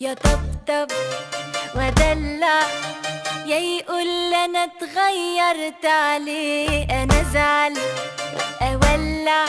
يا 0.00 0.12
طبطب 0.14 0.88
ودلع 1.76 2.60
يا 3.46 3.58
يقول 3.58 4.34
انا 4.44 4.68
اتغيرت 4.68 5.84
عليه 5.84 6.84
انا 6.84 7.20
ازعل 7.20 7.74
اولع 8.60 9.44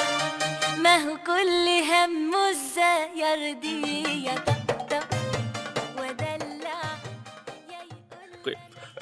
ما 0.83 0.95
هو 1.03 1.17
كل 1.27 1.65
همه 1.91 2.51
ازاي 2.51 3.11
يرضيه 3.19 4.07
يا 4.31 4.35
طبطب 4.47 5.03
ودلع 5.99 6.81
يا 7.67 7.81
يقول 7.91 8.29
Oke. 8.39 8.53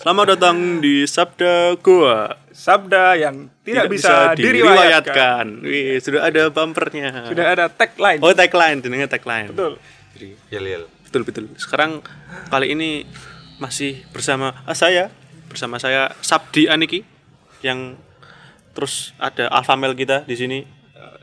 Selamat 0.02 0.26
datang 0.34 0.58
di 0.82 1.06
Sabda 1.06 1.78
Goa. 1.78 2.42
sabda 2.56 3.14
yang 3.22 3.54
tidak, 3.62 3.92
bisa, 3.94 4.34
diriwayatkan. 4.34 5.62
Wih, 5.62 6.02
sudah 6.02 6.26
ada 6.26 6.50
bumpernya. 6.50 7.30
Sudah 7.30 7.46
ada 7.54 7.66
tagline. 7.70 8.24
Oh, 8.26 8.34
tagline, 8.34 8.80
jenenge 8.82 9.06
tagline. 9.12 9.52
Betul. 9.54 9.78
Jadi, 10.16 10.30
Yel 10.50 10.66
yel. 10.66 10.84
betul 11.16 11.48
betul. 11.48 11.56
Sekarang 11.56 12.04
kali 12.52 12.76
ini 12.76 13.08
masih 13.56 14.04
bersama 14.12 14.52
ah, 14.68 14.76
saya, 14.76 15.08
bersama 15.48 15.80
saya 15.80 16.12
Sabdi 16.20 16.68
Aniki 16.68 17.08
yang 17.64 17.96
terus 18.76 19.16
ada 19.16 19.48
alpha 19.48 19.80
male 19.80 19.96
kita 19.96 20.28
di 20.28 20.36
sini. 20.36 20.60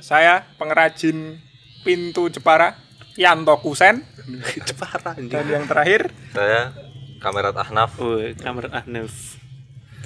Saya 0.01 0.49
pengrajin 0.57 1.37
pintu 1.85 2.33
Jepara 2.33 2.73
Yanto 3.21 3.53
Kusen 3.61 4.01
Jepara 4.69 5.13
dan 5.13 5.29
anjing. 5.29 5.53
yang 5.53 5.65
terakhir 5.69 6.09
Saya 6.33 6.73
kamerat 7.21 7.53
Ahnaf. 7.53 8.01
Oh, 8.01 8.17
kamar 8.41 8.73
Ahnaf. 8.73 9.37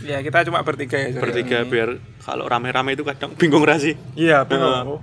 ya 0.02 0.18
kita 0.18 0.50
cuma 0.50 0.66
bertiga 0.66 0.98
ya. 0.98 1.14
Bertiga 1.14 1.62
biar 1.62 2.02
kalau 2.26 2.50
rame-rame 2.50 2.98
itu 2.98 3.06
kadang 3.06 3.38
bingung 3.38 3.62
rasi. 3.62 3.94
Iya 4.18 4.42
bingung. 4.42 4.98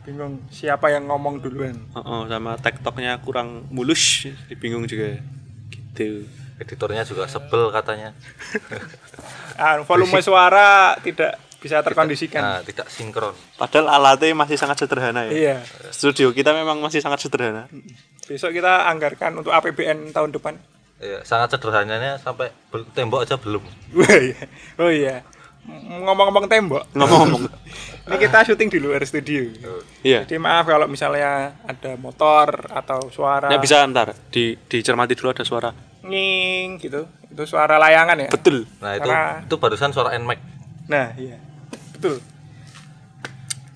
Bingung 0.00 0.40
siapa 0.48 0.88
yang 0.88 1.06
ngomong 1.06 1.44
duluan. 1.44 1.76
Oh, 1.92 2.00
oh, 2.00 2.20
sama 2.24 2.56
tiktoknya 2.56 3.20
kurang 3.20 3.68
mulus, 3.68 4.26
bingung 4.56 4.88
juga. 4.88 5.20
Gitu. 5.68 6.24
Editornya 6.60 7.04
juga 7.04 7.28
sebel 7.28 7.72
katanya. 7.72 8.16
Ah, 9.56 9.80
volume 9.88 10.20
suara 10.20 10.96
tidak 11.00 11.36
bisa 11.60 11.84
terkondisikan. 11.84 12.40
Nah, 12.40 12.60
tidak 12.64 12.88
sinkron. 12.88 13.36
Padahal 13.60 13.92
alatnya 13.92 14.32
masih 14.32 14.56
sangat 14.56 14.80
sederhana 14.80 15.28
ya. 15.28 15.32
Iya. 15.32 15.56
Studio 15.92 16.32
kita 16.32 16.56
memang 16.56 16.80
masih 16.80 17.04
sangat 17.04 17.20
sederhana. 17.20 17.68
Besok 18.24 18.56
kita 18.56 18.88
anggarkan 18.88 19.44
untuk 19.44 19.52
APBN 19.52 20.16
tahun 20.16 20.32
depan. 20.32 20.56
Iya, 21.00 21.24
sangat 21.24 21.56
sederhananya 21.56 22.20
sampai 22.20 22.52
tembok 22.92 23.24
aja 23.24 23.36
belum. 23.36 23.64
Wah, 23.96 24.16
iya. 24.28 24.40
Oh 24.80 24.92
iya. 24.92 25.24
Ngomong-ngomong 25.68 26.48
tembok. 26.48 26.84
Ngomong-ngomong. 26.94 27.42
Ini 28.10 28.16
kita 28.16 28.42
syuting 28.42 28.68
di 28.68 28.78
luar 28.80 29.04
studio. 29.04 29.44
Iya. 30.02 30.24
Jadi 30.24 30.40
maaf 30.40 30.66
kalau 30.66 30.88
misalnya 30.88 31.54
ada 31.62 31.94
motor 31.94 32.66
atau 32.68 33.06
suara 33.08 33.46
Ya 33.48 33.60
bisa 33.60 33.84
ntar 33.86 34.16
di 34.32 34.56
dicermati 34.66 35.14
dulu 35.14 35.30
ada 35.30 35.44
suara. 35.44 35.70
nging 36.00 36.80
gitu. 36.80 37.04
Itu 37.28 37.44
suara 37.44 37.76
layangan 37.76 38.16
ya. 38.18 38.28
Betul. 38.32 38.64
Nah, 38.80 38.96
itu 38.96 39.04
Karena- 39.04 39.44
itu 39.44 39.54
barusan 39.56 39.92
suara 39.92 40.16
NMAX. 40.16 40.40
Nah, 40.88 41.12
iya. 41.14 41.36
Betul. 41.92 42.18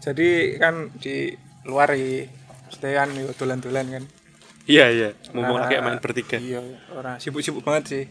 Jadi 0.01 0.29
kan 0.57 0.93
di 0.99 1.33
luar 1.65 1.93
di 1.93 2.25
kan 2.81 3.09
dolan-dolan 3.39 3.87
kan. 3.93 4.05
Iya 4.65 4.87
iya. 4.91 5.09
Ngomong 5.31 5.57
Nah, 5.63 5.69
kayak 5.69 5.83
main 5.85 6.01
bertiga. 6.01 6.37
Iya, 6.41 6.61
orang 6.91 7.21
sibuk-sibuk 7.21 7.61
banget 7.63 7.85
sih. 7.87 8.05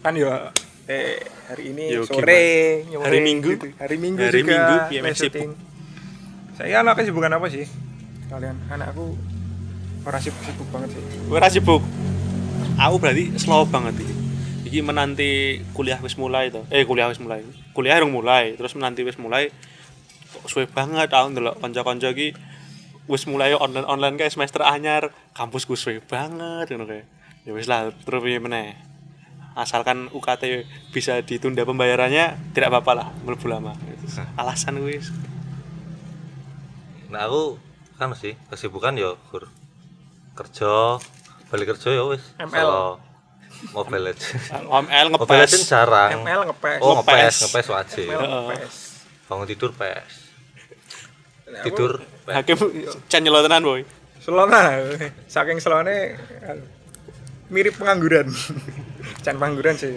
Kan 0.00 0.16
ya 0.16 0.50
eh 0.90 1.22
hari 1.46 1.70
ini 1.70 1.84
Yo, 1.94 2.02
sore, 2.02 2.82
nyore 2.90 3.06
Hari 3.06 3.18
Minggu? 3.22 3.48
gitu. 3.54 3.66
Hari 3.78 3.96
Minggu 4.02 4.26
Hari 4.26 4.42
juga 4.42 4.90
Minggu, 4.90 5.14
syuting. 5.14 5.50
Saya 6.58 6.82
anak 6.82 6.98
kesibukan 6.98 7.30
apa 7.30 7.46
sih? 7.46 7.62
Kalian 8.26 8.58
anakku 8.66 9.14
orang 10.02 10.20
sibuk-sibuk 10.20 10.66
banget 10.74 10.98
sih. 10.98 11.02
Gue 11.30 11.38
rasa 11.38 11.54
sibuk. 11.62 11.82
Aku 12.74 12.96
berarti 12.98 13.30
slow 13.38 13.70
banget 13.70 14.02
iki. 14.02 14.14
Iki 14.66 14.78
menanti 14.82 15.62
kuliah 15.78 16.02
wis 16.02 16.18
mulai 16.18 16.50
to. 16.50 16.66
Eh 16.74 16.82
kuliah 16.82 17.06
wis 17.06 17.22
mulai. 17.22 17.46
Kuliah 17.70 18.02
urung 18.02 18.10
mulai, 18.10 18.58
terus 18.58 18.74
menanti 18.74 19.06
wis 19.06 19.14
mulai. 19.14 19.54
Kok 20.30 20.46
suwe 20.50 20.66
banget 20.66 21.10
aku 21.10 21.26
ndelok 21.30 21.62
kanca-kanca 21.62 22.10
iki 22.10 22.34
wis 23.06 23.30
mulai 23.30 23.54
online 23.54 23.86
online 23.86 24.14
kayak 24.18 24.34
semester 24.34 24.66
anyar, 24.66 25.14
kampusku 25.38 25.78
suwe 25.78 26.02
banget 26.02 26.74
ngono 26.74 26.90
kayak. 26.90 27.06
Ya 27.46 27.50
wis 27.54 27.70
lah, 27.70 27.94
terus 27.94 28.20
piye 28.26 28.42
meneh. 28.42 28.89
Asalkan 29.60 30.08
UKT 30.08 30.64
bisa 30.88 31.20
ditunda 31.20 31.68
pembayarannya, 31.68 32.56
tidak 32.56 32.72
apa-apa 32.72 32.92
lah, 32.96 33.06
mlebu 33.22 33.44
lama. 33.44 33.76
Alasan 34.34 34.80
wis. 34.80 35.12
Nah, 37.12 37.28
aku 37.28 37.60
kan 38.00 38.16
sih 38.16 38.32
kesibukan 38.48 38.96
ya 38.96 39.12
kur 39.28 39.44
kerja 40.32 40.96
balik 41.52 41.76
kerja 41.76 41.92
ya 41.92 42.02
wis 42.08 42.24
ML. 42.40 42.48
Solo 42.56 42.84
Mobile 43.76 44.04
Legends 44.08 44.48
OML 44.72 45.06
Mobile 45.12 45.40
Legends 45.44 45.68
ngepes. 45.68 45.68
jarang 45.68 46.10
ML 46.24 46.40
ngepes. 46.48 46.78
oh 46.80 46.96
Ngepes. 46.96 47.12
ngepes 47.12 47.36
ngepes 47.44 47.66
wajib 47.68 48.08
ML 48.08 48.24
ngepes. 48.24 48.74
bangun 49.28 49.44
tidur 49.44 49.70
pes 49.76 50.12
Nah, 51.50 51.60
tidur 51.66 51.92
pes. 52.24 52.34
Hakim 52.40 52.56
channel 53.10 53.42
tenan 53.42 53.66
boy. 53.66 53.82
Selona, 54.22 54.80
saking 55.26 55.58
selone 55.58 56.14
mirip 57.50 57.74
pengangguran. 57.74 58.30
Can 59.20 59.36
pengangguran 59.36 59.76
sih. 59.76 59.92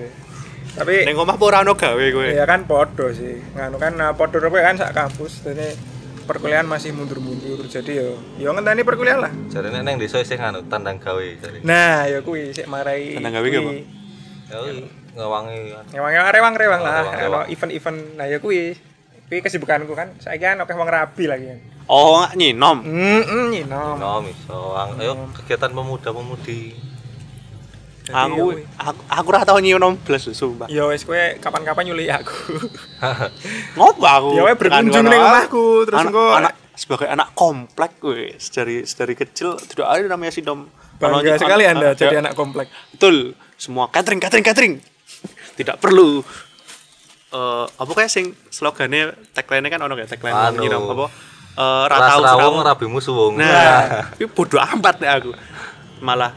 Tapi 0.73 1.05
Ning 1.05 1.15
omah 1.15 1.37
ora 1.37 1.61
ono 1.61 1.73
gawe 1.73 2.05
kowe? 2.09 2.27
ya 2.27 2.43
kan 2.43 2.65
podo 2.65 3.07
sih. 3.09 3.37
Nganu 3.53 3.77
kan 3.77 3.93
nah, 3.93 4.11
podo 4.11 4.39
apa 4.39 4.57
kan 4.59 4.75
sak 4.75 4.91
kampus. 4.91 5.43
Jadi 5.43 5.69
perkuliahan 6.23 6.65
masih 6.65 6.91
mundur-mundur. 6.91 7.61
Jadi 7.63 7.93
yo 7.93 8.17
yo 8.35 8.49
ngenteni 8.51 8.81
perkuliahan 8.81 9.21
lah. 9.21 9.31
jarene 9.47 9.79
neng 9.79 9.95
desa 9.95 10.19
sing 10.21 10.39
anu 10.39 10.65
tandang 10.65 10.97
gawe 10.97 11.23
jare 11.37 11.61
Nah, 11.61 12.03
ya 12.05 12.19
kuwi 12.19 12.51
sik 12.51 12.65
marai. 12.65 13.15
Tenang 13.15 13.33
gawe 13.33 13.47
kuwi. 13.47 13.79
ya 14.43 14.57
ngewangi 15.13 15.59
kan 15.71 15.85
Ngewang 15.93 16.13
rewang-rewang 16.31 16.81
lah. 16.81 16.93
Kalau 17.11 17.41
event-event 17.45 17.97
nah 18.17 18.25
ya 18.25 18.41
kuwi. 18.41 18.73
Kuwi 19.29 19.39
kesibukanku 19.39 19.93
kan. 19.93 20.09
Saiki 20.17 20.41
kan 20.41 20.57
akeh 20.57 20.73
wong 20.73 20.89
rabi 20.89 21.25
lagi 21.25 21.45
kan. 21.47 21.59
Oh, 21.83 22.23
nyinom. 22.33 22.79
Heeh, 22.81 23.43
nyino. 23.51 23.99
no 23.99 24.23
miso 24.23 24.71
Ang- 24.73 24.95
ayo 24.97 25.27
kegiatan 25.35 25.69
pemuda 25.69 26.09
pemudi 26.09 26.71
Aku 28.03 28.51
aku 28.75 28.99
aku 29.07 29.27
ora 29.31 29.47
tau 29.47 29.55
nyinom 29.57 29.95
blas 29.95 30.27
sumpah. 30.27 30.67
Ya 30.67 30.83
wis 30.83 31.07
kowe 31.07 31.15
kapan-kapan 31.39 31.87
nyulik 31.87 32.11
aku. 32.11 32.35
Ngopo 33.79 34.03
aku? 34.03 34.29
Ya 34.35 34.43
wae 34.43 34.55
berkunjung 34.59 34.91
Kan 34.91 35.07
ning 35.07 35.21
omahku 35.21 35.87
terus 35.87 36.03
engko 36.03 36.35
anak 36.35 36.53
sebagai 36.75 37.07
anak 37.07 37.31
komplek 37.31 38.01
gue 38.01 38.35
dari 38.51 38.83
dari 38.83 39.13
kecil 39.15 39.55
tidak 39.55 39.87
ada 39.87 40.03
namanya 40.09 40.35
sinom. 40.35 40.67
Ono- 40.99 41.19
bangga 41.19 41.39
sekali 41.39 41.63
Anda 41.63 41.91
ada- 41.91 41.95
jadi 41.95 42.19
anak 42.19 42.35
komplek. 42.35 42.67
Betul. 42.91 43.39
Semua 43.55 43.87
catering 43.87 44.19
catering 44.19 44.43
catering. 44.43 44.73
Tidak 45.55 45.79
perlu 45.79 46.19
eh 47.31 47.65
apa 47.65 47.91
kayak 47.93 48.11
sing 48.11 48.35
slogannya 48.49 49.15
tagline 49.31 49.65
kan 49.65 49.79
ono 49.79 49.95
kayak 49.95 50.11
tagline 50.11 50.35
Anu. 50.35 50.59
nyinom 50.59 50.91
apa? 50.91 51.05
Eh 51.53 51.83
ras 51.87 51.99
ratau 52.03 52.19
rawung 52.19 52.27
serawung. 52.27 52.57
rabi 52.61 52.85
musuwung 52.85 53.33
Nah, 53.39 54.11
itu 54.19 54.27
bodoh 54.27 54.59
amat 54.59 54.99
nih 54.99 55.09
aku. 55.09 55.31
Malah 55.97 56.35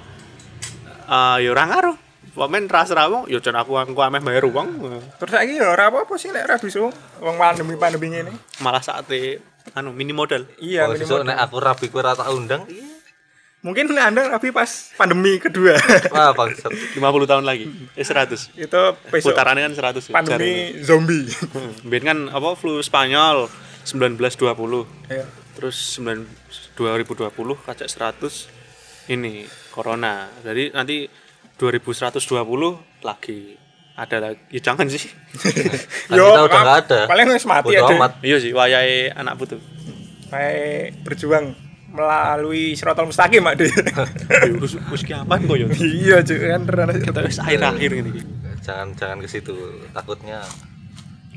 eh 1.06 1.36
ya 1.40 1.50
ora 1.50 1.64
ngaruh. 1.66 1.96
Wamen 2.36 2.68
ras 2.68 2.92
rawung, 2.92 3.24
ya 3.26 3.40
jan 3.40 3.56
aku 3.56 3.72
aku 3.72 3.96
ameh 3.96 4.20
bayar 4.20 4.44
uang. 4.44 4.68
Terus 5.16 5.32
saiki 5.32 5.56
ya 5.56 5.72
ora 5.72 5.88
apa-apa 5.88 6.14
sih 6.14 6.28
nek 6.28 6.44
ora 6.44 6.56
bisa 6.58 6.84
wong 6.84 6.92
pandemi-pandemi 7.34 8.12
ngene. 8.12 8.32
Malah 8.60 8.82
saatnya 8.82 9.40
anu 9.72 9.90
mini 9.90 10.12
modal. 10.12 10.44
Iya, 10.58 10.84
Oh, 10.84 10.92
minimal. 10.92 11.00
sesuk 11.00 11.24
nek 11.24 11.38
aku 11.40 11.56
rabi 11.56 11.86
kowe 11.88 11.98
ora 11.98 12.12
tak 12.12 12.28
undang 12.28 12.68
Mungkin 13.64 13.88
Anda 13.90 14.28
rapi 14.28 14.52
pas 14.52 14.68
pandemi 14.94 15.40
kedua. 15.40 15.74
wah 16.12 16.30
bangsat 16.38 16.70
50 16.92 17.00
tahun 17.26 17.42
lagi. 17.42 17.66
Eh 17.96 18.04
100. 18.04 18.52
itu 18.54 18.80
besok 19.08 19.32
Putarannya 19.32 19.66
kan 19.66 19.96
100 19.96 20.06
ya. 20.06 20.12
pandemi 20.12 20.52
zombie. 20.84 21.26
Hmm, 21.50 21.72
Biar 21.82 22.02
kan 22.04 22.18
apa 22.28 22.52
flu 22.54 22.78
Spanyol 22.78 23.48
1920. 23.82 24.86
Iya. 25.08 25.24
Terus 25.56 25.98
9 25.98 26.28
2020 26.76 27.32
kacak 27.64 27.88
100 27.88 28.55
ini 29.08 29.42
corona. 29.70 30.26
Jadi 30.40 30.70
nanti 30.70 31.06
2120 31.56 33.03
lagi 33.03 33.54
ada 33.97 34.16
lagi. 34.20 34.42
Ya 34.50 34.60
jangan 34.62 34.86
sih. 34.86 35.00
Kan 36.08 36.16
kita 36.16 36.42
udah 36.44 36.60
nggak 36.60 36.78
ada. 36.84 37.00
Paling 37.06 37.26
wis 37.30 37.47
mati 37.47 37.72
Bodo 37.72 37.86
aja. 37.86 37.94
amat. 37.94 38.12
iya 38.20 38.36
sih 38.36 38.53
wayahe 38.53 39.08
anak 39.10 39.34
putu. 39.36 39.56
Kayak 40.26 41.00
berjuang 41.00 41.54
melalui 41.86 42.76
sirotol 42.76 43.08
mustaqim, 43.08 43.41
Mak. 43.41 43.56
Dek. 43.56 43.72
Ya, 43.72 44.53
Wis 44.60 44.76
wis 44.76 45.00
ki 45.00 45.16
apaan 45.16 45.48
kok 45.48 45.56
ya? 45.56 45.64
Iya, 45.72 46.16
Cuk, 46.20 46.38
kan 46.44 46.60
terus 46.66 46.97
Kita 47.00 47.20
wis 47.24 47.38
akhir-akhir 47.41 47.91
ini. 47.94 48.10
jangan 48.60 48.92
jangan 48.92 49.18
ke 49.22 49.28
situ 49.30 49.54
takutnya 49.94 50.42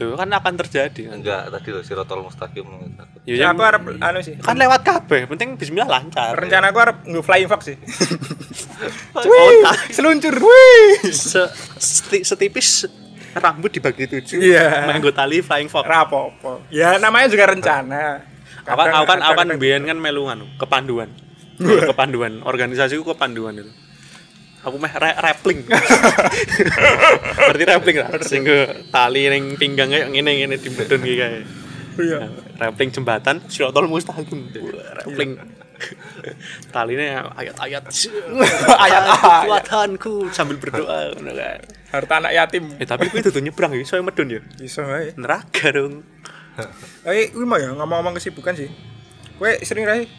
Loh, 0.01 0.15
kan 0.15 0.27
akan 0.27 0.53
terjadi 0.57 1.01
kan. 1.05 1.13
enggak 1.15 1.41
tadi 1.49 1.69
loh 1.69 1.83
sirotol 1.83 2.23
mustaqim 2.23 2.63
takut 2.93 3.19
Ya, 3.23 3.35
Ya, 3.35 3.45
aku 3.51 3.61
harap 3.61 3.83
anu 3.83 4.19
sih. 4.19 4.35
kan 4.37 4.55
lewat 4.55 4.81
kabeh, 4.81 5.27
penting 5.27 5.53
bismillah 5.53 5.85
lancar. 5.85 6.33
Rencana 6.33 6.71
aku 6.71 6.79
harap 6.79 6.97
nge 7.03 7.19
flying 7.19 7.47
fox 7.47 7.61
sih. 7.65 7.77
Oh, 9.11 9.23
Wih, 9.29 9.59
tak. 9.61 9.75
seluncur. 9.91 10.35
Wih. 10.35 10.89
Se- 11.09 11.51
seti- 11.75 12.23
setipis 12.23 12.87
rambut 13.31 13.69
dibagi 13.69 14.07
tujuh. 14.07 14.39
Iya. 14.39 14.87
Menggo 14.87 15.11
tali 15.11 15.39
flying 15.39 15.67
fox. 15.67 15.83
Rapopo. 15.83 16.63
Ya 16.69 16.95
namanya 16.95 17.27
juga 17.27 17.45
rencana. 17.45 18.23
Kan 18.61 18.75
kan 18.75 18.87
aku 18.93 19.05
kan 19.05 19.19
kadang- 19.19 19.57
biyen 19.57 19.83
kan 19.83 19.97
melu 19.97 20.25
anu, 20.25 20.47
kepanduan. 20.55 21.11
kepanduan, 21.59 22.39
organisasiku 22.41 23.03
kepanduan 23.09 23.51
itu. 23.57 23.71
Aku 24.59 24.75
meh 24.75 24.91
re 24.91 25.11
rappling. 25.15 25.59
Berarti 27.35 27.63
rappling 27.65 27.97
lah. 27.99 28.09
Sing 28.23 28.43
ke 28.43 28.87
tali 28.89 29.29
ning 29.29 29.55
pinggang 29.55 29.89
kayak 29.89 30.09
ngene 30.11 30.31
ngene 30.43 30.55
di 30.59 30.69
bedon 30.69 31.01
iki 31.03 31.15
kae. 31.15 31.39
Iya. 31.99 32.31
rappling 32.55 32.89
jembatan 32.95 33.43
sirotol 33.51 33.87
mustaqim. 33.87 34.51
Rappling. 35.03 35.35
Taline 36.75 37.23
ayat-ayat. 37.39 37.83
Ayat 38.83 39.03
kekuatanku. 39.15 40.27
Sambil 40.31 40.59
berdoa 40.59 41.15
ngono 41.15 41.31
kan 41.31 41.59
Harta 41.89 42.13
anak 42.19 42.35
yatim. 42.35 42.75
eh 42.77 42.85
tapi 42.85 43.07
kuwi 43.07 43.23
dudu 43.23 43.39
nyebrang 43.39 43.71
ya 43.73 43.79
iso 43.81 43.95
medun 44.03 44.27
ya? 44.27 44.41
Iso 44.59 44.83
neraka 45.15 45.71
dong 45.71 46.03
Eh, 47.07 47.31
kuwi 47.31 47.47
mah 47.47 47.55
ya 47.57 47.71
ngomong-ngomong 47.71 48.19
kesibukan 48.19 48.51
sih. 48.59 48.67
Kowe 49.39 49.55
sering 49.63 49.87
ra 49.87 49.95
sih? 49.95 50.11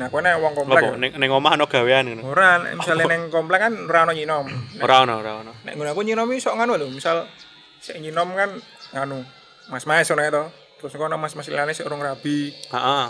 Nah, 0.00 0.08
kowe 0.08 0.18
nek 0.18 0.32
wong 0.34 0.54
komplek. 0.54 0.80
apa 0.80 0.96
ning 0.96 1.12
ning 1.12 1.28
omah 1.28 1.52
ana 1.52 1.68
gawean 1.68 2.08
ngono 2.08 2.22
Ora, 2.26 2.56
misale 2.72 3.04
ning 3.04 3.28
komplek 3.28 3.60
kan 3.60 3.72
ora 3.84 4.00
ono 4.02 4.12
nyinom. 4.12 4.46
ora 4.80 5.04
ono 5.04 5.12
ora 5.14 5.32
ono 5.38 5.52
Nek 5.60 5.76
ngono 5.76 5.88
aku 5.90 6.00
nyinom 6.00 6.24
iki 6.26 6.40
sok 6.40 6.56
ngono 6.56 6.72
lho, 6.74 6.88
misal 6.88 7.28
sik 7.78 7.96
nyinom 7.96 8.32
kan 8.32 8.50
anu 8.96 9.20
Mas-mas 9.68 10.08
ngono 10.08 10.24
to. 10.26 10.44
Terus 10.80 10.96
kono 10.96 11.14
mas-mas 11.14 11.44
liyane 11.46 11.70
sik 11.70 11.84
urung 11.84 12.00
rabi. 12.00 12.48
heeh 12.50 13.06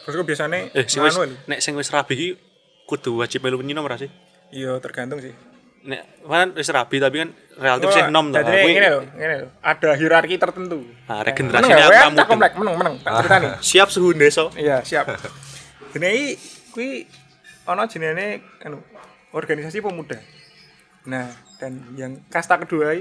Terus 0.00 0.14
aku 0.14 0.24
biasane 0.24 0.70
eh 0.70 0.86
sing 0.86 1.02
wis 1.02 1.12
nganu 1.12 1.26
lho. 1.26 1.36
nek 1.44 1.58
sing 1.58 1.74
wis 1.74 1.90
rabi 1.90 2.14
iki 2.14 2.28
kudu 2.86 3.18
wajib 3.18 3.42
melu 3.42 3.58
nyinom 3.58 3.82
ora 3.82 3.98
sih 3.98 4.06
Iya, 4.48 4.78
tergantung 4.78 5.18
sih. 5.18 5.34
nek 5.80 6.22
kan 6.22 6.54
wis 6.54 6.68
rabi 6.68 6.96
tapi 6.96 7.16
kan 7.18 7.30
relatif 7.56 7.88
sih 7.90 8.02
nom 8.06 8.30
ta 8.30 8.40
Jadi 8.40 8.70
ngene 8.70 8.88
lho, 8.88 9.00
ngene 9.12 9.34
lho. 9.36 9.48
Ada 9.60 9.90
hierarki 9.92 10.36
tertentu. 10.36 10.86
nah 11.04 11.18
Meneng 11.18 11.26
regenerasi 11.26 11.66
ya, 11.68 11.82
kowe 11.82 11.98
kamu 11.98 12.14
tak 12.14 12.26
komplek, 12.26 12.52
meneng 12.54 12.74
meneng. 12.76 12.94
Tak 13.00 13.12
ceritani. 13.18 13.46
siap 13.60 13.88
suhu 13.88 14.10
desa 14.12 14.46
Iya, 14.54 14.80
siap. 14.80 15.06
Iki 15.98 16.26
kuwi 16.72 16.88
ana 17.68 17.84
jenenge 17.90 18.40
anu 18.64 18.80
organisasi 19.34 19.82
pemuda. 19.84 20.16
Nah, 21.04 21.28
dan 21.60 21.84
yang 21.96 22.12
kasta 22.32 22.56
kedua 22.60 22.96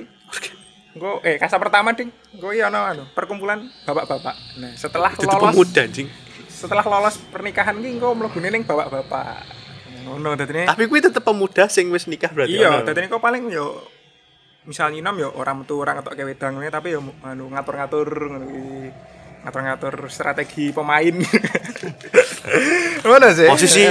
engko 0.98 1.22
eh 1.22 1.38
kasta 1.38 1.62
pertama 1.62 1.94
ding, 1.94 2.10
engko 2.34 2.52
iki 2.52 2.64
ana 2.66 2.92
anu 2.92 3.04
perkumpulan 3.14 3.70
bapak-bapak. 3.86 4.36
Nah, 4.60 4.74
setelah 4.76 5.14
itu 5.14 5.24
lolos 5.24 5.54
pemuda 5.54 5.82
anjing 5.86 6.10
setelah 6.58 6.82
lolos 6.82 7.22
pernikahan 7.30 7.78
iki 7.78 8.02
engko 8.02 8.18
mlebune 8.18 8.50
ning 8.50 8.64
bapak-bapak. 8.66 9.46
Ngono 10.08 10.40
dadine. 10.40 10.64
tapi 10.66 10.88
kuwi 10.88 11.04
tetep 11.04 11.22
pemuda 11.22 11.68
sing 11.68 11.92
wis 11.92 12.08
nikah 12.08 12.32
berarti 12.32 12.58
Iya, 12.58 12.82
dadine 12.82 13.12
kok 13.12 13.22
paling 13.22 13.52
yo 13.52 13.84
misal 14.64 14.92
nyinom 14.92 15.16
yo 15.20 15.30
ora 15.36 15.52
metu 15.52 15.80
ora 15.80 15.96
ngetokke 15.96 16.24
wedang 16.24 16.58
ngene 16.58 16.72
tapi 16.72 16.96
yo 16.96 17.04
anu 17.24 17.52
ngatur-ngatur 17.54 18.08
ngono 18.08 18.46
iki. 18.50 18.90
Ngatur-ngatur 19.48 20.12
strategi 20.12 20.76
pemain. 20.76 21.16
Mana 23.08 23.32
sih? 23.32 23.48
posisi 23.48 23.88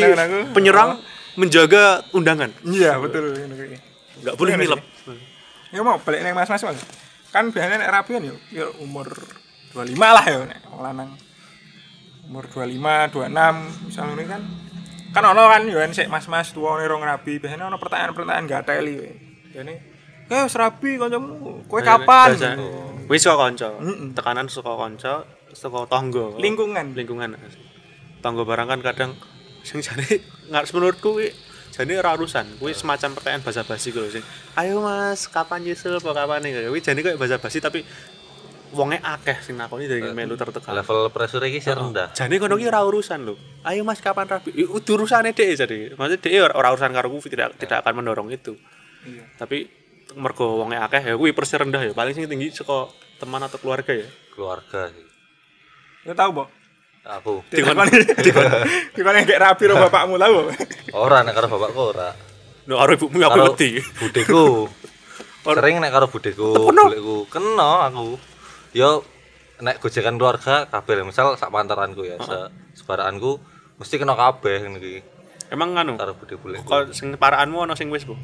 penyerang 0.53 1.01
menjaga 1.41 2.05
undangan 2.13 2.53
Iya, 2.65 3.01
betul 3.01 3.33
nggak 4.21 4.37
boleh 4.37 4.53
Iya, 4.53 4.61
nilep 4.61 4.81
Ya 5.75 5.81
mau 5.83 5.99
balik 5.99 6.23
neng 6.23 6.37
mas-mas 6.37 6.63
mas. 6.63 6.79
Kan 7.35 7.51
biasanya 7.51 7.83
nek 7.83 7.91
rapian 7.91 8.23
yo, 8.23 8.37
yo 8.55 8.71
umur 8.81 9.09
25 9.75 9.99
lah 9.99 10.25
yo 10.31 10.41
nek 10.47 10.61
lanang. 10.79 11.11
Umur 12.29 12.47
25, 12.49 13.13
26 13.13 13.91
misalnya 13.91 14.13
ini 14.15 14.25
kan 14.25 14.43
kan 15.11 15.25
ono 15.27 15.43
kan 15.51 15.65
yo 15.67 15.81
sik 15.91 16.07
mas-mas 16.13 16.55
tuwa 16.55 16.79
rong 16.81 17.03
rabi, 17.03 17.43
biasanya 17.43 17.67
ono 17.67 17.81
pertanyaan-pertanyaan 17.83 18.45
gak 18.47 18.65
teli 18.69 18.95
we. 18.95 19.11
Jane, 19.53 19.75
"Eh, 20.31 20.43
wis 20.47 20.55
rabi 20.55 21.01
kancamu, 21.01 21.67
kowe 21.67 21.81
kapan?" 21.83 22.37
Biasa. 22.37 22.51
wis 23.07 23.23
saka 23.23 23.39
kanca 23.47 23.69
tekanan 24.19 24.47
saka 24.51 24.73
kanca 24.75 25.15
saka 25.57 25.89
tangga. 25.89 26.37
Lingkungan. 26.37 26.93
lingkungan. 26.93 27.33
Tangga 28.21 28.43
barang 28.45 28.69
kan 28.69 28.81
kadang 28.85 29.11
sing 29.65 29.81
jane 29.81 30.05
nggak 30.53 30.69
menurutku 30.71 31.17
kuwi 31.17 31.33
jane 31.73 31.97
ora 31.97 32.13
urusan. 32.15 32.61
Kuwi 32.61 32.77
semacam 32.77 33.17
pertanyaan 33.17 33.43
basa-basi 33.43 33.91
kuwi 33.91 34.13
sing 34.13 34.25
ayo 34.61 34.85
mas 34.85 35.27
kapan 35.33 35.65
nyusul 35.65 35.97
apa 35.97 36.13
kapan? 36.13 36.45
Nih 36.45 36.69
kuwi 36.69 36.81
jane 36.85 37.01
kayak 37.01 37.17
basa-basi 37.17 37.59
tapi 37.65 37.81
wonge 38.77 39.01
akeh 39.01 39.41
sing 39.41 39.57
nakoni 39.57 39.89
dari 39.89 40.05
melu 40.13 40.37
tertekan. 40.37 40.77
Level 40.77 41.09
pressure 41.09 41.43
iki 41.49 41.65
sih 41.65 41.73
rendah. 41.73 42.13
Jane 42.13 42.37
kono 42.37 42.61
ki 42.61 42.69
ora 42.69 42.85
urusan 42.85 43.25
lho. 43.25 43.35
Ayo 43.65 43.83
mas 43.83 44.05
kapan 44.05 44.29
rapi 44.29 44.53
Ya, 44.53 44.69
udah 44.69 44.93
urusane 44.93 45.33
dhek 45.33 45.57
jadi 45.57 45.79
maksudnya 45.97 46.21
dhek 46.21 46.53
ora 46.53 46.69
urusan 46.77 46.93
karo 46.93 47.09
kuwi 47.09 47.33
tidak 47.33 47.57
tidak 47.57 47.81
akan 47.81 48.05
mendorong 48.05 48.29
itu. 48.31 48.55
Iya. 49.07 49.23
tapi 49.39 49.71
mergo 50.19 50.59
wonge 50.59 50.75
akeh 50.83 50.99
ya 50.99 51.15
kuwi 51.17 51.33
persen 51.33 51.67
rendah 51.67 51.83
ya. 51.83 51.93
Paling 51.97 52.15
sing 52.15 52.27
tinggi 52.29 52.53
saka 52.53 52.93
teman 53.17 53.41
atau 53.41 53.59
keluarga 53.59 53.95
ya. 53.95 54.07
Keluarga 54.35 54.91
sih 54.93 55.16
Yo 56.07 56.15
tahu, 56.15 56.31
Bo. 56.31 56.45
aku 57.07 57.39
Dikon 57.55 57.79
dikon 58.19 58.47
dikon 58.99 59.15
gak 59.23 59.39
rabi 59.39 59.65
ro 59.71 59.75
bapakmu 59.79 60.19
tahu. 60.19 60.35
Bo? 60.43 60.51
ora 60.99 61.23
nek 61.23 61.39
karo 61.39 61.47
bapakku 61.55 61.83
ora. 61.95 62.11
No 62.67 62.83
karo 62.83 62.91
ibumu 62.99 63.23
aku 63.23 63.31
karo 63.31 63.45
wedi 63.55 63.79
budeku 63.79 64.67
sering 65.47 65.79
nek 65.79 65.95
karo 65.95 66.07
budeku 66.11 66.51
budeku 66.67 67.31
kena 67.31 67.87
aku. 67.87 68.19
Yo 68.75 69.07
nek 69.63 69.79
gojekan 69.79 70.19
keluarga 70.19 70.67
kabeh. 70.67 71.07
Misal 71.07 71.39
sak 71.39 71.55
pantaranku 71.55 72.03
ya 72.03 72.19
se 72.19 72.51
sebaraanku 72.83 73.39
mesti 73.79 73.95
kena 74.03 74.19
kabeh 74.19 74.67
ngene 74.67 74.79
iki. 74.83 75.01
Emang 75.55 75.79
nganu? 75.79 75.95
Karo 75.95 76.19
bude 76.19 76.35
buleku 76.35 76.67
kok 76.67 76.91
sing 76.91 77.15
paraanmu 77.15 77.63
ana 77.63 77.79
sing 77.79 77.87
wis 77.95 78.03
bu? 78.03 78.19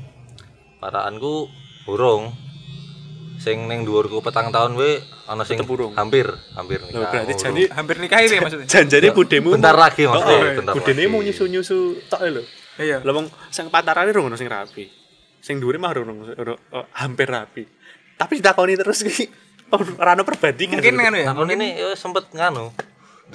Paraanku 0.82 1.46
burung 1.86 2.34
sing 3.42 3.66
ning 3.66 3.82
dhuwurku 3.82 4.22
petang 4.22 4.54
tahun 4.54 4.78
we 4.78 5.02
ana 5.26 5.42
sing 5.42 5.58
burung. 5.66 5.90
hampir 5.98 6.30
hampir 6.54 6.78
nikah 6.86 7.10
berarti 7.10 7.34
burung. 7.34 7.42
jadi 7.42 7.62
Hampir 7.74 7.96
nikah 7.98 8.18
ini 8.22 8.36
maksudnya. 8.38 8.66
janjane 8.78 9.08
budemu 9.10 9.50
bentar 9.58 9.74
lagi 9.74 10.06
maksudnya 10.06 10.38
oh, 10.38 10.54
bentar 10.62 10.72
budene 10.78 11.02
lagi. 11.02 11.10
mau 11.10 11.20
nyusu-nyusu 11.20 11.78
tok 12.06 12.22
lho 12.30 12.42
Iya. 12.78 13.04
lha 13.04 13.12
wong 13.12 13.26
sing 13.52 13.66
pantarane 13.68 14.14
rung 14.14 14.30
ono 14.30 14.38
sing 14.38 14.46
rapi 14.48 14.86
sing 15.42 15.58
dhuwure 15.58 15.76
mah 15.76 15.90
rung 15.92 16.22
ono 16.22 16.54
oh, 16.54 16.84
hampir 16.96 17.26
rapi 17.26 17.66
tapi 18.14 18.38
ditakoni 18.38 18.78
terus 18.78 19.02
ki 19.02 19.26
ora 20.00 20.14
ono 20.14 20.22
perbandingan 20.22 20.78
Mungkin 20.78 20.94
kan 20.96 21.12
ya. 21.18 21.26
nakon 21.34 21.50
ini 21.50 21.76
yo 21.76 21.92
sempet 21.98 22.30
nganu 22.30 22.70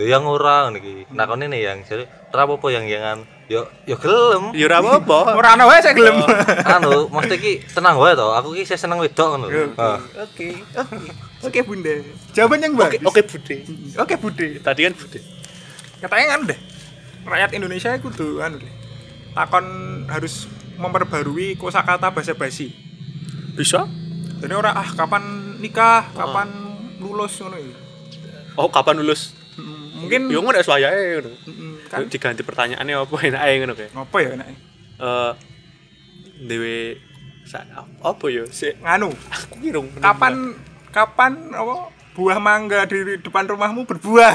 yang 0.05 0.29
ora 0.29 0.69
ngene 0.69 0.77
iki 0.77 0.93
nakon 1.09 1.41
ini 1.41 1.65
yang 1.65 1.81
jadi 1.81 2.05
ora 2.29 2.45
apa 2.45 2.67
yang 2.69 2.85
yangan 2.85 3.25
yo 3.49 3.65
yo 3.89 3.97
gelem 3.97 4.53
ya 4.53 4.69
ora 4.69 4.77
apa-apa 4.83 5.17
Ora 5.39 5.49
ana 5.57 5.63
wae 5.65 5.79
saya 5.81 5.95
gelem. 5.97 6.21
anu 6.77 7.07
mesti 7.09 7.35
ki 7.39 7.53
tenang 7.73 7.97
wae 7.97 8.13
to 8.13 8.27
aku 8.29 8.53
ki 8.53 8.67
saya 8.67 8.77
seneng 8.77 8.99
wedok 8.99 9.39
ngono 9.39 9.47
lho. 9.47 9.71
Ah. 9.79 9.97
Oke. 10.21 10.61
Oke. 10.75 11.09
Oke, 11.37 11.59
Bunda. 11.63 11.93
Jawaban 12.33 12.65
yang 12.65 12.73
oke 12.75 12.97
bagus. 12.97 13.05
oke 13.05 13.21
bude 13.29 13.55
Oke, 13.97 14.15
Bude. 14.17 14.47
tadi 14.59 14.81
kan 14.85 14.93
bude 14.97 15.19
Katanya 15.97 16.25
kan 16.33 16.41
deh. 16.49 16.59
Rakyat 17.25 17.51
Indonesia 17.55 17.89
itu 17.93 18.09
tuh 18.11 18.41
anu 18.43 18.57
deh. 18.59 18.73
Takon 19.33 19.65
harus 20.09 20.45
memperbarui 20.77 21.57
kosakata 21.57 22.09
bahasa 22.09 22.33
basi. 22.33 22.73
bisa 23.53 23.89
Jadi 24.37 24.53
orang 24.53 24.77
ah 24.77 24.89
kapan 24.93 25.23
nikah, 25.57 26.05
kapan 26.13 26.45
lulus 27.01 27.41
ngono 27.41 27.57
iki. 27.57 27.73
oh 28.53 28.69
kapan 28.69 28.97
lulus 29.01 29.36
Mungkin 29.97 30.21
yo 30.29 30.39
ngono 30.45 30.61
suwayae 30.61 31.17
ngono. 31.17 31.29
Mm, 31.49 31.75
kan. 31.89 31.99
Diganti 32.05 32.41
pertanyaannya 32.45 32.93
apa 33.01 33.15
enak 33.17 33.41
ae 33.41 33.53
ngono 33.61 33.73
kayak. 33.73 33.91
Ngopo 33.97 34.17
ya 34.21 34.29
enake? 34.37 34.55
eh 34.97 35.31
dewe 36.47 36.97
apa 38.03 38.25
ya 38.27 38.43
sik? 38.51 38.77
Nganu, 38.83 39.09
aku 39.13 39.53
ki 39.63 39.69
rung 39.71 39.87
kapan 39.97 40.53
kapan 40.91 41.33
apa 41.55 41.95
buah 42.17 42.41
mangga 42.41 42.83
di 42.89 43.21
depan 43.21 43.45
rumahmu 43.45 43.85
berbuah. 43.85 44.33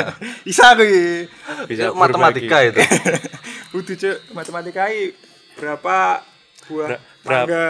Bisa 0.46 0.78
kuwi. 0.78 1.26
bisa 1.66 1.90
matematika 1.90 2.62
itu. 2.62 2.78
Udah 3.76 3.94
cek 3.98 4.16
matematika 4.30 4.86
berapa 5.58 6.22
buah 6.70 6.88
Ber- 6.94 7.02
mangga 7.26 7.66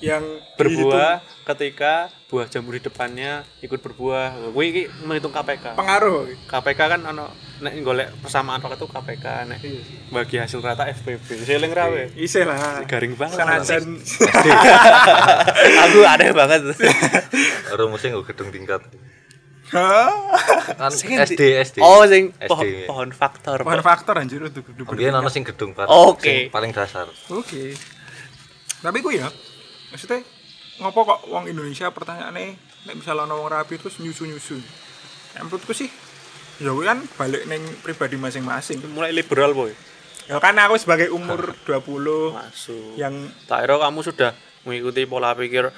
yang 0.00 0.24
berbuah 0.54 1.20
ketika 1.44 2.08
buah 2.26 2.46
jamur 2.46 2.72
di 2.72 2.80
depannya 2.80 3.44
ikut 3.60 3.76
berbuah 3.76 4.50
kuwi 4.50 4.66
iki 4.66 4.82
menghitung 5.02 5.28
KPK 5.28 5.64
dihitung 5.66 5.76
pengaruh. 5.76 6.24
KPK 6.46 6.80
kan 6.88 7.00
ono 7.04 7.26
nek 7.60 7.72
golek 7.80 8.08
persamaan 8.18 8.62
itu 8.62 8.86
KPK 8.86 9.24
nek 9.46 9.58
Iya. 9.60 9.80
bagi 10.08 10.36
hasil 10.38 10.58
rata 10.58 10.88
FPP 10.88 11.44
seling 11.44 11.68
rawe 11.70 12.16
Isih 12.16 12.44
lah. 12.44 12.80
garing 12.84 13.12
banget 13.12 13.36
Sanajan 13.36 13.84
aku 15.84 15.98
aneh 16.02 16.30
banget 16.32 16.60
rumusnya 17.78 18.14
nggak 18.14 18.32
gedung 18.32 18.48
tingkat 18.50 18.80
kan 19.70 20.90
Sing 20.90 21.14
SD 21.14 21.42
SD 21.62 21.76
oh 21.78 22.02
sing 22.02 22.32
SD. 22.32 22.48
pohon, 22.48 22.66
pohon 22.86 23.08
faktor 23.12 23.58
Pohon 23.60 23.78
faktor 23.80 24.14
anjir 24.16 24.40
untuk 24.40 24.64
Kemudian 24.66 25.12
ana 25.12 25.28
sing 25.28 25.44
gedung 25.44 25.70
Pak. 25.72 25.86
Oke. 25.86 26.24
Sing 26.24 26.50
paling 26.50 26.72
dasar. 26.72 27.06
Oke. 27.28 27.78
Tapi 28.80 28.98
ku 28.98 29.12
ya, 29.12 29.30
maksudnya 29.90 30.22
ngopo 30.80 31.00
kok 31.04 31.20
wong 31.28 31.44
Indonesia 31.46 31.92
pertanyaannya 31.92 32.56
nek 32.88 32.94
misalnya 32.96 33.28
ana 33.28 33.34
wong 33.36 33.50
rapi 33.52 33.76
terus 33.76 34.00
nyusu-nyusu. 34.00 34.56
Nek 35.36 35.42
menurutku 35.46 35.76
sih 35.76 35.90
ya 36.60 36.72
kan 36.72 37.04
balik 37.16 37.48
neng 37.48 37.62
pribadi 37.80 38.20
masing-masing. 38.20 38.84
mulai 38.92 39.12
liberal 39.16 39.56
boy 39.56 39.72
Ya 40.30 40.38
kan 40.38 40.54
aku 40.62 40.78
sebagai 40.78 41.10
umur 41.10 41.56
20 41.66 42.36
masuk 42.36 42.94
yang 42.94 43.14
tak 43.50 43.66
kira 43.66 43.82
kamu 43.82 43.98
sudah 44.06 44.30
mengikuti 44.62 45.02
pola 45.08 45.34
pikir 45.34 45.72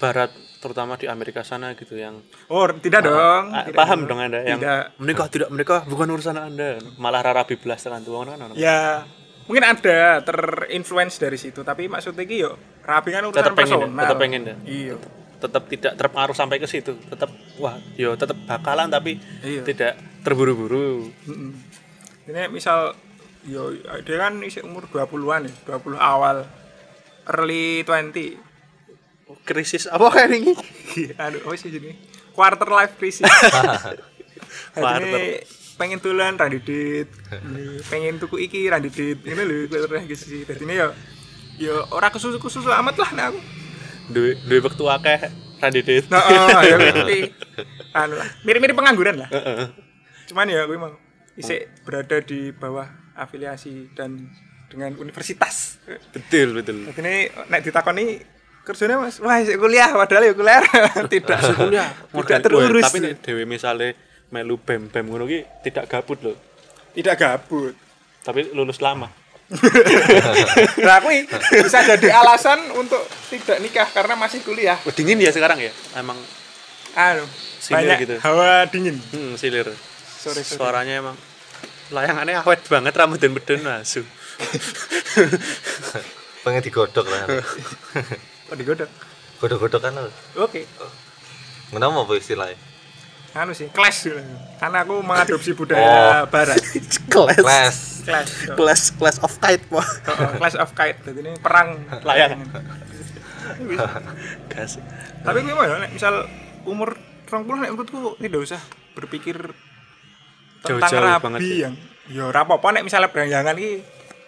barat 0.00 0.32
terutama 0.60 0.96
di 0.96 1.04
Amerika 1.08 1.44
sana 1.44 1.72
gitu 1.76 1.96
yang 1.96 2.20
oh 2.48 2.64
tidak 2.80 3.04
dong. 3.04 3.52
Ah, 3.52 3.64
tidak 3.68 3.76
paham 3.76 4.08
dong 4.08 4.20
anda 4.20 4.40
yang 4.44 4.60
Tidak. 4.60 5.00
menikah 5.00 5.28
tidak 5.28 5.48
menikah 5.52 5.80
bukan 5.84 6.08
urusan 6.16 6.36
anda 6.36 6.80
malah 6.96 7.20
rara 7.20 7.44
biblas 7.44 7.84
tekan 7.84 8.00
tuh 8.00 8.24
kan 8.24 8.40
Ya 8.56 9.04
mungkin 9.44 9.64
ada 9.68 10.20
terinfluence 10.24 11.20
dari 11.20 11.36
situ 11.36 11.60
tapi 11.60 11.88
maksudnya 11.90 12.24
yo 12.24 12.56
rapi 12.90 13.10
kan 13.10 13.22
urusan 13.24 13.38
Tetep 13.40 13.54
pengen 13.54 13.70
ya? 13.70 13.78
personal 13.78 14.02
Tetep 14.02 14.18
pengen 14.18 14.42
ya? 14.42 14.54
iya 14.64 14.94
tetap 15.40 15.62
tidak 15.66 15.92
terpengaruh 15.96 16.36
sampai 16.36 16.56
ke 16.56 16.66
situ 16.66 17.00
tetap 17.02 17.32
wah 17.56 17.80
yo 17.94 18.12
tetap 18.12 18.36
bakalan 18.44 18.86
tapi 18.86 19.16
Iya. 19.40 19.64
tidak 19.64 19.92
terburu-buru 20.20 21.08
Mm-mm. 21.24 21.56
ini 22.26 22.42
misal 22.50 22.92
yo 23.42 23.72
dia 24.04 24.16
kan 24.20 24.36
isi 24.40 24.60
umur 24.60 24.84
20-an 24.86 25.48
ya 25.48 25.54
20 25.72 25.96
awal 25.96 26.44
early 27.26 27.80
20 27.82 28.36
krisis 29.40 29.86
apa 29.86 30.10
kayak 30.10 30.28
ini 30.34 30.52
aduh 31.16 31.40
apa 31.40 31.56
sih 31.56 31.70
ini 31.70 31.96
quarter 32.30 32.68
life 32.68 32.94
crisis 32.96 33.24
Quarter. 34.70 35.06
Jadi 35.06 35.40
pengen 35.76 35.98
tulan 35.98 36.34
randidit 36.34 37.08
pengen 37.86 38.18
tuku 38.18 38.36
iki 38.42 38.66
randidit 38.66 39.22
ini 39.22 39.40
lho 39.40 39.56
quarter 39.66 39.90
life 39.90 40.04
crisis 40.04 40.28
jadi 40.44 40.60
ini 40.60 40.74
yo 40.76 40.88
yo 41.60 41.84
ora 41.92 42.08
kesusu 42.08 42.40
kesusu 42.40 42.72
amat 42.72 42.96
lah 42.96 43.10
nah 43.12 43.24
aku. 43.28 43.40
Duwe 44.08 44.40
duwe 44.48 44.64
waktu 44.64 44.84
akeh 44.88 45.18
randidet 45.60 46.08
nah 46.08 46.24
oh, 46.24 46.60
ya 46.64 46.76
anu 48.00 48.16
lah 48.16 48.28
mirip-mirip 48.48 48.72
pengangguran 48.72 49.20
lah. 49.20 49.28
Cuman 50.24 50.48
ya 50.48 50.64
gue 50.64 50.80
mau 50.80 50.96
isi 51.36 51.60
berada 51.84 52.16
di 52.24 52.48
bawah 52.56 52.88
afiliasi 53.12 53.92
dan 53.92 54.32
dengan 54.72 54.96
universitas. 54.96 55.76
Betul 56.16 56.56
betul. 56.56 56.88
Ini 56.96 57.28
nek 57.52 57.60
ditakoni 57.60 58.24
kerjanya 58.64 58.96
mas 58.96 59.20
wah 59.20 59.36
isik 59.36 59.60
kuliah 59.60 59.92
padahal 59.92 60.32
ya 60.32 60.34
kuliah. 60.34 60.64
Tidak. 61.12 61.40
Kuliah. 61.60 61.92
Tidak 62.08 62.40
terurus 62.40 62.88
tapi 62.88 63.04
nek 63.04 63.20
dhewe 63.20 63.44
misale 63.44 63.92
melu 64.32 64.56
bem 64.56 64.88
bem 64.88 65.04
ngono 65.04 65.26
tidak 65.60 65.90
gabut 65.90 66.24
loh 66.24 66.36
tidak 66.96 67.20
gabut. 67.20 67.76
Tapi 68.24 68.52
lulus 68.54 68.80
lama 68.80 69.19
nah 70.86 71.02
aku 71.02 71.10
bisa 71.66 71.82
jadi 71.82 72.22
alasan 72.22 72.70
untuk 72.78 73.02
tidak 73.34 73.58
nikah 73.58 73.88
karena 73.90 74.14
masih 74.14 74.38
kuliah. 74.46 74.78
Oh, 74.86 74.94
dingin 74.94 75.18
ya 75.18 75.34
sekarang 75.34 75.58
ya? 75.58 75.74
Emang 75.98 76.14
Silir 77.58 77.74
banyak 77.74 77.96
gitu. 78.06 78.14
hawa 78.22 78.70
dingin. 78.70 79.02
Hmm, 79.10 79.34
silir. 79.34 79.66
Sorry, 80.20 80.46
sorry. 80.46 80.58
suaranya 80.58 81.02
emang 81.02 81.16
layangannya 81.90 82.38
awet 82.46 82.62
banget 82.70 82.94
rambut 82.94 83.18
dan 83.18 83.34
beden 83.34 83.66
asu. 83.66 84.06
Pengen 86.46 86.62
digodok 86.62 87.06
lah. 87.10 87.26
Kok 88.48 88.56
digodok? 88.56 88.88
Godok-godok 89.42 89.80
kan 89.82 89.92
lo 89.98 90.10
oke. 90.40 90.62
Kenapa 91.74 92.06
apa 92.06 92.12
istilahnya 92.18 92.69
anu 93.32 93.52
sih 93.54 93.70
clash. 93.70 94.10
Dulu. 94.10 94.22
karena 94.60 94.84
aku 94.84 94.94
mengadopsi 95.00 95.50
budaya 95.54 96.26
barat. 96.28 96.58
Kelas 97.08 97.38
les 97.48 97.76
clash. 98.04 98.32
Kelas 98.58 98.80
kelas 98.96 99.16
of 99.22 99.34
kite 99.38 99.64
po 99.70 99.78
Oh, 99.78 99.84
oh, 100.10 100.30
clash 100.36 100.56
of 100.58 100.70
kite. 100.74 100.98
Jadi 101.06 101.18
ini 101.22 101.32
perang 101.38 101.78
Layang. 102.02 102.44
gas. 104.50 104.78
Tapi 105.22 105.38
gue 105.42 105.54
mau 105.54 105.64
ya 105.64 105.78
nek 105.78 105.92
misal 105.92 106.26
umur 106.64 106.96
20 107.28 107.62
nek 107.62 107.70
menurutku 107.72 108.18
tidak 108.18 108.40
usah 108.42 108.60
berpikir 108.92 109.36
tentang 110.60 110.90
Jauh-jauh 110.90 111.06
rabi 111.06 111.22
banget 111.24 111.40
ya. 111.40 111.56
yang 111.68 111.74
ya 112.10 112.22
ora 112.26 112.42
apa-apa 112.42 112.74
nek 112.74 112.84
misalnya 112.84 113.08
beranjangan 113.08 113.54
iki 113.56 113.72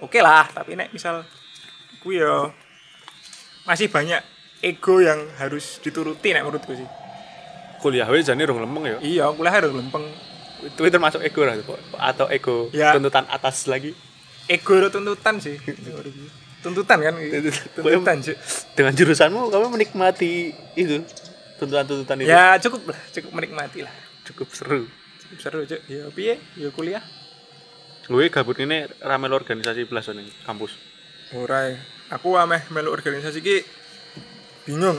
oke 0.00 0.18
lah 0.22 0.46
tapi 0.48 0.78
nek 0.78 0.94
misal 0.94 1.26
gue 2.00 2.14
ya 2.14 2.48
masih 3.66 3.90
banyak 3.90 4.22
ego 4.62 5.02
yang 5.02 5.18
harus 5.36 5.82
dituruti 5.82 6.30
nek 6.32 6.46
menurutku 6.46 6.72
sih 6.78 6.86
kuliah 7.82 8.06
wae 8.06 8.22
jane 8.22 8.46
rong 8.46 8.62
lempeng 8.62 8.84
ya? 8.86 8.98
Iya 9.02 9.24
kuliah 9.34 9.52
harus 9.58 9.74
lempeng. 9.74 10.06
Itu 10.62 10.86
termasuk 10.86 11.18
ego 11.26 11.42
lah 11.42 11.58
atau 11.98 12.30
ego 12.30 12.70
Ya. 12.70 12.94
tuntutan 12.94 13.26
atas 13.26 13.66
lagi? 13.66 13.90
Ego 14.46 14.78
itu 14.78 14.88
tuntutan 14.94 15.42
sih. 15.42 15.58
Tuntutan 16.62 17.02
kan? 17.02 17.14
Tuntutan 17.74 18.16
sih 18.22 18.38
dengan 18.78 18.94
jurusanmu 18.94 19.50
kamu 19.50 19.66
menikmati 19.74 20.54
itu 20.78 21.02
tuntutan-tuntutan 21.58 22.22
itu? 22.22 22.30
Ya 22.30 22.54
cukup 22.62 22.94
lah. 22.94 23.00
Cukup 23.10 23.30
menikmati 23.34 23.82
lah. 23.82 23.90
Cukup 24.22 24.46
seru. 24.54 24.86
Cukup 25.26 25.38
seru 25.42 25.60
cuk. 25.66 25.80
Ya 25.90 26.06
piye? 26.14 26.38
Ya 26.54 26.70
kuliah. 26.70 27.02
Gue 28.06 28.30
gabut 28.30 28.58
ini 28.58 28.86
ramel 29.02 29.34
organisasi 29.34 29.86
belas 29.90 30.06
nih 30.10 30.26
kampus. 30.46 30.74
Ora 31.34 31.70
ya. 31.70 31.78
aku 32.12 32.34
ameh 32.38 32.62
melu 32.70 32.94
organisasi 32.94 33.42
ki 33.42 33.56
bingung. 34.66 34.98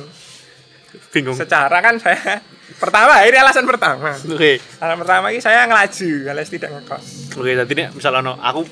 Bingung. 1.12 1.36
Secara 1.36 1.80
kan 1.80 2.00
saya 2.00 2.42
pertama 2.78 3.14
ini 3.26 3.38
alasan 3.38 3.66
pertama. 3.66 4.12
Oke. 4.16 4.62
Alasan 4.80 4.98
pertama 5.02 5.26
ini 5.34 5.42
saya 5.42 5.66
ngelaju 5.66 6.10
alias 6.30 6.50
tidak 6.50 6.70
ngekos. 6.74 7.06
Oke 7.38 7.52
tadi 7.58 7.74
nih 7.78 7.88
misalnya 7.94 8.20
no, 8.22 8.34
aku 8.38 8.66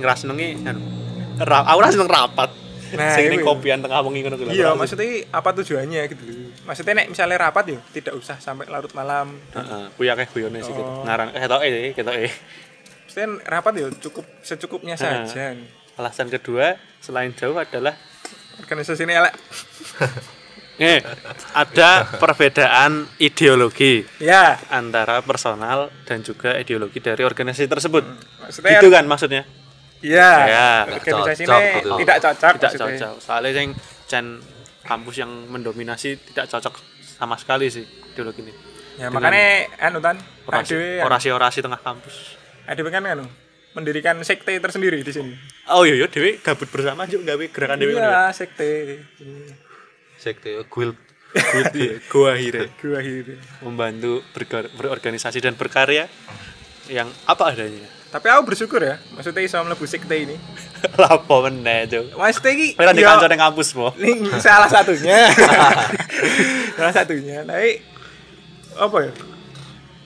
ra 0.00 0.14
senengi 0.16 0.60
anu, 0.64 0.80
ra, 1.40 1.64
aku 1.68 1.78
ra 1.80 1.88
seneng 1.92 2.08
rapat. 2.08 2.50
Nah, 2.88 3.12
sing 3.12 3.28
ning 3.28 3.44
iku. 3.44 3.52
kopian 3.52 3.84
tengah 3.84 4.00
wengi 4.00 4.24
ngono 4.24 4.40
kuwi 4.40 4.56
iya 4.56 4.72
maksudnya 4.72 5.28
apa 5.28 5.52
tujuannya 5.60 6.08
gitu 6.08 6.24
maksudnya 6.64 6.96
nek 6.96 7.12
misalnya 7.12 7.36
rapat 7.36 7.76
ya 7.76 7.78
tidak 7.92 8.16
usah 8.16 8.40
sampai 8.40 8.64
larut 8.64 8.88
malam. 8.96 9.36
Heeh 9.52 9.92
kuwi 10.00 10.08
akeh 10.08 10.24
guyone 10.32 10.64
sih 10.64 10.72
Oh. 10.72 11.04
ngarang 11.04 11.36
eh 11.36 11.40
ketoke 11.44 11.68
sih 11.68 11.92
ketoke. 11.92 12.32
Maksudnya 13.04 13.28
rapat 13.44 13.72
ya 13.76 13.86
cukup 13.92 14.24
secukupnya 14.40 14.96
saja. 14.96 15.52
Alasan 16.00 16.32
kedua 16.32 16.80
selain 17.04 17.36
jauh 17.36 17.60
adalah 17.60 17.92
organisasi 18.64 19.04
ini 19.04 19.20
elek 19.20 19.36
eh 20.78 21.02
ada 21.52 21.90
perbedaan 22.14 23.02
ideologi 23.18 24.06
ya 24.18 24.54
antara 24.68 25.20
personal 25.20 25.90
dan 26.04 26.22
juga 26.22 26.54
ideologi 26.54 26.98
dari 26.98 27.20
organisasi 27.20 27.66
tersebut. 27.66 28.04
maksudnya 28.38 28.70
Gitu 28.72 28.88
kan 28.88 29.04
maksudnya? 29.04 29.42
iya 29.98 30.30
Ya, 30.46 30.68
organisasi 30.88 31.42
cocok 31.44 31.58
ini 31.58 31.74
gitu. 31.76 31.90
tidak 31.98 32.18
cocok 32.20 32.52
Tidak 32.54 32.70
maksudnya. 32.70 32.94
cocok. 32.96 33.14
Soalnya 33.18 33.50
yang 33.52 33.70
Chan 34.06 34.26
kampus 34.80 35.14
yang 35.16 35.30
mendominasi 35.44 36.16
tidak 36.24 36.46
cocok 36.48 36.74
sama 37.12 37.34
sekali 37.34 37.66
sih 37.68 37.82
ideologi 37.82 38.40
ini. 38.40 38.52
ya 38.96 39.10
Dengan 39.10 39.18
makanya 39.20 39.46
anu 39.84 39.98
tan 39.98 40.16
ADW 40.46 41.02
orasi-orasi 41.02 41.58
tengah 41.58 41.78
kampus. 41.78 42.38
ADW 42.64 42.86
kan 42.88 43.02
anu 43.04 43.26
mendirikan 43.70 44.14
sekte 44.22 44.54
tersendiri 44.56 45.02
di 45.02 45.10
sini 45.10 45.34
Oh 45.68 45.82
iya, 45.82 45.94
iya 45.94 46.06
Dewi 46.06 46.38
gabut 46.38 46.66
bersama 46.66 47.04
juga 47.04 47.34
gawe 47.34 47.44
gerakan 47.48 47.76
Dewi. 47.76 47.92
iya 47.92 48.30
sekte 48.32 49.02
sekte 50.18 50.60
guild 50.66 50.98
Iya, 51.76 52.00
gua 52.12 52.32
akhirnya. 52.32 52.72
Gua 52.80 52.96
akhirnya. 52.98 53.36
Membantu 53.60 54.24
berkar- 54.32 54.72
berorganisasi 54.72 55.38
dan 55.38 55.54
berkarya 55.54 56.08
yang 56.88 57.08
apa 57.24 57.52
adanya. 57.52 57.84
tapi 58.08 58.24
aku 58.32 58.48
bersyukur 58.48 58.80
ya 58.80 58.96
maksudnya 59.12 59.44
iso 59.44 59.60
mlebu 59.60 59.84
sekte 59.84 60.16
ini. 60.16 60.40
Lapo 60.96 61.44
meneh, 61.44 61.84
Cuk. 61.84 62.16
maksudnya 62.16 62.52
iki 62.56 62.68
Kowe 62.72 62.88
ra 62.88 62.96
yo- 62.96 63.04
kanca 63.04 63.28
ning 63.28 63.36
kampus 63.38 63.68
mo. 63.76 63.92
ini 63.94 64.24
salah 64.40 64.64
satunya. 64.66 65.28
Salah 66.72 66.94
satunya. 66.96 67.44
Tapi 67.44 67.84
apa 68.72 68.96
ya? 69.04 69.12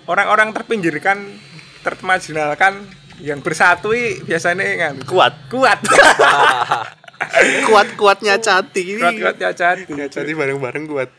Orang-orang 0.03 0.51
terpinggirkan 0.51 1.23
termarginalkan 1.87 2.83
yang 3.23 3.39
bersatu 3.39 3.95
biasanya 4.27 4.67
kan 4.91 4.95
Kuat. 5.07 5.35
kuat 5.47 5.79
Kuat-kuatnya 7.69 8.39
cati. 8.43 8.99
kuat 8.99 9.15
kuat 9.19 9.37
ya 9.39 9.51
jadi 9.53 9.83
Cati 9.87 10.33
bareng-bareng 10.33 10.85
kuat. 10.89 11.11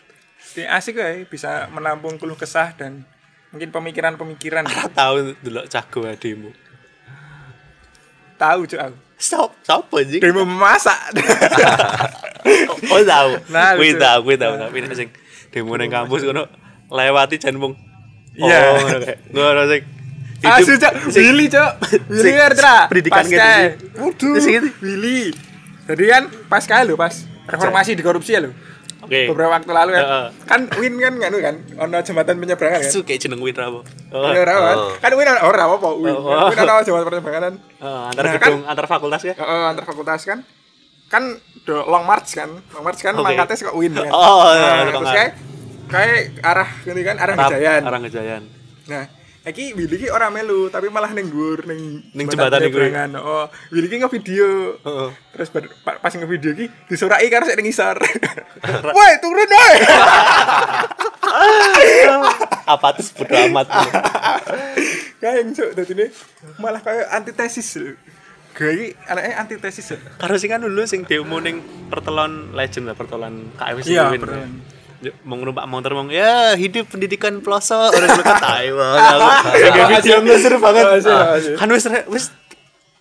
Ini 0.53 0.69
asik 0.69 1.01
ya 1.01 1.17
bisa 1.25 1.67
menampung 1.73 2.21
keluh 2.21 2.37
kesah 2.37 2.75
dan 2.77 3.07
mungkin 3.49 3.73
pemikiran-pemikiran. 3.73 4.65
Tahu 4.93 5.37
dulu 5.41 5.61
cago 5.69 5.99
ademu 6.05 6.51
tahu 8.43 8.59
cuy 8.67 8.79
aku. 8.79 8.97
Stop 9.15 9.49
stop 9.63 9.87
aja 9.95 10.17
demo 10.19 10.43
memasak. 10.43 10.99
Oh 12.91 12.99
tahu. 12.99 13.39
Nah, 13.55 13.79
gue 13.79 13.95
tahu 13.95 14.19
gue 14.27 14.35
tahu. 14.35 14.53
Tapi 14.59 14.83
nek 14.83 14.99
sing 14.99 15.09
demo 15.47 15.79
nang 15.79 15.87
kampus 15.87 16.27
ngono 16.27 16.43
lewati 16.91 17.39
jan 17.39 17.55
mung. 17.55 17.71
Iya. 18.35 18.59
oh 18.67 18.83
ngono 18.83 18.97
kayak 18.99 19.19
ngono 19.31 19.61
sing 19.71 19.81
asu 20.43 20.75
cok 20.75 20.93
Willy 21.15 21.47
cok 21.47 21.71
Willy 22.11 22.33
lah 22.35 22.91
pendidikan 22.91 23.23
gitu 23.29 23.39
waduh 23.95 24.35
Sing 24.43 24.59
gitu. 24.59 24.67
Willy 24.83 25.31
jadi 25.89 26.03
kan 26.15 26.23
pas 26.47 26.63
kali 26.63 26.83
lo 26.87 26.95
pas 26.95 27.13
reformasi 27.47 27.95
di 27.97 28.03
korupsi 28.03 28.35
ya 28.35 28.41
lo 28.43 28.51
oke. 29.03 29.19
Beberapa 29.35 29.51
waktu 29.59 29.71
lalu 29.71 29.91
kan. 29.93 30.03
Heeh. 30.03 30.27
kan 30.47 30.61
Win 30.79 30.93
kan 30.95 31.13
nggak 31.19 31.31
kan 31.43 31.55
ono 31.75 31.95
jembatan 31.99 32.35
penyeberangan 32.39 32.79
kan? 32.87 32.91
Su 32.91 33.03
kayak 33.03 33.19
jeneng 33.27 33.43
Win 33.43 33.55
apa? 33.59 33.83
Iya, 34.15 34.39
ora 34.47 34.53
kan? 34.55 34.77
Oh. 34.79 34.91
kan 34.97 35.11
Win 35.11 35.27
ono 35.27 35.41
ora 35.43 35.63
apa 35.67 35.89
Win. 35.99 36.15
Oh. 36.15 36.47
Win 36.47 36.57
ono 36.63 36.81
jembatan 36.81 37.05
penyeberangan. 37.11 37.53
Antar 37.83 38.23
Nah, 38.23 38.33
gedung 38.39 38.61
antar 38.63 38.85
fakultas 38.87 39.21
ya? 39.27 39.35
Heeh, 39.35 39.63
antar 39.75 39.83
fakultas 39.83 40.21
kan. 40.23 40.39
Kan 41.11 41.23
do 41.67 41.83
long 41.83 42.07
march 42.07 42.31
kan. 42.31 42.49
Long 42.73 42.83
march 42.83 43.01
kan 43.03 43.13
Oke. 43.13 43.23
mangkatnya 43.27 43.55
suka 43.59 43.71
Win 43.75 43.91
kan. 43.91 44.07
Oh, 44.07 44.47
iya, 44.55 44.63
nah, 44.63 44.73
iya, 44.87 44.91
terus 44.95 45.03
iya. 45.03 45.13
kayak 45.13 45.31
kayak 45.91 46.19
arah 46.41 46.69
gini 46.81 47.01
kan 47.03 47.15
arah 47.19 47.35
Gejayan 47.37 47.81
arah 47.85 47.99
Gejayan 48.07 48.43
Nah, 48.83 49.03
iki 49.43 49.73
Willy 49.73 49.97
ki 49.97 50.07
ora 50.07 50.27
melu, 50.27 50.67
tapi 50.67 50.87
malah 50.87 51.11
ning 51.11 51.27
dhuwur 51.27 51.63
ning 51.63 51.99
Ning 52.11 52.25
jembatan 52.25 52.59
iku. 52.61 52.79
penyeberangan. 52.79 53.09
Oh, 53.17 53.45
Willy 53.69 53.87
ki 53.87 53.99
ngevideo. 53.99 54.79
Heeh. 54.79 55.09
Terus 55.31 55.49
bar- 55.49 55.73
pa- 55.83 55.99
pas 55.99 56.11
ngevideo 56.11 56.51
ki 56.53 56.65
disoraki 56.87 57.27
karo 57.27 57.43
sik 57.43 57.55
ning 57.55 57.67
ngisor. 57.67 57.97
Woi, 58.95 59.11
turun 59.19 59.49
woi. 59.49 59.75
apa 62.63 62.87
tuh 62.95 63.03
bodo 63.13 63.35
amat 63.49 63.67
Kayak 65.19 65.51
cuk 65.51 65.69
ini 65.89 66.05
malah 66.57 66.79
kayak 66.79 67.11
antitesis 67.11 67.79
iki 68.53 68.93
anaknya 69.09 69.33
antitesis 69.39 69.87
ya. 69.89 69.99
Karo 70.15 70.37
sing 70.37 70.47
kan 70.47 70.61
dulu 70.61 70.85
sing 70.85 71.03
demo 71.03 71.41
ning 71.41 71.59
pertelon 71.89 72.53
legend 72.53 72.85
lah 72.85 72.93
pertelon 72.93 73.49
KFC 73.57 73.91
Iya, 73.91 74.13
pertelon. 74.13 74.61
Ya, 75.03 75.11
mau 75.21 75.35
numpak 75.35 75.67
motor 75.67 75.91
mau 75.93 76.07
ya 76.07 76.55
hidup 76.55 76.87
pendidikan 76.87 77.37
pelosok 77.37 77.91
orang 77.91 78.09
lu 78.09 78.23
katai 78.23 78.71
banget 78.79 79.19
Gak 79.67 79.87
video 79.91 80.15
ngeser 80.21 80.55
banget. 80.57 81.03
kan 81.53 81.67
wis 81.67 81.83
wis 82.07 82.25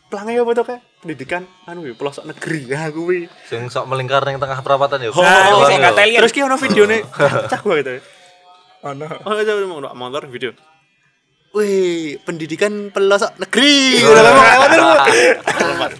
pelangi 0.09 0.35
apa 0.35 0.51
tuh 0.53 0.65
kayak 0.67 0.83
pendidikan 0.99 1.47
anu 1.63 1.85
ya 1.85 1.95
pelosok 1.95 2.27
negeri 2.27 2.67
ya 2.67 2.91
kuwi 2.91 3.31
Sing 3.47 3.67
sok 3.67 3.87
melingkar 3.87 4.21
ning 4.23 4.37
tengah 4.37 4.59
perapatan 4.59 4.99
ya. 4.99 5.09
Oh, 5.09 5.23
Nah, 5.23 5.95
teli. 5.95 6.19
terus 6.19 6.31
ki 6.31 6.43
ono 6.43 6.59
videone 6.59 7.07
cah 7.51 7.61
gua 7.61 7.79
gitu 7.79 8.03
Oh 8.83 8.93
no. 8.93 9.07
oh 9.07 9.39
itu 9.39 9.53
mau 9.63 9.79
numpak 9.79 9.95
motor 9.95 10.23
video 10.27 10.51
Wih, 11.53 12.17
pendidikan 12.19 12.89
pelosok 12.89 13.37
negeri. 13.37 14.01
Udah 14.01 14.23
ngomong 14.25 14.41
kayak 14.43 14.69
Bu. 14.73 14.81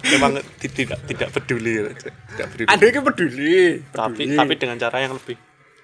Memang 0.09 0.31
ti- 0.57 0.65
tidak 0.67 0.97
tidak 1.05 1.29
peduli, 1.29 1.93
tidak 2.27 2.47
peduli. 2.49 2.65
Anda 2.65 2.83
ini 2.83 2.99
peduli. 2.99 3.53
tapi 3.87 4.33
tapi 4.33 4.53
dengan 4.57 4.81
cara 4.81 4.97
yang 4.99 5.13
lebih 5.13 5.37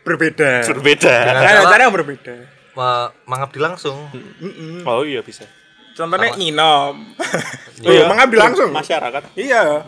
berbeda. 0.09 0.51
berbeda. 0.65 1.13
Cara 1.29 1.61
cara 1.69 1.81
yang 1.85 1.93
berbeda. 1.93 2.33
Ma 2.73 3.09
mengabdi 3.29 3.59
langsung. 3.61 4.09
Mm-mm. 4.41 4.81
Oh 4.83 5.05
iya 5.05 5.21
bisa. 5.21 5.45
Contohnya 5.93 6.31
nyinom. 6.33 6.95
Oh, 7.83 7.91
iya. 7.93 8.07
mengambil 8.07 8.39
langsung. 8.49 8.71
masyarakat. 8.71 9.35
Iya. 9.35 9.83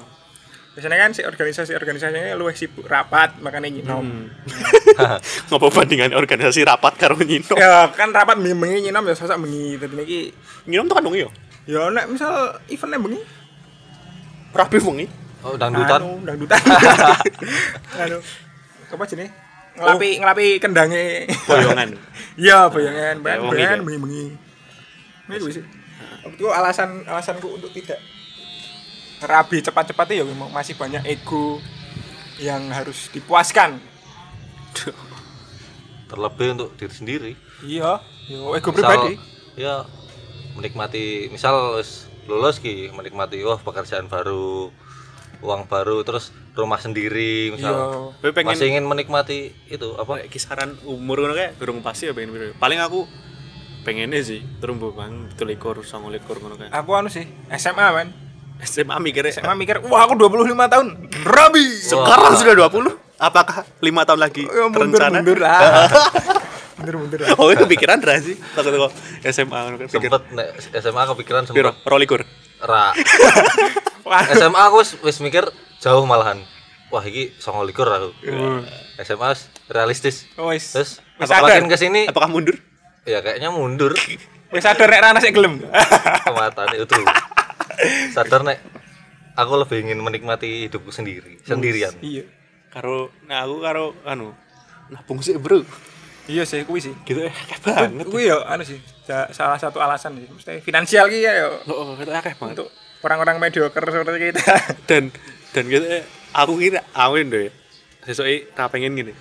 Biasanya 0.71 0.97
kan 1.03 1.11
si 1.11 1.19
organisasi-organisasinya 1.23 2.31
luwih 2.39 2.55
sibuk 2.55 2.87
rapat 2.87 3.35
makanya 3.43 3.67
nyinom. 3.67 4.27
Ngopo 5.51 5.67
bandingan 5.67 6.15
organisasi 6.15 6.63
rapat 6.63 6.95
karo 6.95 7.19
nyinom. 7.19 7.59
Ya 7.59 7.91
kan 7.91 8.11
rapat 8.11 8.39
bengi 8.39 8.55
bengi 8.55 8.77
nyinom 8.87 9.03
ya 9.03 9.15
sasak 9.15 9.39
bengi. 9.39 9.75
Dadi 9.75 9.95
niki 9.99 10.19
Nyinom 10.67 10.87
tuh 10.87 10.95
kandung 10.95 11.15
yo. 11.15 11.27
ya 11.69 11.93
nek 11.93 12.09
misal 12.09 12.57
eventnya 12.67 12.97
bengi 12.97 13.21
Rapi 14.51 14.77
wengi. 14.83 15.07
Oh, 15.41 15.55
dangdutan. 15.57 15.99
anu 16.03 16.21
dangdutan. 16.21 16.59
anu 18.03 18.19
apa 18.91 19.03
jenis? 19.07 19.31
Ngelapi 19.77 20.09
ngelapi 20.19 20.47
kendange. 20.59 21.27
Boyongan. 21.47 21.91
Iya, 22.31 22.71
bayangan, 22.71 23.15
Ya, 23.19 23.21
bayangan, 23.21 23.51
bayangan 23.51 23.79
bengi-bengi. 23.83 24.25
Ini 25.27 25.35
gue 25.35 25.51
sih. 25.51 25.63
Waktu 26.23 26.39
itu 26.39 26.47
alasan 26.47 27.03
alasanku 27.03 27.59
untuk 27.59 27.75
tidak 27.75 27.99
rabi 29.21 29.61
cepat-cepatnya 29.61 30.23
ya 30.23 30.25
masih 30.49 30.73
banyak 30.79 31.03
ego 31.05 31.59
yang 32.39 32.71
harus 32.71 33.11
dipuaskan. 33.11 33.83
Terlebih 36.07 36.47
untuk 36.57 36.69
diri 36.79 36.93
sendiri. 36.95 37.31
Iya, 37.61 37.99
yo 38.31 38.55
ego 38.55 38.71
Misal, 38.71 38.79
pribadi. 38.79 39.13
Ya 39.59 39.85
menikmati 40.55 41.31
misal 41.31 41.79
lulus 42.27 42.57
ki 42.59 42.91
menikmati 42.91 43.39
wah 43.43 43.59
pekerjaan 43.59 44.07
baru 44.11 44.71
uang 45.41 45.65
baru 45.65 46.01
terus 46.01 46.29
rumah 46.51 46.77
sendiri 46.77 47.49
Iya. 47.49 47.53
misal 47.53 47.73
Gue 48.17 48.29
pengen 48.29 48.53
masih 48.53 48.67
ingin 48.67 48.85
menikmati 48.85 49.39
itu 49.67 49.87
apa 49.95 50.17
kayak 50.17 50.29
kisaran 50.29 50.77
umur 50.83 51.19
ngono 51.19 51.33
kayak 51.33 51.57
durung 51.57 51.81
pasti 51.81 52.05
ya 52.05 52.13
pengen. 52.13 52.33
Paling 52.55 52.77
aku 52.77 53.09
pengennya 53.81 54.21
sih 54.21 54.39
terumbu 54.57 54.93
bang 54.93 55.25
betul 55.27 55.47
likur 55.47 55.75
songo 55.81 56.07
likur 56.07 56.37
ngono 56.37 56.55
kayak 56.55 56.69
Aku 56.71 56.93
anu 56.93 57.07
sih, 57.07 57.25
SMA 57.51 57.87
kan. 57.91 58.07
SMA 58.61 58.93
mikirnya 58.99 59.33
SMA 59.33 59.57
mikir, 59.57 59.81
wah 59.83 60.05
aku 60.05 60.13
25 60.13 60.53
tahun. 60.69 60.87
Rabi. 61.25 61.65
sekarang 61.89 62.33
sudah 62.35 62.53
20 62.61 62.93
apakah 63.17 63.65
lima 63.79 64.01
tahun 64.01 64.17
lagi 64.19 64.45
Ya, 64.45 64.65
mundur, 64.65 64.97
terencana 64.97 65.17
mundur 65.19 65.37
lah. 65.39 65.61
mundur, 66.77 66.95
mundur 66.97 67.19
lah. 67.21 67.37
oh 67.37 67.49
itu 67.49 67.61
kepikiran 67.63 68.01
ra 68.01 68.17
sih 68.17 68.33
takut 68.53 68.73
kok 68.73 68.91
SMA 69.27 69.53
kan 69.53 69.73
sempet 69.87 70.21
SMA 70.75 71.01
kepikiran 71.07 71.41
sempet 71.45 71.73
rolikur 71.85 72.25
ra 72.59 72.89
SMA 74.03 74.61
aku 74.63 74.75
wis, 74.79 74.91
wis 74.99 75.17
mikir 75.19 75.45
jauh 75.77 76.03
malahan 76.03 76.41
wah 76.87 77.01
iki 77.01 77.33
songo 77.35 77.61
likur 77.61 77.85
aku 77.85 78.09
SMA 78.99 79.27
wis 79.29 79.41
realistis 79.67 80.25
Oh, 80.35 80.49
wis. 80.49 80.69
terus 80.69 80.99
Wis 81.15 81.27
apa 81.27 81.45
sadar. 81.45 81.57
makin 81.57 81.65
ke 81.67 81.77
sini 81.77 82.01
apakah 82.05 82.27
mundur 82.27 82.57
ya 83.03 83.19
kayaknya 83.19 83.49
mundur 83.49 83.93
Wis 84.51 84.61
sadar 84.61 84.85
nek 84.85 84.99
rana 84.99 85.17
sik 85.17 85.31
gelem. 85.31 85.63
kematan 86.25 86.69
itu 86.75 86.99
sadar 88.09 88.43
nek 88.43 88.59
aku 89.33 89.53
lebih 89.57 89.77
ingin 89.81 89.97
menikmati 89.97 90.67
hidupku 90.67 90.89
sendiri 90.89 91.39
sendirian 91.41 91.95
Iya. 91.97 92.27
karo 92.67 93.09
nah 93.23 93.41
aku 93.41 93.55
karo 93.59 93.85
anu 94.03 94.35
nabung 94.87 95.19
sih 95.19 95.35
bro 95.35 95.63
Iya 96.23 96.45
sih, 96.45 96.61
kuwi 96.61 96.77
sih. 96.79 96.93
gitu 97.01 97.17
ya 97.19 97.33
akeh 97.33 97.57
banget 97.65 98.05
Kuwi 98.05 98.29
ya 98.29 98.37
anu 98.45 98.61
sih, 98.61 98.77
sa- 99.01 99.27
salah 99.31 99.57
satu 99.57 99.81
alasan 99.81 100.15
sih. 100.15 100.29
Mesti 100.29 100.61
finansial 100.61 101.09
ki 101.09 101.17
ya 101.17 101.33
yo. 101.33 101.49
oh 101.65 101.97
itu 101.97 102.07
akeh 102.07 102.37
banget 102.37 102.61
untuk 102.61 102.69
orang-orang 103.01 103.37
mediocre 103.37 103.83
seperti 103.83 104.31
kita. 104.31 104.43
dan 104.89 105.09
dan 105.51 105.63
gitu 105.67 105.85
eh, 105.85 106.03
aku 106.31 106.57
kira 106.57 106.81
awin 106.93 107.27
deh 107.27 107.49
sesuai 108.01 108.55
tak 108.55 108.71
pengen 108.71 108.95
gini 108.95 109.13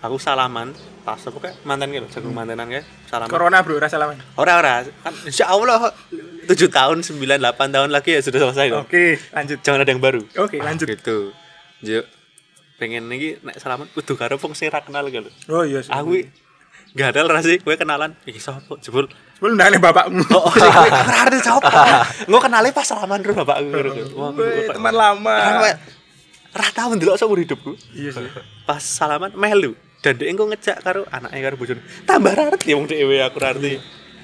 aku 0.00 0.16
salaman 0.16 0.72
pas 1.04 1.20
aku 1.20 1.38
kayak 1.38 1.60
mantan 1.62 1.92
gitu 1.92 2.08
jagung 2.08 2.32
mantanan 2.32 2.66
kayak 2.66 2.88
salaman 3.06 3.28
Corona 3.28 3.60
bro, 3.60 3.76
rasa 3.76 4.00
lawan. 4.00 4.16
ora 4.34 4.56
ora 4.56 4.74
kan 5.04 5.12
insya 5.28 5.46
Allah 5.46 5.92
tujuh 6.48 6.72
tahun 6.72 7.04
sembilan 7.04 7.36
delapan 7.36 7.68
tahun 7.68 7.90
lagi 7.92 8.16
ya 8.16 8.20
sudah 8.24 8.40
selesai 8.48 8.72
Oke, 8.80 9.20
lanjut. 9.30 9.58
jangan 9.60 9.84
ada 9.84 9.90
yang 9.92 10.00
baru 10.02 10.22
Oke, 10.40 10.56
lanjut. 10.58 10.88
gitu 10.88 11.36
Juk 11.84 12.04
pengen 12.80 13.12
nih 13.12 13.36
nek 13.44 13.60
salaman 13.60 13.92
kudu 13.92 14.16
karo 14.16 14.40
ra 14.40 14.80
kenal 14.80 15.04
gitu 15.12 15.28
Oh 15.52 15.68
iya 15.68 15.84
sih. 15.84 15.92
aku 15.92 16.24
gak 16.90 17.08
ada 17.14 17.20
lah 17.24 17.40
sih 17.40 17.56
gue 17.56 17.74
kenalan. 17.74 18.12
Iki 18.24 18.38
sapa 18.38 18.74
jebul. 18.78 19.06
Sebelum 19.36 19.54
ndane 19.54 19.78
bapakmu. 19.78 20.24
oh 20.28 20.50
sih 20.50 20.66
gue 21.06 21.16
ada 21.16 21.38
sapa 21.38 22.04
gue 22.26 22.40
kenalnya 22.40 22.70
pas 22.70 22.84
salaman 22.84 23.20
karo 23.20 23.34
bapakku. 23.38 23.70
Wah 24.14 24.30
Woi, 24.30 24.66
bapak- 24.66 24.74
teman 24.74 24.94
lama. 24.94 25.36
Ora 26.50 26.66
tau 26.70 26.90
ndelok 26.92 27.14
seumur 27.14 27.38
hidupku. 27.38 27.78
Iya 27.92 28.10
sih. 28.10 28.26
pas 28.64 28.82
salaman 28.82 29.30
melu. 29.32 29.78
Dan 30.00 30.16
dia 30.16 30.32
engko 30.32 30.48
ngejak 30.48 30.80
karo 30.80 31.04
anaknya 31.08 31.40
karo 31.44 31.56
bojone. 31.56 31.82
Tambah 32.04 32.32
rarti 32.32 32.72
wong 32.72 32.88
dhewe 32.88 33.20
aku 33.20 33.36
rarti 33.36 33.76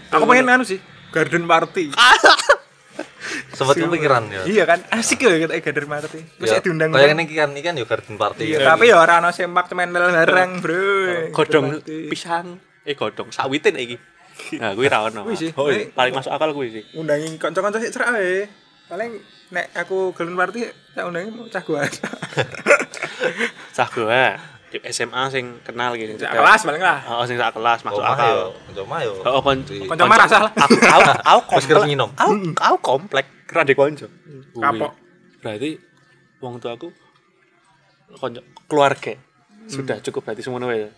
Aku 0.06 0.22
pengen 0.24 0.46
anu 0.48 0.62
sih, 0.62 0.78
garden 1.10 1.44
party. 1.44 1.90
sempat 3.50 3.74
kepikiran 3.76 4.22
ya 4.28 4.42
Iya 4.44 4.64
kan, 4.64 4.78
asik 4.90 5.22
ya 5.22 5.36
kita 5.38 5.54
garden 5.60 5.86
party. 5.86 6.20
Terus 6.36 6.48
Ya, 6.48 6.58
diundang. 6.60 6.90
kayak 6.90 7.12
ini 7.12 7.24
kan 7.28 7.48
ini 7.50 7.60
kan 7.60 7.74
ya 7.74 7.84
garden 7.84 8.16
party 8.16 8.42
Iya, 8.44 8.58
kan. 8.60 8.66
tapi 8.72 8.84
ya 8.88 8.96
ora 8.96 9.18
ono 9.18 9.30
sempak 9.30 9.66
cemen 9.66 9.90
bareng, 9.90 10.60
Bro. 10.60 10.82
godong 11.30 11.66
Garden 11.76 11.82
party. 11.82 11.98
pisang 12.08 12.46
eh 12.82 12.94
godong 12.94 13.28
sawitin 13.30 13.74
iki 13.74 13.96
nah 14.60 14.70
kuwi 14.72 14.86
ra 14.86 15.00
ono 15.02 15.24
oh 15.26 15.32
iya, 15.66 15.88
paling 15.90 16.12
masuk 16.12 16.28
akal 16.28 16.52
kuwi 16.52 16.68
sih 16.70 16.84
Undangi 16.94 17.34
kanca-kanca 17.34 17.80
sik 17.80 17.90
cerak 17.90 18.14
ae. 18.14 18.44
Paling 18.86 19.18
nek 19.48 19.74
aku 19.74 20.12
garden 20.12 20.36
party 20.36 20.68
tak 20.92 21.04
undangi 21.04 21.32
cah 21.50 21.62
gua. 21.62 21.82
cah 23.76 23.88
di 23.88 24.02
SMA 24.84 25.22
sing 25.28 25.44
kenal 25.60 25.92
gini 25.92 26.14
Cak 26.14 26.30
kelas 26.30 26.60
paling 26.62 26.80
lah. 26.80 26.98
oh 27.10 27.22
sing 27.22 27.34
sak 27.34 27.50
kelas 27.50 27.80
masuk 27.80 28.00
akal 28.00 28.52
yo, 28.70 28.82
omah 28.82 29.00
yo. 29.00 29.12
Oh, 29.22 29.40
kon 29.40 29.62
Di- 29.62 29.84
Kanca 29.84 30.04
marah 30.04 30.26
salah. 30.26 30.50
aku 30.50 30.74
aku 31.22 31.40
komplek 31.46 31.86
aku 32.14 32.32
aku 32.54 32.76
komplek 32.80 33.26
kira 33.44 33.62
di 33.62 33.74
konco 33.74 34.06
Kapok. 34.52 34.92
berarti 35.38 35.70
wong 36.38 36.56
tua 36.56 36.72
aku 36.72 36.88
konco 38.12 38.40
keluarga 38.64 39.14
sudah 39.66 39.98
cukup 40.00 40.22
berarti 40.24 40.40
semuanya 40.40 40.68
ya 40.76 40.90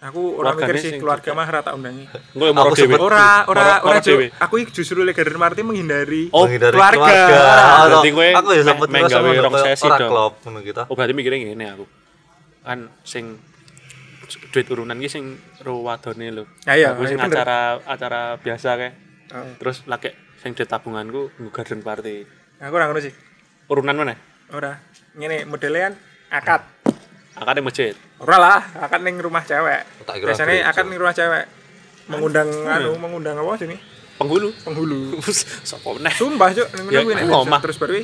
Aku 0.00 0.32
ora 0.34 0.56
mikir 0.56 0.80
sih 0.80 0.90
sing 0.90 0.96
keluarga 0.96 1.36
mah 1.36 1.44
ora 1.44 1.60
tak 1.60 1.76
undangi. 1.76 2.08
gue 2.08 2.40
yang 2.42 2.56
moro 2.56 2.72
sempet- 2.72 2.96
Ora, 2.98 3.44
ora, 3.44 3.84
ora. 3.84 4.00
Jo. 4.00 4.16
Aku 4.40 4.56
iki 4.56 4.72
justru 4.72 5.04
le 5.04 5.12
garden 5.12 5.36
party 5.36 5.60
menghindari 5.60 6.32
Oh, 6.32 6.48
Menghindari 6.48 6.72
keluarga. 6.72 7.12
Berarti 7.84 8.08
gue 8.08 8.28
aku 8.32 8.48
ya 8.48 8.56
meh- 8.56 8.64
sempet 8.64 8.88
meh 8.88 8.98
ngerasa 8.98 9.12
gawe 9.14 9.28
ngono, 9.28 9.44
rong 9.44 9.56
sesi 9.60 9.84
ora 9.84 9.96
dong. 9.98 10.08
klop 10.08 10.32
ngono 10.40 10.60
kita. 10.62 10.82
oh 10.82 10.94
berarti 10.96 11.12
mikirnya 11.12 11.38
gini 11.44 11.64
aku 11.68 11.84
kan 12.60 12.90
sing 13.02 13.38
duit 14.50 14.66
urunan 14.66 14.94
ki 14.94 15.08
sing 15.08 15.24
ro 15.60 15.82
wadone 15.82 16.30
lho 16.30 16.44
Ya, 16.62 16.74
iya, 16.76 16.88
aku 16.92 17.02
sing 17.04 17.16
iya, 17.16 17.26
bener. 17.26 17.36
acara 17.36 17.58
acara 17.84 18.20
biasa 18.36 18.68
kayak 18.76 18.94
Oh. 19.30 19.46
terus 19.56 19.86
laki 19.86 20.10
sing 20.38 20.52
duit 20.52 20.66
tabunganku 20.66 21.30
nggo 21.30 21.50
garden 21.50 21.80
party 21.80 22.26
Aku 22.58 22.74
ora 22.74 22.86
ngono 22.86 22.98
sih. 22.98 23.14
urunan 23.66 23.94
mana 23.94 24.14
Ora. 24.50 24.74
Ngene 25.14 25.46
modelean 25.46 25.94
akad. 26.28 26.66
akadnya 27.32 27.62
masjid 27.62 27.94
Ora 28.18 28.36
lah, 28.36 28.58
akad 28.76 29.00
ning 29.00 29.16
rumah 29.16 29.40
cewek. 29.40 29.86
Kira 30.02 30.34
Biasanya 30.34 30.66
akad 30.66 30.90
ning 30.90 30.98
rumah 30.98 31.14
cewek. 31.14 31.46
Mengundang 32.10 32.50
anu, 32.66 32.98
mengundang 32.98 33.38
apa 33.38 33.54
sini? 33.56 33.78
penghulu 34.18 34.50
Penghulu. 34.60 35.16
sopo 35.70 35.96
meneh 35.96 36.12
Sumpah, 36.12 36.50
Cuk, 36.52 36.68
ning 36.74 36.84
Ya, 36.90 37.00
ngene 37.00 37.22
terus 37.62 37.78
baru. 37.78 38.02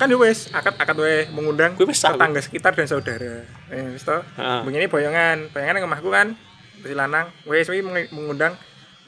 Kan 0.00 0.08
ya 0.08 0.16
wes 0.16 0.48
akad 0.48 0.80
akad 0.80 0.96
we 0.96 1.28
mengundang 1.28 1.76
tetangga 1.76 2.40
sekitar 2.40 2.72
dan 2.72 2.88
saudara. 2.88 3.44
Eh, 3.68 3.92
wis 3.92 4.00
to. 4.00 4.16
Begini 4.64 4.88
boyongan, 4.88 5.52
boyongan 5.52 5.76
yang 5.76 5.84
omahku 5.84 6.08
kan 6.08 6.32
si 6.80 6.96
lanang 6.96 7.28
wes 7.44 7.68
meng- 7.68 8.08
mengundang 8.08 8.56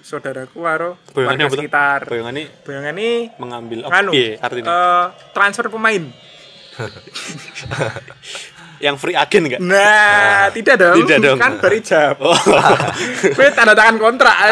saudaraku 0.05 0.61
karo 0.61 1.00
warga 1.16 1.48
sekitar. 1.48 2.05
Boyongan 2.05 2.37
ini 2.37 2.44
Boyongan 2.61 2.94
ini 3.00 3.11
mengambil 3.40 3.88
piye 4.12 4.37
artinya 4.37 4.68
eh, 4.68 5.05
transfer 5.33 5.72
pemain. 5.72 6.12
yang 8.83 8.98
free 8.98 9.14
agent 9.14 9.46
enggak 9.46 9.61
Nah, 9.62 10.50
tidak 10.50 10.74
dong. 10.76 10.96
Tidak 11.07 11.18
dong. 11.22 11.38
Kan 11.38 11.62
berijab. 11.62 12.18
oh 12.18 12.35
Gue 13.38 13.48
tanda 13.55 13.72
tangan 13.72 13.96
kontrak. 13.96 14.35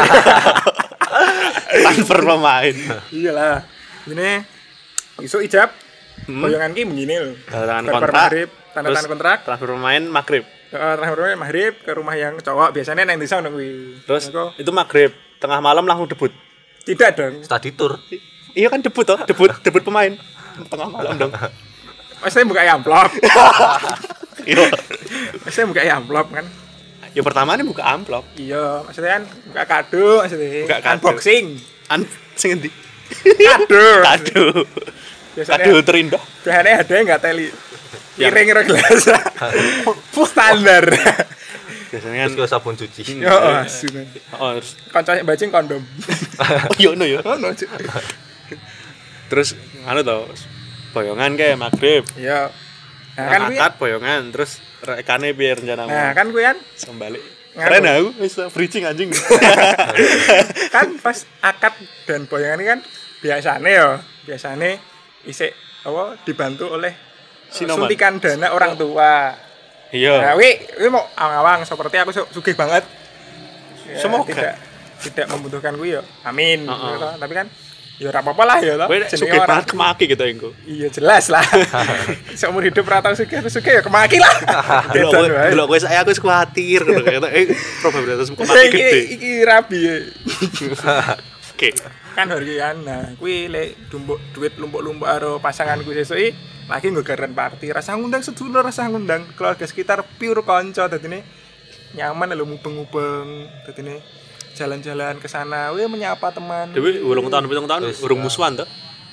transfer 1.74 2.20
pemain 2.22 2.74
Iyalah. 3.10 3.66
Ini 4.06 4.46
Isu 5.20 5.44
ijab. 5.44 5.68
Hmm. 6.30 6.42
Boyongan 6.46 6.70
ki 6.70 6.82
begini 6.86 7.14
lho. 7.18 7.32
Tanda 7.50 7.66
tangan 7.66 7.84
kontrak. 7.90 8.14
maghrib, 8.30 8.48
tanda 8.70 8.86
Terus 8.86 8.96
tangan 8.96 9.10
kontrak. 9.10 9.38
Transfer 9.42 9.68
pemain 9.74 10.02
maghrib. 10.06 10.44
Heeh, 10.70 10.92
terakhir 10.94 11.14
rumah 11.18 11.38
maghrib 11.42 11.72
ke 11.82 11.90
rumah 11.90 12.14
yang 12.14 12.34
cowok 12.38 12.70
biasanya 12.70 13.02
neng 13.02 13.18
desa 13.18 13.42
kuwi. 13.42 13.98
Terus 14.06 14.30
Engko 14.30 14.54
itu 14.54 14.70
maghrib 14.70 15.10
tengah 15.42 15.58
malam 15.58 15.82
langsung 15.82 16.06
debut. 16.06 16.30
tidak 16.86 17.18
dong. 17.18 17.42
Study 17.42 17.74
tour. 17.74 17.98
Iya 18.54 18.70
kan 18.70 18.78
debut 18.78 19.02
toh, 19.02 19.18
debut 19.26 19.50
debut 19.66 19.82
pemain 19.82 20.14
tengah 20.70 20.88
malam 20.88 21.18
dong. 21.18 21.32
Maksudnya 22.22 22.46
buka 22.46 22.62
amplop. 22.62 23.10
Iya. 24.40 24.72
Maksudnya 25.44 25.68
buka 25.68 25.82
amplop 25.84 26.26
kan. 26.32 26.48
Ya 27.12 27.20
pertama 27.20 27.52
ini 27.60 27.66
buka 27.68 27.84
amplop. 27.84 28.24
Iya, 28.40 28.88
maksudnya 28.88 29.20
kan 29.20 29.22
buka 29.28 29.62
kado 29.68 30.06
maksudnya. 30.24 30.64
Buka 30.64 30.78
kado. 30.80 30.96
Unboxing. 30.96 31.44
An 31.92 32.00
sing 32.40 32.56
endi? 32.56 32.72
Kado. 33.36 33.84
Kado. 34.00 34.44
Biasanya 35.30 35.64
Kado 35.64 35.80
terindah. 35.82 36.22
biasanya 36.42 36.72
ada 36.80 36.92
yang 36.92 37.04
enggak 37.06 37.22
teli. 37.22 37.48
Yang- 38.16 38.32
Piring 38.32 38.48
ro 38.50 38.62
gelas. 38.66 39.02
Standar. 40.30 40.84
Biasanya 41.90 42.18
kan 42.20 42.30
Terus 42.34 42.50
sabun 42.50 42.74
cuci. 42.74 43.02
Yo, 43.18 43.30
asu. 43.32 43.86
oh, 44.36 44.50
terus 44.54 44.78
Kancane 44.88 45.22
bajing 45.22 45.50
kondom. 45.50 45.82
oh 45.82 46.74
iya 46.76 46.90
no 46.92 47.04
ya. 47.04 47.18
Oh, 47.22 47.34
no. 47.34 47.50
Terus 49.26 49.54
anu 49.84 50.02
toh 50.02 50.26
boyongan 50.90 51.34
kayak 51.34 51.56
maghrib. 51.56 52.02
Iya. 52.14 52.50
Nah, 53.14 53.26
Kan 53.26 53.40
kan 53.42 53.52
akad 53.52 53.72
boyongan 53.76 54.30
terus 54.30 54.58
rekane 54.80 55.30
biar 55.30 55.58
rencana 55.58 55.84
Nah, 55.84 56.10
kan 56.10 56.30
kuwi 56.30 56.44
kan 56.44 56.56
sembalik. 56.74 57.22
Nganu. 57.50 57.66
Keren 57.66 57.82
aku 57.84 58.08
bisa 58.16 58.42
bridging 58.48 58.84
anjing. 58.86 59.10
kan 60.74 60.94
pas 60.98 61.18
akad 61.40 61.74
dan 62.04 62.26
boyongan 62.26 62.58
ini 62.58 62.66
kan 62.68 62.80
biasanya 63.18 63.66
ya 63.68 63.88
biasanya 64.22 64.78
isik 65.22 65.52
apa 65.80 66.16
dibantu 66.22 66.70
oleh 66.70 66.92
Sinoman. 67.46 67.84
suntikan 67.84 68.16
dana 68.16 68.50
orang 68.50 68.74
tua. 68.74 69.32
Nah, 69.32 69.90
Iya. 69.90 70.32
wi, 70.34 70.50
wi 70.76 70.86
mau 70.86 71.02
awang-awang 71.10 71.64
seperti 71.64 71.98
aku 71.98 72.10
su- 72.10 72.30
sugih 72.30 72.54
banget. 72.54 72.86
Ya, 73.84 73.98
Semoga. 73.98 74.22
tidak 74.24 74.54
tidak 75.00 75.26
membutuhkan 75.28 75.74
gue 75.74 75.98
ya. 75.98 76.02
Amin. 76.22 76.62
Heeh. 76.62 76.90
gitu. 76.94 77.08
Tapi 77.18 77.32
kan 77.34 77.46
ya 77.98 78.06
ora 78.06 78.20
apa-apa 78.22 78.42
lah 78.46 78.58
ya 78.62 78.74
toh. 78.78 78.86
Suka 79.12 79.44
banget 79.44 79.66
kemaki 79.66 80.04
gitu 80.06 80.22
engko. 80.22 80.48
Iya 80.62 80.88
jelas 80.88 81.26
lah. 81.26 81.42
Seumur 82.38 82.62
hidup 82.62 82.86
rata 82.86 83.12
sugih 83.12 83.42
sugih 83.44 83.72
ya 83.76 83.82
kemaki 83.82 84.16
lah. 84.16 84.30
Delok 84.94 85.10
kowe 85.10 85.26
delok 85.26 85.66
kowe 85.66 85.78
saya 85.80 86.00
aku 86.00 86.14
wis 86.14 86.22
kuwatir 86.22 86.80
gitu 86.80 87.26
eh 87.26 87.50
probabilitas 87.82 88.30
kemaki 88.30 88.68
gede. 88.70 89.00
iki 89.10 89.30
rabi. 89.42 89.78
ya. 89.82 89.96
Oke. 91.52 91.74
Kan 92.16 92.26
harga 92.28 92.74
nah 92.74 93.14
kuwi 93.16 93.46
lek 93.46 93.90
dumbuk 93.90 94.18
duit 94.34 94.54
lumpuk-lumpuk 94.58 95.06
karo 95.06 95.38
pasanganku 95.38 95.94
sesuki 95.94 96.34
lagi 96.70 96.86
nggo 96.86 97.02
garden 97.02 97.34
party. 97.34 97.66
Rasa 97.74 97.98
ngundang 97.98 98.22
sedulur 98.22 98.62
rasa 98.62 98.86
ngundang 98.86 99.26
keluarga 99.34 99.66
sekitar 99.66 100.06
pure 100.18 100.46
kanca. 100.46 100.86
Dadine 100.86 101.26
nyaman 101.98 102.30
lho 102.30 102.46
mubeng-mubeng. 102.46 103.50
Dadine 103.66 103.98
jalan-jalan 104.54 105.18
ke 105.18 105.26
sana. 105.26 105.74
We 105.74 105.82
menyapa 105.90 106.30
teman. 106.30 106.70
Dewi 106.70 107.02
urung 107.02 107.26
tahun 107.26 107.50
pitung 107.50 107.66
tahun? 107.66 107.90
Urung 108.06 108.22
musuhan 108.22 108.54
tuh. 108.54 108.68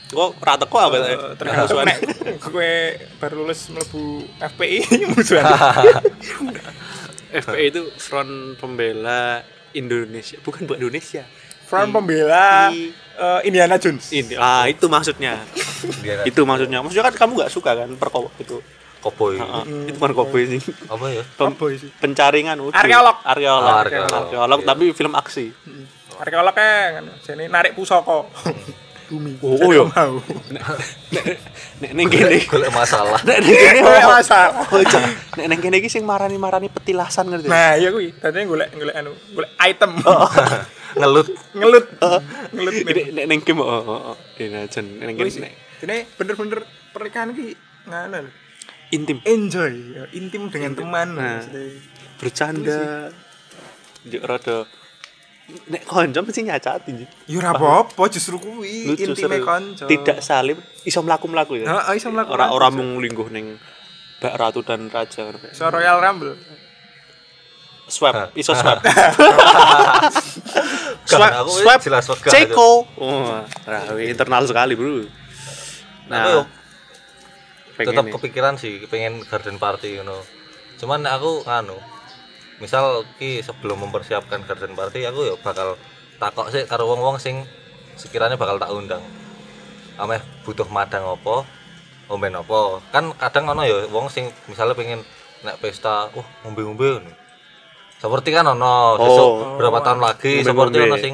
Kok 0.08 0.40
ra 0.40 0.56
teko 0.56 0.78
apa 0.80 0.96
Eh, 1.04 1.20
tergantung 1.36 1.84
nek 1.84 2.00
kowe 2.40 2.72
baru 3.20 3.44
lulus 3.44 3.68
mlebu 3.68 4.24
FPI 4.40 4.80
musuhan. 5.18 5.44
FPI 7.34 7.66
itu 7.76 7.82
Front 8.00 8.56
Pembela 8.56 9.44
Indonesia, 9.76 10.40
bukan 10.40 10.64
buat 10.64 10.80
Indonesia. 10.80 11.28
Front 11.68 11.92
pembela 11.92 12.72
I- 12.72 12.96
eh, 12.96 13.40
Indiana 13.44 13.76
Jones 13.76 14.08
Ini, 14.10 14.40
ah 14.40 14.64
itu 14.66 14.88
maksudnya. 14.88 15.36
Itu 16.24 16.42
maksudnya. 16.44 16.80
Maksudnya 16.80 17.12
kan 17.12 17.16
kamu 17.28 17.32
nggak 17.44 17.52
suka 17.52 17.76
kan 17.76 17.90
perkop 17.96 18.32
itu. 18.40 18.64
koboy. 18.98 19.38
Ah, 19.38 19.62
itu 19.64 19.94
bukan 19.94 20.12
koboi 20.18 20.44
sih. 20.50 20.62
Apa 20.90 21.06
ya? 21.14 21.22
Apa 21.22 21.66
sih? 21.78 21.88
pencaringan 22.02 22.58
udah. 22.60 22.76
Arkeolog. 22.76 23.18
Arkeolog. 23.24 23.70
Oh, 23.70 23.78
arkeolog. 23.78 24.12
Arkeolog, 24.26 24.60
tapi 24.66 24.86
film 24.92 25.14
aksi. 25.14 25.54
arkeolog 26.18 26.52
kan 26.52 27.06
jane 27.22 27.46
narik 27.46 27.78
pusaka 27.78 28.26
bumi 29.08 29.40
Oh, 29.40 29.70
iya. 29.72 29.86
mau 29.88 30.20
Nek 31.80 31.92
ning 31.94 32.10
kene. 32.10 32.42
Golek 32.50 32.74
masalah. 32.74 33.22
Nek 33.24 33.38
ning 33.40 33.54
kene. 33.54 33.80
Kayak 33.86 34.10
masalah. 34.10 34.66
Oh. 34.68 34.82
Nek 35.40 35.46
ning 35.46 35.60
kene 35.62 35.76
iki 35.80 35.88
sing 35.88 36.04
marani-marani 36.04 36.68
petilasan 36.68 37.32
ngerti. 37.32 37.48
Nah, 37.48 37.78
iya 37.78 37.94
kuwi. 37.94 38.12
Tadi 38.18 38.44
golek 38.44 38.74
golek 38.76 38.96
anu, 38.98 39.14
golek 39.32 39.52
item. 39.62 39.92
Ngelut. 40.98 41.28
Ngelut. 41.54 41.86
Ngelut. 42.54 42.74
Nek 43.14 43.42
oh, 43.58 43.64
oh, 43.64 44.00
oh. 44.14 44.18
Dene 44.38 44.68
jen 44.68 44.86
ning 45.00 45.16
Kuwi 45.16 45.30
kene 45.30 45.36
sih. 45.36 45.42
nek 45.42 45.54
Ini 45.78 45.98
bener-bener 46.18 46.60
pernikahan 46.90 47.30
ki 47.38 47.54
nganu 47.86 48.18
lho. 48.26 48.32
intim. 48.90 49.18
Enjoy, 49.28 49.74
ya, 49.94 50.04
intim 50.16 50.50
dengan 50.50 50.74
teman. 50.74 51.08
Nah. 51.14 51.44
bercanda 52.18 53.14
Juk 54.10 54.24
rada 54.26 54.66
nek 55.70 55.86
konco 55.86 56.20
mesti 56.26 56.42
nyacati 56.44 56.92
Ji. 56.98 57.06
Ya 57.30 57.40
ora 57.40 57.56
apa-apa, 57.56 58.04
justru 58.12 58.42
kuwi 58.42 58.98
intime 58.98 59.40
kanca. 59.46 59.86
tidak 59.88 60.20
salim 60.20 60.58
iso 60.84 61.00
mlaku-mlaku 61.06 61.62
ya 61.62 61.66
Heeh, 61.72 61.94
iso 62.02 62.12
mlaku. 62.12 62.34
ora 62.36 62.52
ora 62.52 62.68
mung 62.74 63.00
lingguh 63.00 63.30
ning 63.32 63.56
Mbak 64.18 64.34
Ratu 64.34 64.66
dan 64.66 64.90
Raja. 64.90 65.30
So 65.54 65.70
Royal 65.70 66.02
Rumble. 66.02 66.34
Swab 67.88 68.32
iso 68.36 68.52
swab 68.52 68.84
Swab, 71.08 71.48
swab 71.48 71.80
jelas. 71.80 72.04
Ceko 72.28 72.84
oh 73.00 73.40
internal 74.04 74.44
sekali 74.44 74.76
bro 74.76 75.08
Nah, 76.08 76.24
nah 76.24 76.44
tetap 77.76 78.08
nih. 78.08 78.14
kepikiran 78.16 78.56
sih 78.56 78.88
pengen 78.88 79.22
garden 79.28 79.60
party 79.60 80.00
you 80.00 80.04
know. 80.08 80.24
Cuman 80.80 81.04
nek 81.04 81.20
aku 81.20 81.44
nganu. 81.44 81.78
Misal 82.58 83.06
ki 83.22 83.44
sebelum 83.44 83.86
mempersiapkan 83.86 84.42
garden 84.48 84.74
party 84.74 85.06
aku 85.06 85.28
ya 85.28 85.36
bakal 85.44 85.78
takok 86.18 86.50
sih 86.50 86.66
karo 86.66 86.90
wong-wong 86.90 87.22
sing 87.22 87.46
sekiranya 88.00 88.40
bakal 88.40 88.58
tak 88.58 88.72
undang. 88.74 89.04
Ameh 90.00 90.24
butuh 90.48 90.66
madang 90.72 91.06
apa? 91.06 91.46
Omben 92.08 92.40
apa? 92.40 92.82
Kan 92.90 93.12
kadang 93.20 93.52
ono 93.52 93.68
ya 93.68 93.86
wong 93.92 94.08
sing 94.10 94.32
misalnya 94.48 94.74
pengen 94.74 95.04
nek 95.44 95.60
pesta, 95.62 96.10
wah 96.16 96.28
ngombe-ngombe 96.48 97.04
ngono. 97.04 97.12
Seperti 97.98 98.30
kan 98.30 98.46
ono 98.48 98.96
besok 98.96 99.28
Oh. 99.28 99.58
berapa 99.58 99.82
tahun 99.82 100.00
lagi 100.00 100.42
seperti 100.42 100.78
ono 100.80 100.96
sing 100.98 101.14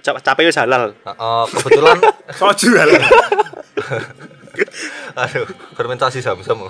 Cap- 0.00 0.20
capek 0.20 0.44
wis 0.46 0.56
halal 0.56 0.92
Heeh, 0.96 1.44
kebetulan 1.52 1.98
Soju 2.38 2.68
hal. 2.74 2.90
aduh 5.16 5.46
fermentasi 5.76 6.18
sam-sam. 6.18 6.66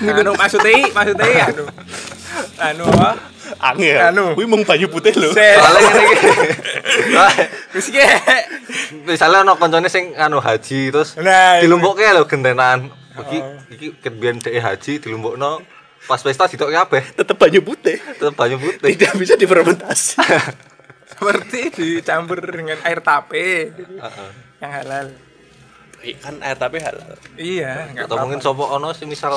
Anu 0.00 0.32
maksudnya, 0.34 0.90
maksudnya 0.90 1.26
anu. 1.46 1.64
Anu 2.58 2.84
apa? 2.90 3.10
angel 3.60 3.98
Anu. 4.06 4.24
kuwi 4.38 4.46
mung 4.46 4.62
banyu 4.62 4.86
putih 4.86 5.10
lho 5.12 5.34
Se- 5.34 5.58
Soalnya 5.58 5.80
ngene 5.82 6.02
iki. 6.08 6.30
Wis 7.74 7.86
ki. 7.90 7.98
misalnya 9.04 9.42
ono 9.42 9.58
koncone 9.58 9.90
sing 9.90 10.14
anu 10.14 10.38
haji 10.38 10.88
terus 10.88 11.18
Nah, 11.18 11.58
itu. 11.58 11.66
dilumpukke 11.66 12.06
lho 12.06 12.24
gentenan. 12.24 12.94
Iki 13.10 13.38
iki 13.70 13.86
kebiyen 13.98 14.38
dhek 14.38 14.54
haji 14.56 14.92
dilumpukno 14.98 15.60
pas 16.00 16.16
pesta 16.16 16.46
ditokke 16.46 16.72
kabeh 16.72 17.02
tetep 17.12 17.36
banyu 17.36 17.60
putih 17.60 17.98
tetep 17.98 18.32
banyu 18.32 18.56
putih. 18.56 18.94
tidak 18.94 19.12
bisa 19.14 19.34
difermentasi 19.34 20.16
seperti 21.10 21.60
dicampur 21.70 22.40
dengan 22.40 22.78
air 22.80 23.02
tape 23.02 23.74
Heeh. 23.74 24.30
yang 24.58 24.72
halal. 24.72 25.06
Iya, 26.00 26.16
kan 26.16 26.34
air 26.40 26.56
tapi 26.56 26.80
halal 26.80 27.12
Iya, 27.36 27.92
enggak 27.92 28.08
Atau 28.08 28.16
mungkin 28.16 28.40
sapa 28.40 28.64
ono 28.64 28.88
sing 28.90 29.04
misal 29.06 29.36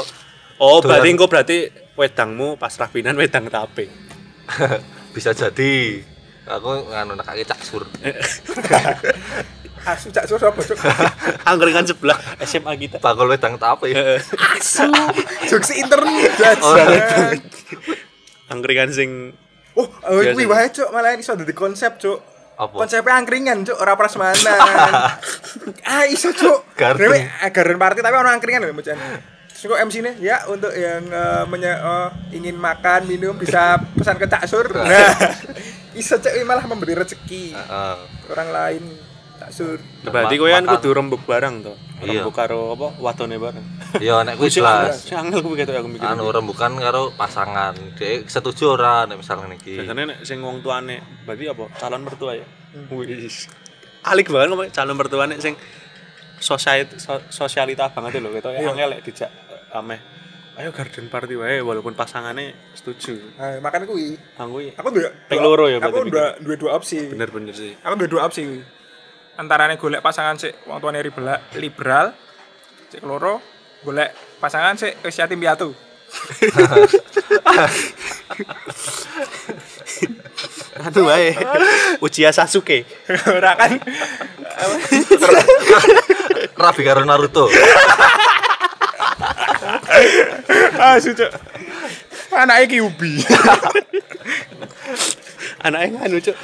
Oh, 0.55 0.79
Dolan. 0.79 0.95
berarti 0.95 1.07
engko 1.09 1.25
berarti 1.27 1.57
wedangmu 1.93 2.55
pas 2.55 2.71
rapinan 2.71 3.17
wedang 3.17 3.49
tape. 3.49 3.89
bisa 5.15 5.33
jadi 5.33 5.99
aku 6.45 6.87
nganu 6.87 7.17
nekake 7.17 7.43
cak 7.43 7.59
sur. 7.59 7.83
asu 9.83 10.07
cak 10.09 10.25
sur 10.25 10.39
apa 10.39 10.59
cuk? 10.59 10.77
Angkringan 11.49 11.83
sebelah 11.83 12.15
SMA 12.41 12.73
kita. 12.77 12.97
Bakul 12.97 13.27
wedang 13.27 13.55
tape. 13.55 13.91
Asu. 14.55 14.87
Jokes 15.49 15.71
internet. 15.73 16.31
Oh, 16.59 16.75
jajan. 16.75 17.39
Angkringan 18.47 18.89
sing 18.89 19.33
Oh, 19.73 19.89
oh 20.05 20.21
Biasa. 20.21 20.37
kuwi 20.37 20.45
wae 20.45 20.69
cuk, 20.69 20.89
malah 20.93 21.17
iso 21.17 21.33
dadi 21.33 21.49
konsep 21.49 21.97
cuk. 21.97 22.21
Apa? 22.53 22.85
Konsepnya 22.85 23.17
angkringan 23.17 23.65
cuk, 23.65 23.73
ora 23.73 23.97
prasmanan. 23.97 24.37
ah, 25.89 26.05
iso 26.05 26.29
cuk. 26.29 26.77
Garden. 26.77 27.09
Dewe 27.09 27.17
eh, 27.25 27.49
garden 27.49 27.81
party 27.81 28.05
tapi 28.05 28.13
ono 28.13 28.29
angkringan 28.29 28.61
lho 28.61 28.77
macan. 28.77 28.93
Terus 29.49 29.65
kok 29.65 29.81
MC-nya 29.81 30.13
ya 30.21 30.45
untuk 30.45 30.69
yang 30.69 31.09
eh, 31.09 31.43
menye- 31.49 31.81
eh, 31.81 32.09
ingin 32.37 32.53
makan, 32.53 33.09
minum 33.09 33.33
bisa 33.33 33.81
pesan 33.97 34.21
ke 34.21 34.29
Cak 34.29 34.45
Sur. 34.45 34.69
Nah, 34.69 35.09
iso 35.97 36.21
cuk 36.21 36.33
malah 36.45 36.69
memberi 36.69 36.93
rezeki 36.93 37.57
Heeh. 37.57 37.95
orang 38.29 38.49
lain 38.53 38.83
Cak 39.53 39.69
Sur. 39.69 39.77
berarti 40.03 40.35
kowe 40.35 40.49
kan 40.49 40.65
kudu 40.65 40.89
rembug 40.91 41.21
barang 41.23 41.55
to. 41.61 41.73
Iya. 42.01 42.25
Rembug 42.25 42.33
karo 42.33 42.73
apa? 42.73 42.87
Wadone 42.97 43.37
bareng. 43.37 43.65
Ya 44.01 44.25
nek 44.25 44.33
kuwi 44.41 44.49
angel- 44.49 44.57
jelas. 44.57 45.05
Sing 45.05 45.17
angel 45.21 45.45
kuwi 45.45 45.55
ketok 45.55 45.77
aku 45.77 45.89
mikir. 45.93 46.09
Anu 46.09 46.25
rembukan 46.27 46.73
karo 46.75 47.13
pasangan. 47.13 47.77
Dek 47.93 48.25
setuju 48.25 48.73
ora 48.73 49.05
nek 49.05 49.21
misalnya 49.21 49.53
niki. 49.53 49.77
Biasanya 49.77 50.03
nek 50.09 50.17
sing 50.25 50.41
wong 50.41 50.59
tuane 50.59 51.05
berarti 51.21 51.45
apa? 51.47 51.69
Calon 51.77 52.01
mertua 52.01 52.33
ya. 52.33 52.45
Wis. 52.89 53.45
Alik 54.03 54.33
banget 54.33 54.49
ngomong 54.49 54.73
calon 54.73 54.97
mertuane 54.97 55.37
sing 55.37 55.53
sosial 56.41 56.89
sosialita 57.29 57.93
banget 57.93 58.19
lho 58.19 58.33
gitu 58.33 58.49
ya 58.49 58.67
angel 58.67 58.89
lek 58.89 59.05
dijak 59.05 59.29
ameh. 59.71 60.01
Ayo 60.53 60.69
garden 60.69 61.09
party 61.09 61.33
wae 61.33 61.61
walaupun 61.61 61.93
pasangannya 61.93 62.53
setuju. 62.73 63.17
Nah, 63.37 63.57
makan 63.57 63.89
kuwi. 63.89 64.13
Aku 64.37 64.61
ya 64.61 64.73
Aku 64.77 64.93
dua, 64.93 65.09
Ping 65.25 65.41
loro 65.41 65.65
ya 65.65 65.81
Aku 65.81 66.05
dua, 66.05 66.37
dua, 66.37 66.55
dua 66.57 66.71
opsi. 66.77 67.09
bener-bener 67.09 67.53
sih. 67.53 67.73
Aku 67.81 67.97
dua 67.97 68.09
dua 68.09 68.21
opsi. 68.25 68.61
Antarane 69.33 69.81
golek 69.81 70.05
pasangan 70.05 70.37
sik 70.37 70.61
wong 70.69 70.77
tuane 70.77 71.01
liberal, 71.01 71.41
liberal. 71.57 72.13
Sik 72.93 73.01
loro 73.01 73.41
golek 73.81 74.13
pasangan 74.37 74.77
sik 74.77 75.01
wis 75.01 75.17
yatim 75.17 75.41
piatu. 75.41 75.73
Anu 80.85 81.01
wae. 81.09 81.33
Uchiha 82.01 82.29
Sasuke. 82.29 82.85
Ora 83.29 83.57
kan 83.57 83.81
Rabi 86.53 86.81
karo 86.85 87.01
Naruto. 87.01 87.49
ah 90.77 90.97
sucuk. 91.01 91.33
Anake 92.33 92.77
Kyubi. 92.77 93.25
Anaknya 95.65 96.05
anu 96.05 96.21
cuk. 96.21 96.37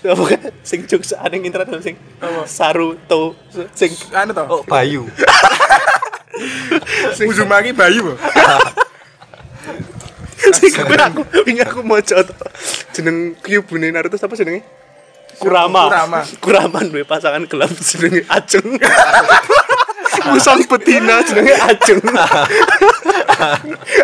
Apa 0.00 0.22
kan 0.32 0.40
sing 0.64 0.88
juk 0.88 1.04
aning 1.20 1.44
internet 1.44 1.76
sing 1.84 1.96
Saruto 2.48 3.36
sing 3.76 3.92
anu 4.16 4.32
to. 4.32 4.44
Oh, 4.48 4.64
Bayu. 4.64 5.04
Uzumaki 7.28 7.76
Bayu. 7.76 8.16
sing 10.56 10.72
kuwi 10.72 10.96
aku 10.96 11.20
wingi 11.44 11.60
aku 11.60 11.84
maca 11.84 12.24
to. 12.24 12.32
Jeneng 12.96 13.36
Kyubune 13.44 13.92
Naruto 13.92 14.16
apa 14.16 14.32
jenenge? 14.32 14.64
Kurama. 15.36 15.88
Kurama. 15.88 16.20
Kurama 16.40 16.78
duwe 16.84 17.04
pasangan 17.04 17.44
gelap 17.44 17.72
jenenge 17.76 18.24
Ajeng. 18.28 18.80
Musang 20.32 20.64
betina 20.64 21.20
jenenge 21.28 21.54
Ajeng. 21.60 22.00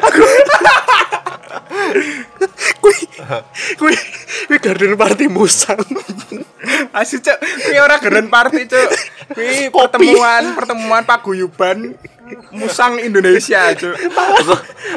Aku 0.07 0.23
Kuwi 2.81 3.01
kuwi 3.77 3.97
kuwi 4.47 4.59
garden 4.63 4.95
party 4.95 5.27
musang. 5.27 5.81
Asu 6.95 7.19
cuk, 7.19 7.37
kuwi 7.37 7.79
ora 7.81 7.99
geren 7.99 8.31
party. 8.31 8.65
Kuwi 9.35 9.71
Kopi. 9.71 9.75
pertemuan 9.75 10.45
pertemuan 10.55 11.03
paguyuban 11.03 11.95
musang 12.55 12.99
Indonesia 13.03 13.75
cuk. 13.75 13.97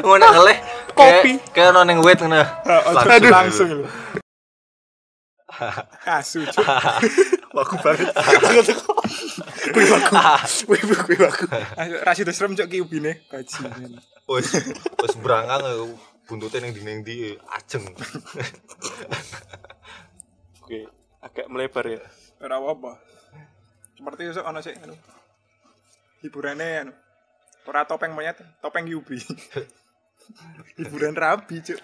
Ngono 0.04 0.24
ngeleh 0.24 0.58
Kopi. 0.94 1.32
Kayak 1.50 1.74
ono 1.74 1.80
ning 1.84 1.98
wit 2.00 2.20
ngono. 2.22 2.42
Langsung 3.26 3.82
lho. 3.82 3.88
Asu 6.18 6.46
cuk. 6.46 6.64
Baku 7.54 7.74
banget. 7.82 8.14
Kuwi 9.70 9.86
baku. 9.86 10.14
Kuwi 10.66 10.80
kuwi 10.82 11.16
baku. 11.18 11.44
Asu 11.78 11.94
Rasido 12.02 12.32
Srem 12.34 12.54
cuk 12.58 12.68
kiubine 12.70 13.22
bajingan. 13.30 14.02
Wis 14.30 14.50
wis 15.02 15.14
brangang 15.18 15.62
buntute 16.26 16.62
ning 16.62 16.70
dinding 16.70 17.02
ndi 17.02 17.34
ajeng. 17.58 17.84
Oke, 20.62 20.86
agak 21.18 21.46
melebar 21.50 21.86
ya. 21.90 22.02
Ora 22.38 22.62
apa-apa. 22.62 23.02
Seperti 23.98 24.30
itu 24.30 24.40
ono 24.42 24.58
sik 24.62 24.78
anu. 24.78 24.94
Hiburane 26.22 26.68
anu. 26.86 26.92
Ora 27.66 27.82
topeng 27.84 28.14
monyet, 28.14 28.38
topeng 28.62 28.86
Yubi. 28.86 29.18
Hiburan 30.78 31.18
rabi 31.18 31.58
cuk. 31.58 31.82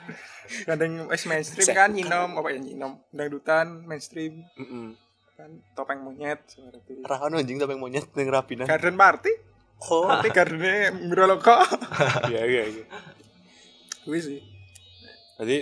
Gandeng 0.64 1.10
wis 1.10 1.26
mainstream 1.26 1.66
kan 1.74 1.90
nyinom 1.90 2.38
apa 2.38 2.54
ya 2.54 2.62
nyinom 2.62 3.02
dangdutan 3.10 3.82
mainstream 3.82 4.46
Heeh. 4.54 4.94
Kan 5.36 5.50
topeng 5.76 6.00
monyet 6.00 6.40
seperti 6.48 6.96
itu. 6.96 7.04
Ra 7.04 7.20
ono 7.20 7.36
anjing 7.36 7.60
tapi 7.60 7.76
monyet 7.76 8.08
ning 8.16 8.28
Rabinan. 8.32 8.64
Garden 8.64 8.96
party. 8.96 9.32
Oh. 9.92 10.08
Tapi 10.12 10.32
gardennya 10.32 10.88
Miroloko. 10.96 11.52
Iya 12.32 12.42
iya 12.48 12.62
iya. 12.64 12.84
Kuwi 14.08 14.18
sih. 14.24 14.40
Berarti 15.36 15.58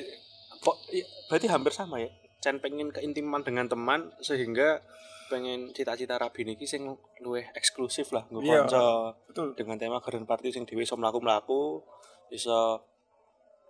kok 0.62 0.76
iya, 0.94 1.04
berarti 1.26 1.46
hampir 1.50 1.74
sama 1.74 1.98
ya. 1.98 2.14
Cen 2.38 2.62
pengen 2.62 2.94
keintiman 2.94 3.42
dengan 3.42 3.66
teman 3.66 4.14
sehingga 4.22 4.78
pengen 5.26 5.74
cita-cita 5.74 6.14
Rabi 6.14 6.46
niki 6.46 6.62
sing 6.62 6.86
luwih 7.24 7.48
eksklusif 7.58 8.14
lah 8.14 8.22
nggo 8.30 8.44
Iya. 8.44 8.62
kanca 8.62 8.84
Betul. 9.26 9.48
dengan 9.58 9.82
tema 9.82 9.98
garden 9.98 10.28
party 10.30 10.54
sing 10.54 10.62
dhewe 10.62 10.86
iso 10.86 10.94
mlaku-mlaku 10.94 11.82
iso 12.30 12.86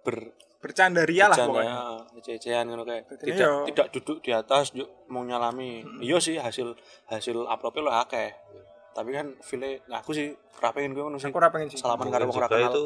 ber 0.05 0.35
Bercanda 0.65 1.05
ria 1.05 1.29
lah 1.29 1.37
pokoknya. 1.37 1.77
ya, 2.17 2.21
cecean 2.25 2.65
ngono 2.73 2.89
kayak 2.89 3.05
tidak 3.21 3.37
yo. 3.37 3.69
tidak 3.69 3.87
duduk 3.93 4.25
di 4.25 4.33
atas 4.33 4.73
yuk 4.73 4.89
mau 5.13 5.21
nyalami 5.21 5.85
iya 6.01 6.17
sih 6.17 6.41
hasil 6.41 6.73
hasil 7.13 7.45
uploadnya 7.45 7.85
lo 7.85 7.93
akeh 7.93 8.33
tapi 8.97 9.13
kan 9.13 9.37
file 9.45 9.85
nah 9.93 10.01
aku 10.01 10.17
sih 10.17 10.33
rapengen 10.65 10.97
gue 10.97 11.05
ngono 11.05 11.21
sih 11.21 11.29
Aku 11.29 11.37
ora 11.37 11.53
pengen 11.53 11.69
sih. 11.69 11.77
salaman 11.77 12.09
karo 12.09 12.33
wong 12.33 12.41
itu 12.49 12.85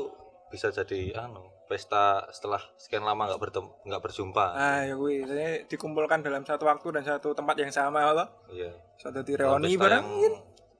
bisa 0.50 0.74
jadi 0.74 1.22
anu 1.22 1.54
pesta 1.68 2.26
setelah 2.34 2.58
sekian 2.80 3.04
lama 3.04 3.28
nggak 3.28 3.36
bertemu 3.38 3.68
nggak 3.84 4.00
berjumpa. 4.00 4.46
Ah 4.56 4.88
ya 4.88 4.96
kuwi, 4.96 5.20
Jadi 5.20 5.68
dikumpulkan 5.68 6.24
dalam 6.24 6.40
satu 6.40 6.64
waktu 6.64 6.88
dan 6.96 7.04
satu 7.04 7.36
tempat 7.36 7.60
yang 7.60 7.68
sama 7.68 8.08
Allah. 8.08 8.24
Iya. 8.48 8.72
Satu 8.96 9.20
di 9.20 9.36
reuni 9.36 9.76
bareng. 9.76 10.08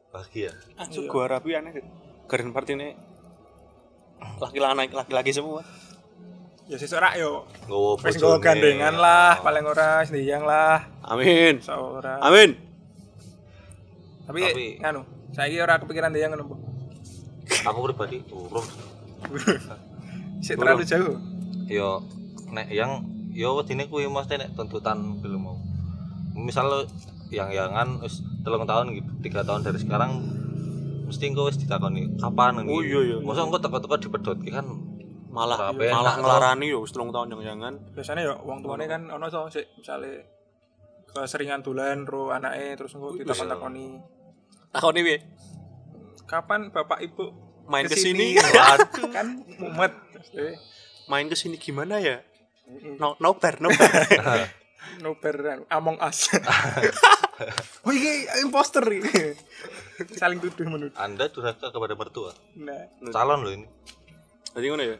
bahagia. 0.08 0.48
Anjir 0.80 1.04
gua 1.04 1.28
rapi 1.28 1.52
aneh 1.52 1.76
garden 2.24 2.56
party 2.56 2.72
ini 2.80 2.96
laki-laki 4.40 4.96
laki-laki 4.96 5.30
semua 5.37 5.61
Ya 6.68 6.76
sesuk 6.76 7.00
rak 7.00 7.16
yo. 7.16 7.48
Nggowo 7.64 7.96
Wis 7.98 8.20
bojone. 8.20 8.44
gandengan 8.44 8.94
lah, 8.94 9.40
paling 9.40 9.64
ora 9.64 10.04
sendirian 10.04 10.44
lah. 10.44 10.85
amin 11.02 11.57
Seorang. 11.59 12.20
amin 12.20 12.50
Tapi, 14.28 14.40
Tapi- 14.44 14.76
nganu, 14.76 15.00
saiki 15.33 15.57
ora 15.57 15.81
kepikiran 15.81 16.12
dia 16.12 16.28
ngono. 16.28 16.44
Aku 17.64 17.78
pribadi 17.83 18.20
urung. 18.28 18.68
Sik 20.44 20.61
terlalu 20.61 20.85
jauh. 20.85 21.16
Yo 21.64 22.04
nek 22.48 22.68
yang 22.68 23.00
yo 23.33 23.57
wedine 23.57 23.88
kuwi 23.88 24.04
mesti 24.04 24.37
nek 24.37 24.52
tuntutan 24.52 25.16
belum 25.18 25.40
mau. 25.40 25.57
Misal 26.37 26.68
lo 26.68 26.81
yang 27.33 27.48
yangan 27.48 27.98
wis 27.98 28.20
telung 28.40 28.68
tahun 28.68 28.92
gitu, 28.92 29.09
tiga 29.22 29.40
tahun 29.40 29.64
dari 29.64 29.81
sekarang 29.81 30.20
mesti 31.09 31.24
engko 31.24 31.48
wis 31.48 31.57
ditakoni 31.57 32.12
kapan 32.14 32.61
Oh, 32.62 32.85
iya, 32.85 33.00
iya. 33.02 33.16
Masa 33.18 33.42
engko 33.42 33.57
teko-teko 33.57 33.96
dipedhot 33.96 34.44
kan 34.44 34.68
malah 35.38 35.59
Rapi 35.70 35.87
malah 35.87 36.18
enak, 36.18 36.27
ngelarani 36.27 36.66
yo 36.66 36.83
setelung 36.83 37.14
tahun 37.14 37.31
jangan-jangan 37.31 37.74
Biasanya 37.94 38.22
ya 38.27 38.35
wong 38.42 38.59
tuane 38.61 38.90
kan 38.90 39.07
ono 39.07 39.31
to 39.31 39.46
sik 39.48 39.66
misale 39.79 40.27
keseringan 41.09 41.62
dolan 41.62 42.03
ro 42.05 42.35
anake 42.35 42.74
terus 42.74 42.98
engko 42.98 43.14
ditakon-takoni. 43.14 43.87
takoni 44.74 45.01
piye 45.07 45.18
Kapan 46.27 46.68
Bapak 46.68 47.01
Ibu 47.01 47.24
main 47.70 47.87
ke 47.87 47.94
ke 47.94 48.03
sini? 48.03 48.35
sini 48.37 48.53
Waduh, 48.53 49.09
kan 49.16 49.27
mumet. 49.57 49.94
Main 51.07 51.31
ke 51.31 51.37
sini 51.38 51.57
gimana 51.57 52.03
ya 52.03 52.20
no 52.98 53.16
nobar 53.16 53.62
nobar 53.62 53.88
Nobar 54.98 55.37
anu, 55.53 55.62
Among 55.68 55.96
Us. 56.01 56.33
oh 57.87 57.92
iki 57.92 58.24
imposter 58.40 58.81
iki. 58.88 59.37
Saling 60.16 60.40
tuduh 60.40 60.64
menuduh. 60.64 60.96
Anda 60.96 61.29
durhaka 61.29 61.68
kepada 61.68 61.92
mertua. 61.92 62.33
Nah, 62.57 62.88
Calon 63.12 63.44
loh 63.44 63.53
ini. 63.53 63.68
jadi 64.57 64.64
ngono 64.68 64.83
ya 64.83 64.96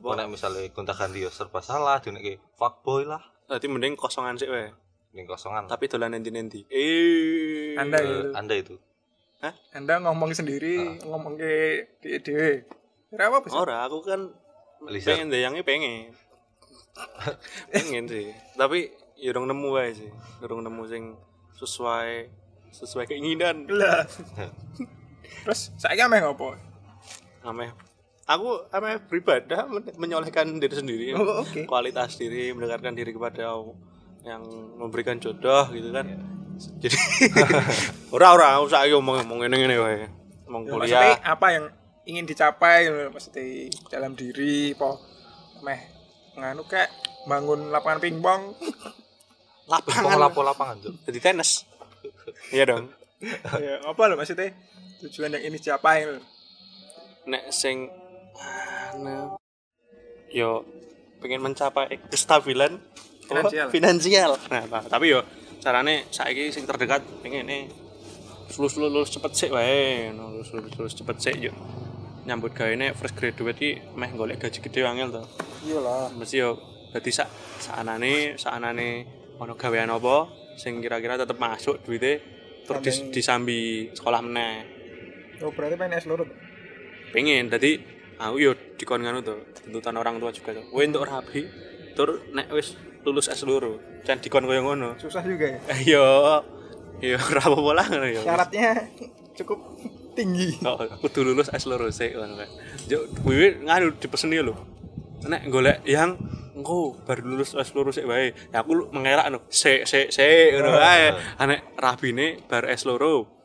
Apa 0.00 0.16
nek 0.16 0.28
misalnya 0.28 0.64
gonta 0.68 0.90
ganti 0.90 1.20
yo 1.20 1.28
serba 1.28 1.60
salah, 1.60 1.98
dineke 1.98 2.40
fuckboy 2.54 3.04
lah. 3.04 3.20
Berarti 3.44 3.66
mending 3.66 3.94
kosongan 3.94 4.34
sih 4.34 4.46
weh 4.46 4.72
Ning 5.10 5.26
kosongan. 5.26 5.66
tapi 5.66 5.86
dolan 5.86 6.10
nanti-nanti 6.10 6.64
eh 6.66 7.74
Anda 7.74 7.98
Eh, 7.98 8.06
itu. 8.06 8.18
Anda 8.32 8.54
itu. 8.56 8.74
Anda 9.70 9.98
ngomong 10.00 10.30
sendiri, 10.32 11.02
ngomong 11.02 11.34
ke 11.34 11.52
di 11.98 12.16
dhewe. 12.18 12.62
Ora 13.10 13.26
apa 13.28 13.44
sih? 13.44 13.54
ora 13.54 13.76
aku 13.82 13.98
kan 14.02 14.20
Lisa. 14.86 15.10
pengen 15.10 15.28
dayangnya 15.28 15.60
pengen 15.60 16.14
pengen 17.72 18.04
sih 18.06 18.30
tapi 18.54 18.88
ya 19.14 19.30
dong 19.30 19.44
nemu 19.44 19.68
wae 19.68 19.90
sih 19.90 20.08
durung 20.38 20.60
nemu 20.60 20.82
sing 20.86 21.18
sesuai 21.54 22.30
sesuai 22.70 23.04
keinginan 23.04 23.66
Lah. 23.66 24.06
Terus 25.42 25.74
saiki 25.74 26.00
ameh 26.00 26.22
ngopo? 26.22 26.54
ameh 27.42 27.72
aku 28.30 28.70
ameh 28.70 29.02
beribadah 29.10 29.66
men- 29.66 29.96
menyolehkan 29.98 30.46
diri 30.62 30.74
sendiri. 30.74 31.06
Oh, 31.18 31.42
oke. 31.42 31.66
kualitas 31.66 32.14
diri 32.14 32.54
mendekatkan 32.54 32.94
diri 32.94 33.10
kepada 33.10 33.50
yang 34.22 34.42
memberikan 34.78 35.18
jodoh 35.18 35.66
gitu 35.74 35.90
kan. 35.90 36.06
Jadi 36.78 36.94
ora 38.14 38.36
ora 38.36 38.46
aku 38.60 38.70
saiki 38.70 38.94
ngomong 38.94 39.24
ngomong 39.24 39.38
ngene 39.42 39.56
ngene 39.58 39.76
wae. 39.80 40.06
Ngomong 40.46 40.62
Ya, 40.62 40.72
maksudnya 40.76 41.00
kuliah 41.16 41.18
apa 41.26 41.46
yang 41.56 41.64
ingin 42.06 42.24
dicapai 42.28 42.86
gitu, 42.86 43.00
maksudnya 43.10 43.44
dalam 43.90 44.12
diri 44.14 44.76
po 44.78 45.00
meh 45.66 45.80
nganu 46.38 46.62
kayak 46.70 46.92
bangun 47.26 47.74
lapangan 47.74 47.98
pingpong. 47.98 48.42
Lapangan. 49.70 50.18
Lapo-lapangan 50.18 50.76
tuh. 50.82 50.94
jadi 51.06 51.18
tenis. 51.30 51.62
Iya 52.54 52.64
dong. 52.66 52.90
Ya 53.62 53.78
apa 53.84 54.02
lo 54.10 54.16
maksudnya 54.18 54.50
tujuan 55.04 55.30
yang 55.30 55.42
ingin 55.46 55.60
dicapai 55.60 56.08
lho. 56.08 56.18
nek 57.28 57.52
sing 57.52 57.86
yo 60.30 60.62
pengen 61.20 61.42
mencapai 61.42 61.98
kestabilan? 62.08 62.78
Finansial. 63.26 63.68
finansial. 63.70 64.30
Nah, 64.50 64.66
nah, 64.66 64.82
tapi 64.86 65.14
yo 65.14 65.22
carane 65.62 66.08
saiki 66.10 66.50
sing 66.50 66.64
terdekat 66.66 67.04
pengen 67.22 67.46
nih 67.46 67.62
lulus 68.58 68.74
lulus 68.74 68.90
lulus 68.90 69.10
cepet 69.14 69.32
sih 69.36 69.48
wae 69.54 70.10
lulus 70.10 70.50
lulus 70.50 70.72
lulus 70.74 70.94
cepet 70.98 71.16
sih 71.20 71.34
nyambut 72.26 72.50
gawe 72.52 72.70
ini 72.72 72.90
fresh 72.96 73.14
graduate 73.14 73.58
ki 73.58 73.70
meh 73.96 74.10
golek 74.12 74.42
gaji 74.42 74.58
gede 74.60 74.84
angel 74.84 75.08
to. 75.20 75.22
Iyalah. 75.66 76.12
Mesti 76.14 76.36
yo 76.42 76.58
dadi 76.92 77.10
sak 77.10 77.28
saanane 77.62 78.36
saanane 78.36 78.88
ono 79.40 79.54
gawean 79.56 79.88
apa 79.88 80.28
sing 80.58 80.82
kira-kira 80.84 81.16
tetep 81.16 81.38
masuk 81.40 81.80
duite 81.86 82.20
terus 82.66 82.82
dis, 82.82 82.98
disambi 83.14 83.88
sekolah 83.94 84.20
meneh. 84.20 84.54
Oh 85.40 85.50
berarti 85.54 85.74
pengen 85.80 85.96
S 85.96 86.06
loro 86.10 86.28
tuh 86.28 86.36
pengen 87.14 87.48
dadi 87.48 87.80
aku 88.20 88.36
yo 88.36 88.52
dikon 88.76 89.00
ngono 89.00 89.24
to 89.24 89.34
tuntutan 89.56 89.96
orang 89.96 90.20
tua 90.20 90.30
juga 90.30 90.52
to 90.52 90.62
kowe 90.68 90.82
entuk 90.84 91.02
rapi 91.02 91.42
tur 91.96 92.20
nek 92.30 92.52
wis 92.52 92.76
lulus 93.00 93.32
S 93.32 93.42
loro 93.48 93.80
jan 94.04 94.20
dikon 94.20 94.44
koyo 94.44 94.60
ngono 94.60 95.00
susah 95.00 95.24
juga 95.24 95.48
ya 95.48 95.60
Yo, 95.96 96.04
yo 97.00 97.16
ora 97.32 97.40
apa-apa 97.40 97.72
lah 97.72 97.86
ngono 97.88 98.06
yo. 98.06 98.20
syaratnya 98.20 98.70
cukup 99.32 99.58
tinggi 100.12 100.60
Oh, 100.60 100.76
kudu 101.00 101.24
lulus 101.24 101.48
S 101.48 101.64
loro 101.64 101.88
sik 101.88 102.12
ngono 102.12 102.34
kan. 102.36 102.50
Yo 102.92 103.08
kuwi 103.24 103.64
nganu 103.64 103.96
dipeseni 103.96 104.42
lho. 104.44 104.52
Nek 105.24 105.48
golek 105.48 105.80
yang 105.88 106.18
engko 106.52 106.98
baru 107.08 107.24
lulus 107.24 107.56
S 107.56 107.72
loro 107.72 107.88
sik 107.88 108.04
wae. 108.04 108.36
Ya 108.52 108.60
aku 108.60 108.90
mengelak 108.92 109.32
no. 109.32 109.40
Sik 109.48 109.88
sik 109.88 110.12
sik 110.12 110.60
ngono 110.60 110.76
wae. 110.76 111.14
Nek 111.40 111.60
rabine 111.80 112.42
bar 112.44 112.68
S 112.68 112.84
loro. 112.84 113.39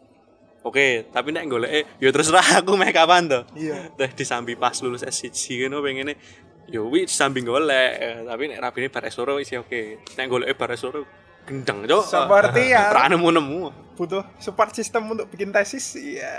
Oke, 0.66 1.06
tapi 1.14 1.30
nek 1.30 1.46
goleke 1.46 1.86
yo 2.02 2.10
terserah 2.10 2.66
aku 2.66 2.74
meh 2.74 2.90
kapan 2.90 3.30
to. 3.30 3.46
Iya. 3.54 3.94
Teh 3.94 4.10
disambi 4.18 4.58
pas 4.58 4.74
lulus 4.82 5.06
S1 5.06 5.30
ngono 5.70 5.86
pengene 5.86 6.18
yo 6.66 6.90
wi 6.90 7.06
disambi 7.06 7.46
golek, 7.46 7.92
Eh, 8.02 8.18
tapi 8.26 8.50
nek 8.50 8.58
rabine 8.58 8.90
bar 8.90 9.06
S 9.06 9.16
loro 9.22 9.38
isi 9.38 9.54
oke. 9.62 10.02
Nek 10.18 10.26
goleke 10.26 10.58
bar 10.58 10.74
S 10.74 10.82
loro 10.82 11.06
gendeng 11.46 11.86
cok. 11.86 12.04
Seperti 12.10 12.74
ya. 12.74 12.90
Ora 12.90 13.06
nemu-nemu. 13.14 13.86
butuh 13.96 14.28
support 14.44 14.76
system 14.76 15.08
untuk 15.08 15.32
bikin 15.32 15.56
tesis 15.56 15.96
iya 15.96 16.36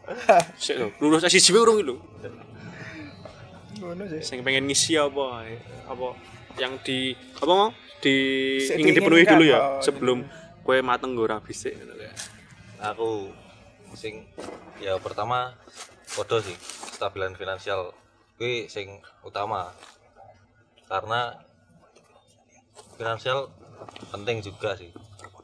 Sik 0.56 0.80
lho, 0.80 0.88
lulus 0.96 1.20
S1 1.28 1.52
urung 1.52 1.84
lho. 1.84 2.00
ngono 3.76 4.08
sih 4.08 4.24
Sing 4.24 4.40
pengen 4.40 4.64
ngisi 4.64 4.96
apa? 4.96 5.44
Apa 5.84 6.16
yang 6.56 6.80
di 6.80 7.12
apa 7.12 7.52
mau? 7.52 7.68
Di 8.00 8.16
ingin 8.72 8.96
dipenuhi 8.96 9.28
dulu 9.28 9.44
ya 9.44 9.60
oh, 9.60 9.84
sebelum 9.84 10.24
kue 10.64 10.80
mateng 10.80 11.12
gue 11.12 11.28
rapi 11.28 11.52
sih 11.52 11.76
ya. 11.76 12.08
Aku 12.80 13.28
sing 13.92 14.24
ya 14.80 14.96
pertama 14.96 15.54
podo 16.16 16.40
sih 16.40 16.56
stabilan 16.96 17.36
finansial. 17.36 17.92
Kuwi 18.40 18.66
sing 18.72 19.04
utama. 19.20 19.72
Karena 20.88 21.36
finansial 22.96 23.52
penting 24.10 24.40
juga 24.40 24.74
sih. 24.74 24.90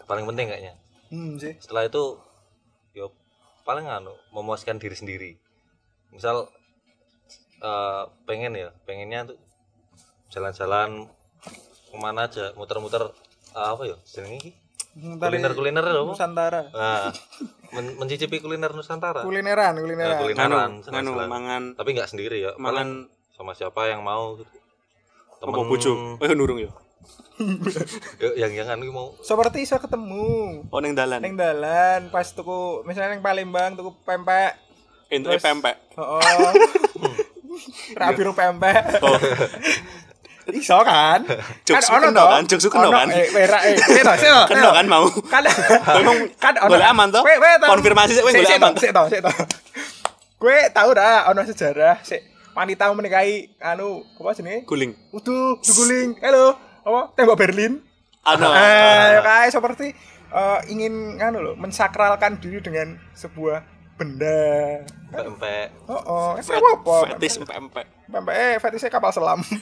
Paling 0.09 0.25
penting 0.25 0.49
kayaknya. 0.49 0.75
Hmm 1.13 1.37
sih. 1.37 1.55
Setelah 1.61 1.87
itu 1.87 2.19
yo 2.97 3.13
paling 3.69 3.87
anu 3.87 4.17
memuaskan 4.33 4.81
diri 4.81 4.97
sendiri. 4.97 5.31
Misal 6.11 6.49
eh, 7.61 8.05
pengen 8.25 8.57
ya 8.57 8.73
pengennya 8.89 9.33
tuh 9.33 9.39
jalan-jalan 10.33 11.09
ke 11.87 11.97
mana 11.97 12.29
aja 12.29 12.53
muter-muter 12.57 13.13
eh, 13.57 13.69
apa 13.73 13.83
ya 13.87 13.97
jenenge 14.09 14.66
iki 14.97 15.21
kuliner 15.21 15.53
kuliner 15.53 15.85
apa? 15.85 16.09
Nusantara. 16.09 16.63
Nah, 16.73 17.13
men- 17.71 17.97
mencicipi 17.97 18.41
kuliner 18.41 18.73
Nusantara? 18.73 19.21
Kulineran 19.21 19.77
Ya, 19.77 19.81
kulineran 19.81 20.17
kulineran 20.19 20.49
Nganu, 20.49 20.83
jalan-jalan. 20.83 21.13
nganu, 21.13 21.29
mangan. 21.29 21.63
Tapi 21.77 21.89
nggak 21.93 22.09
sendiri 22.09 22.37
ya 22.41 22.53
mangan. 22.57 22.65
paling 22.65 22.91
sama 23.37 23.53
siapa 23.53 23.81
yang 23.87 24.01
mau 24.01 24.41
gitu. 24.41 24.49
apa 25.37 25.53
bojo? 25.53 25.93
Oh 26.17 26.27
nurung 26.33 26.59
ya. 26.59 26.73
Yo, 28.25 28.33
yang 28.41 28.57
yang 28.57 28.69
anu 28.73 28.89
mau. 28.89 29.13
Seperti 29.21 29.61
iso 29.61 29.77
ketemu. 29.77 30.65
Oh 30.73 30.81
ning 30.81 30.97
dalan. 30.97 31.21
neng 31.21 31.37
dalan 31.37 32.09
pas 32.09 32.33
tuku 32.33 32.81
misalnya 32.89 33.13
neng 33.13 33.21
Palembang 33.21 33.77
tuku 33.77 33.93
pempek. 34.03 34.57
Terus- 35.13 35.45
pempek. 35.45 35.77
oh 36.01 36.19
rabi 38.01 38.21
ru 38.25 38.33
pempek. 38.33 39.01
Oh, 39.01 39.17
iso 40.55 40.79
kan 40.83 41.27
Jokes 41.67 41.91
ono 41.91 42.07
kena 42.07 42.15
toh. 42.15 42.29
kan, 42.31 42.43
kena 42.47 42.87
Ono, 42.87 42.91
kan. 42.95 43.09
eh 43.11 43.27
perak 43.29 43.63
eh 43.67 43.75
sik 43.99 44.03
sik 44.07 44.31
kan 44.47 44.87
mau. 44.87 45.11
kan 45.27 45.43
Memang 45.99 46.17
kan 46.39 46.55
aman 46.61 47.09
toh? 47.11 47.23
Kowe- 47.23 47.35
kowe 47.37 47.51
tau- 47.59 47.71
Konfirmasi 47.75 48.13
sik 48.15 48.23
golek 48.23 48.47
sik 48.47 48.59
aman. 48.59 48.73
Sik 48.79 48.91
toh, 48.95 49.07
sik 49.11 49.21
toh. 49.21 49.35
Kowe 50.39 50.59
tau 50.71 50.91
dah 50.93 51.27
ono 51.27 51.43
sejarah 51.43 51.99
sik 52.01 52.23
wanita 52.55 52.89
menikahi 52.89 53.59
anu 53.59 54.07
apa 54.17 54.33
jenenge? 54.33 54.63
Guling. 54.65 54.95
Udu, 55.11 55.59
duguling. 55.59 56.15
Halo. 56.23 56.55
Apa? 56.83 57.01
Tembok 57.13 57.37
Berlin. 57.37 57.83
Anu. 58.23 58.47
Eh, 58.47 59.19
kayak 59.21 59.51
seperti 59.51 59.93
eh, 60.29 60.59
ingin 60.69 61.19
anu 61.19 61.43
loh, 61.43 61.55
mensakralkan 61.55 62.39
diri 62.39 62.59
dengan 62.59 62.95
sebuah 63.13 63.61
benda. 63.97 64.83
pempek 65.09 65.73
Oh, 65.89 65.97
oh, 65.97 66.29
eh, 66.35 66.45
apa? 66.45 66.95
Fetis 67.13 67.41
pempek. 67.41 67.96
Pempek 68.07 68.35
eh 68.35 68.55
fetisnya 68.63 68.91
kapal 68.91 69.11
selam. 69.11 69.43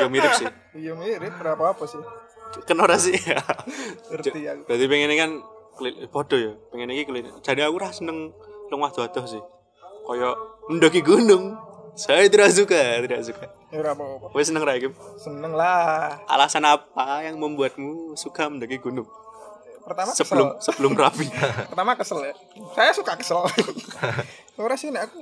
Yo 0.00 0.06
mirip 0.12 0.32
sih. 0.36 0.48
Iya 0.76 0.92
mirip 0.96 1.32
berapa 1.40 1.72
apa 1.72 1.84
sih? 1.88 2.00
Kena 2.68 2.84
ora 2.84 3.00
sih. 3.00 3.16
Ngerti 4.12 4.44
aku. 4.44 4.62
Berarti 4.68 4.84
pengen 4.88 5.08
ini 5.08 5.16
kan 5.16 5.30
podo 6.12 6.36
ya. 6.36 6.52
Pengen 6.68 6.92
iki 6.92 7.08
kuliner. 7.08 7.32
Jadi 7.40 7.64
aku 7.64 7.80
ora 7.80 7.88
seneng 7.92 8.36
lunga 8.68 8.92
dodo 8.92 9.24
sih. 9.24 9.40
Kayak 10.04 10.36
mendaki 10.68 11.00
gunung. 11.00 11.56
Saya 11.92 12.24
tidak 12.24 12.48
suka, 12.56 13.04
tidak 13.04 13.20
suka. 13.20 13.44
Ya 13.68 13.84
berapa 13.84 14.00
apa. 14.00 14.26
Kowe 14.32 14.40
seneng 14.40 14.64
ra? 14.64 14.72
Seneng 15.20 15.52
lah. 15.52 16.24
Alasan 16.24 16.64
apa 16.64 17.20
yang 17.20 17.36
membuatmu 17.36 18.16
suka 18.16 18.48
mendaki 18.48 18.80
gunung? 18.80 19.04
Pertama 19.82 20.14
Sebelum 20.14 20.56
kesel. 20.56 20.72
sebelum 20.72 20.92
rapi. 20.96 21.26
Pertama 21.72 21.92
kesel 21.98 22.32
ya. 22.32 22.34
Saya 22.72 22.96
suka 22.96 23.12
kesel. 23.18 23.44
Ora 24.62 24.78
sih 24.78 24.88
aku 24.88 25.20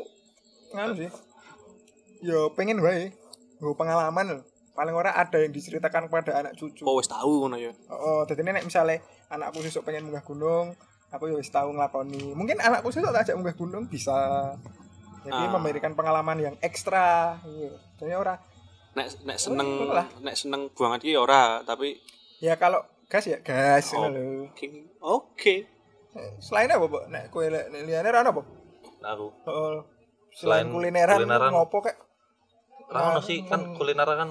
nganu 0.70 0.92
sih. 0.96 1.10
Yo 2.20 2.52
pengen 2.52 2.80
wae. 2.80 3.10
Gue 3.56 3.74
pengalaman. 3.74 4.40
Paling 4.70 4.94
ora 4.94 5.12
ada 5.12 5.36
yang 5.36 5.50
diceritakan 5.50 6.08
kepada 6.08 6.40
anak 6.40 6.56
cucu. 6.56 6.82
Oh 6.82 6.96
wis 6.96 7.06
tahu 7.06 7.44
ngono 7.44 7.56
ya. 7.56 7.72
Oh, 7.90 8.24
jadi 8.24 8.40
nek 8.40 8.64
misalnya 8.64 9.02
anakku 9.28 9.60
sesuk 9.60 9.84
pengen 9.84 10.08
munggah 10.08 10.24
gunung, 10.24 10.72
aku 11.10 11.28
ya 11.28 11.36
wis 11.36 11.50
tahu 11.50 11.74
nglakoni. 11.74 12.32
Mungkin 12.32 12.56
anakku 12.56 12.88
sesuk 12.88 13.10
tak 13.10 13.28
ajak 13.28 13.36
munggah 13.36 13.52
gunung 13.54 13.84
bisa. 13.86 14.16
Jadi 15.20 15.36
Ah. 15.36 15.52
memberikan 15.52 15.92
pengalaman 15.92 16.40
yang 16.40 16.56
ekstra. 16.60 17.36
Iya. 17.44 17.76
Jadi 17.96 18.12
ora 18.14 18.34
Nek 18.90 19.22
nek 19.22 19.38
seneng 19.38 19.68
Oh, 19.86 19.92
lah. 19.92 20.02
nek 20.18 20.34
seneng 20.34 20.66
buangan 20.74 20.98
iki 20.98 21.14
ora, 21.14 21.62
tapi 21.62 21.94
ya 22.42 22.56
kalau 22.56 22.82
gas 23.06 23.22
ya 23.22 23.38
gas 23.38 23.94
Oh. 23.94 24.08
lho. 24.08 24.48
oke. 24.48 24.66
Oke. 24.98 25.54
Eh, 26.10 26.30
Selain 26.42 26.66
apa, 26.66 26.90
Mbok? 26.90 27.06
Nek 27.06 27.30
kowe 27.30 27.46
nek 27.46 27.70
liyane 27.70 28.08
ra 28.08 28.24
ono 28.24 28.30
apa? 28.32 28.42
aku 29.04 29.26
Heeh. 29.46 29.74
Selain, 30.32 30.62
Selain 30.62 30.66
kulineran, 30.68 31.16
kulineran. 31.16 31.50
ngopo 31.50 31.78
kek? 31.80 31.96
Ra 32.86 33.00
ono 33.08 33.20
sih 33.20 33.42
kan 33.44 33.72
kuliner 33.72 34.02
kan 34.04 34.30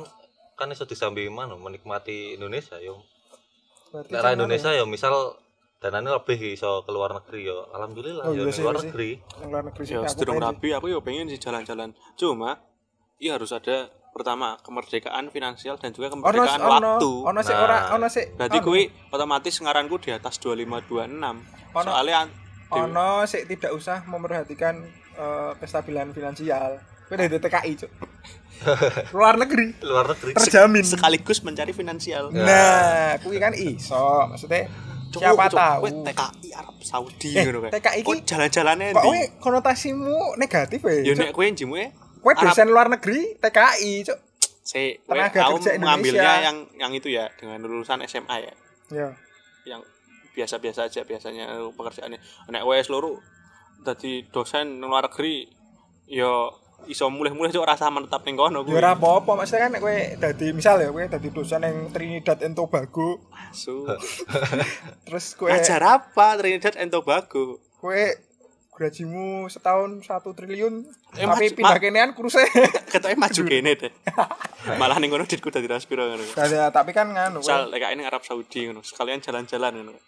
kan 0.53 0.67
iso 0.67 0.83
disambi 0.83 1.27
mana 1.27 1.55
menikmati 1.55 2.35
Indonesia 2.35 2.75
yo. 2.77 2.99
Berarti 3.89 4.11
Nek 4.11 4.35
Indonesia 4.35 4.69
yo 4.71 4.83
misal 4.85 5.39
danane 5.77 6.09
lebih 6.09 6.35
iso 6.51 6.83
ke 6.83 6.91
luar 6.91 7.15
negeri 7.15 7.45
yo. 7.45 7.67
Alhamdulillah 7.69 8.23
Oh, 8.25 8.33
yo 8.33 8.43
iya 8.43 8.51
luar 8.53 8.75
iya 8.75 8.83
negeri. 8.83 9.09
luar 9.41 9.63
negeri 9.65 9.83
sih 9.83 9.93
Ya 9.93 9.99
aku 10.01 10.09
sedurung 10.09 10.39
rapi 10.39 10.67
aku 10.71 10.85
ya 10.87 10.99
pengen 10.99 11.27
sih 11.27 11.37
jalan-jalan. 11.37 11.89
Cuma 12.13 12.59
iya 13.17 13.33
harus 13.33 13.49
ada 13.49 13.87
pertama 14.09 14.59
kemerdekaan 14.59 15.29
finansial 15.29 15.75
dan 15.75 15.91
juga 15.91 16.09
Ono 16.09 16.19
kemerdekaan 16.19 16.59
ono 16.59 16.71
waktu. 16.95 17.11
ono 17.23 17.39
sih 17.39 17.53
Nah. 17.53 17.63
ora 17.63 17.77
ono. 17.93 18.07
Berarti 18.11 18.57
ono. 18.57 18.65
kuwi 18.65 18.81
otomatis 19.07 19.55
ngaranku 19.57 19.95
di 19.97 20.09
atas 20.11 20.35
25 20.37 20.83
26. 20.83 21.39
Ono- 21.71 21.85
Soalnya 21.85 22.27
ono 22.69 23.07
sih 23.23 23.45
tidak 23.45 23.71
usah 23.71 24.03
memperhatikan 24.03 24.83
eh, 25.19 25.51
kestabilan 25.57 26.07
finansial. 26.09 26.79
Kowe 27.05 27.15
dari 27.15 27.35
TKI, 27.35 27.71
Cuk. 27.75 27.91
luar 29.15 29.35
negeri 29.35 29.71
Luar 29.81 30.03
negeri. 30.05 30.35
terjamin. 30.35 30.83
sekaligus 30.83 31.39
mencari 31.41 31.71
finansial. 31.71 32.27
Nah, 32.29 33.15
kuwi 33.19 33.37
kan 33.37 33.51
iso. 33.51 34.27
Maksudnya 34.27 34.67
Cuk, 35.09 35.19
siapa 35.19 35.47
cuk, 35.47 35.57
tahu. 35.57 35.79
kowe 35.79 35.91
TKI 36.05 36.49
Arab 36.53 36.75
Saudi 36.79 37.29
Eh, 37.31 37.43
ngono 37.43 37.59
kae. 37.63 37.71
TKI 37.73 37.99
Kok 37.99 38.13
ki- 38.13 38.25
jalan-jalannya 38.25 38.87
Kok 38.91 39.01
kowe 39.01 39.19
konotasimu 39.39 40.15
negatif 40.35 40.79
ya? 40.81 41.01
Ya 41.01 41.13
nek 41.15 41.31
kowe 41.31 41.45
njimu 41.45 41.75
e 41.75 41.85
Kowe 42.19 42.33
dosen 42.35 42.67
luar 42.67 42.87
negeri 42.87 43.37
TKI, 43.37 43.91
Cuk. 44.05 44.19
kowe 44.61 44.83
Tenaga 45.09 45.39
aku 45.41 45.55
kerja 45.57 45.71
Indonesia. 45.73 46.31
yang 46.43 46.57
yang 46.77 46.91
itu 46.93 47.07
ya 47.09 47.25
dengan 47.33 47.57
lulusan 47.59 48.03
SMA 48.03 48.37
ya. 48.39 48.53
Ya. 48.89 49.07
yang 49.65 49.81
biasa-biasa 50.31 50.85
aja 50.85 51.01
biasanya 51.03 51.45
eh, 51.49 51.69
pekerjaannya 51.71 52.19
nek 52.49 52.63
wes 52.63 52.85
loro 52.87 53.17
dadi 53.81 54.11
dosen 54.25 54.77
nang 54.77 54.89
luar 54.89 55.05
negeri 55.05 55.47
ya 56.05 56.51
iso 56.85 57.05
mulih-mulih 57.07 57.51
cok 57.51 57.65
rasa 57.65 57.87
menetap 57.87 58.23
ning 58.23 58.33
kono 58.33 58.63
Ya 58.63 58.71
ora 58.73 58.91
apa-apa, 58.93 59.35
maksudnya 59.35 59.61
kan 59.61 59.71
nek 59.71 59.81
kowe 59.81 59.93
dadi 60.15 60.45
misal 60.51 60.75
ya 60.77 60.89
kowe 60.89 61.03
dadi 61.03 61.27
dosen 61.29 61.59
yang 61.59 61.77
Trinidad 61.89 62.39
and 62.39 62.53
Tobago, 62.53 63.19
Asu. 63.29 63.83
terus 65.05 65.33
kowe 65.33 65.47
Ajar 65.47 65.81
apa 65.81 66.35
Trinidad 66.35 66.75
and 66.75 66.89
Tobago? 66.89 67.59
kowe 67.75 68.03
gajimu 68.73 69.47
setahun 69.47 69.99
satu 70.01 70.31
triliun 70.31 70.87
Eh, 71.11 71.25
tapi 71.25 71.27
maju- 71.27 71.57
pindah 71.57 71.73
ma- 71.73 71.83
kenean 71.83 72.09
kurusnya 72.13 72.47
Ketoknya 72.91 73.17
maju 73.17 73.41
kene 73.43 73.71
deh. 73.75 73.91
Malah 74.79 74.97
ning 74.97 75.09
ngono 75.09 75.25
ditku 75.25 75.49
dadi 75.49 75.65
raspiro 75.65 76.05
ngono. 76.05 76.23
Tapi 76.69 76.91
kan 76.91 77.09
nganu 77.09 77.41
Misal 77.41 77.67
lek 77.67 77.83
ini 77.89 78.03
Arab 78.03 78.21
Saudi 78.21 78.65
ngono, 78.65 78.79
sekalian 78.81 79.19
jalan-jalan 79.19 79.73
ngono. 79.75 79.99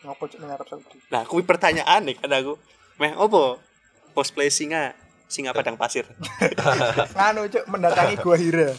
ngopo 0.00 0.24
cek 0.24 0.40
Arab 0.40 0.64
Saudi 0.64 0.96
Nah, 1.08 1.24
kuwi 1.24 1.42
pertanyaan 1.42 2.00
nih 2.02 2.16
kan 2.16 2.30
aku. 2.30 2.54
Meh 3.00 3.12
opo? 3.16 3.56
Cosplay 4.12 4.52
singa, 4.52 4.92
singa 5.24 5.56
padang 5.56 5.80
pasir. 5.80 6.04
nganu 7.16 7.48
cek 7.48 7.64
mendatangi 7.66 8.20
gua 8.20 8.36
Hira 8.36 8.70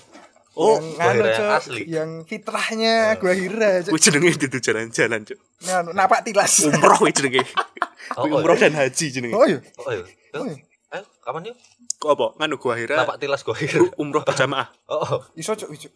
Oh, 0.53 0.76
yang 0.76 0.84
Gua 0.84 0.99
nganu 0.99 1.15
Hira 1.15 1.26
yang 1.26 1.39
cek 1.39 1.49
asli. 1.57 1.82
yang 1.88 2.09
fitrahnya 2.28 2.93
gua 3.17 3.34
Hira 3.34 3.69
cek 3.82 3.89
kuwi 3.89 4.01
jenenge 4.03 4.30
itu 4.38 4.59
jalan-jalan, 4.61 5.19
Cuk. 5.26 5.39
nganu 5.65 5.89
napak 5.95 6.22
tilas 6.22 6.53
Umroh 6.61 6.97
kuwi 6.99 7.11
jenenge. 7.11 7.41
Oh, 8.11 8.28
oh, 8.28 8.43
umroh 8.43 8.59
dan 8.59 8.76
haji 8.76 9.07
jenenge. 9.07 9.32
oh 9.32 9.47
iya 9.47 9.63
Oh 9.80 9.88
iya. 9.88 10.03
Oh, 10.36 10.43
iya. 10.43 10.59
Ayo, 10.91 11.07
kapan 11.24 11.47
yuk? 11.47 11.55
Kok 11.95 12.11
apa? 12.11 12.26
Nganu 12.36 12.55
gua 12.59 12.76
Hira 12.76 12.95
Napak 12.99 13.17
tilas 13.17 13.39
gue. 13.39 13.55
umroh 13.95 14.22
berjamaah. 14.22 14.67
Oh, 14.91 14.99
oh. 14.99 15.19
iso 15.34 15.55
cek 15.55 15.72
cek 15.72 15.93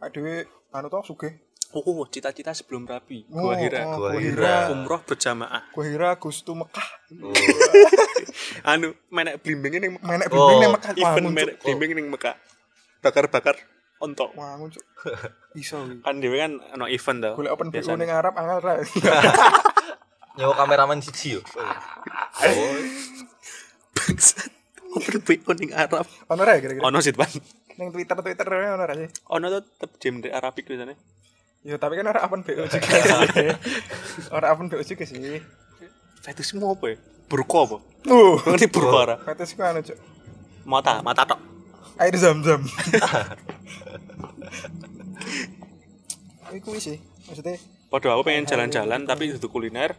adewe 0.00 0.48
anu 0.72 0.88
to 0.88 0.96
sugih 1.04 1.36
Oh, 1.68 2.00
cita-cita 2.08 2.50
sebelum 2.50 2.88
rapi. 2.88 3.28
Oh, 3.28 3.44
Gua 3.44 3.54
Hira. 3.54 3.84
oh, 3.84 4.00
Gua 4.00 4.16
Hira. 4.16 4.72
Umroh 4.72 5.04
berjamaah. 5.04 5.68
gua 5.68 5.84
Hira 5.84 6.10
Gustu 6.16 6.56
Mekah 6.56 6.88
Oh. 7.20 7.32
Anu, 8.70 8.96
menek 9.08 9.40
blimbing 9.40 9.76
ning 9.76 9.92
Mekah. 9.94 10.08
menek 10.08 10.26
Oh, 10.28 10.48
bimbing 10.48 10.58
ning 10.58 10.72
Mekah 10.72 10.92
Event 10.94 11.24
Cuk. 11.24 11.34
menek 11.34 11.54
blimbing 11.60 11.92
ning 11.92 12.06
Mekah. 12.08 12.34
Bakar-bakar 12.98 13.56
ontok. 13.98 14.32
wangun 14.32 14.70
cuk 14.70 14.84
iso. 15.60 15.76
Kan 16.00 16.18
dhewe 16.18 16.36
kan 16.36 16.52
ono 16.72 16.86
event 16.86 17.18
to. 17.20 17.30
golek 17.34 17.52
open 17.52 17.68
BO 17.68 17.76
Biasanya. 17.76 17.98
ning 17.98 18.10
Arab 18.10 18.32
angel 18.34 18.60
ra 18.60 18.72
Nyewa 20.38 20.54
kameramen 20.54 21.00
siji 21.00 21.36
yo. 21.36 21.40
Oh. 21.44 22.78
Bangsat. 23.92 24.50
Open 24.88 25.16
BO 25.20 25.50
ning 25.52 25.70
Arab. 25.72 26.06
ono 26.26 26.40
ra 26.42 26.56
ya 26.56 26.60
kira-kira 26.60 26.82
Ono 26.82 26.98
sih, 26.98 27.12
Pan. 27.12 27.28
ning 27.76 27.92
Twitter 27.92 28.16
Twitter 28.16 28.46
ono 28.48 28.82
ra 28.82 28.94
sih 28.94 29.08
Ono 29.30 29.46
tuh 29.50 29.62
tetep 29.68 29.90
jam 29.98 30.14
di 30.18 30.28
Arabik 30.28 30.64
Ya 31.66 31.74
tapi 31.76 31.98
kan 31.98 32.06
orang 32.06 32.22
open 32.22 32.40
BO 32.46 32.64
juga 32.72 32.86
sih. 33.02 33.50
Orang 34.30 34.48
open 34.54 34.66
BO 34.70 34.82
juga 34.86 35.04
sih. 35.04 35.42
Fetishmu 36.22 36.66
apa 36.70 36.94
ya? 36.94 36.96
Burko 37.28 37.58
apa? 37.66 37.76
Uh, 38.08 38.38
Ngerti 38.46 38.66
burko 38.72 38.96
ora? 39.04 39.16
ku 39.20 39.62
anu 39.62 39.80
cuk. 39.84 39.98
Mata, 40.64 41.02
mata 41.02 41.24
tok. 41.26 41.40
Air 41.98 42.14
zam-zam. 42.14 42.62
Iku 46.48 46.80
sih, 46.80 46.96
maksudnya 47.28 47.60
Padahal 47.88 48.20
aku 48.20 48.28
pengen 48.28 48.44
jalan-jalan 48.48 49.04
tapi 49.04 49.32
duduk 49.36 49.48
kuliner 49.52 49.92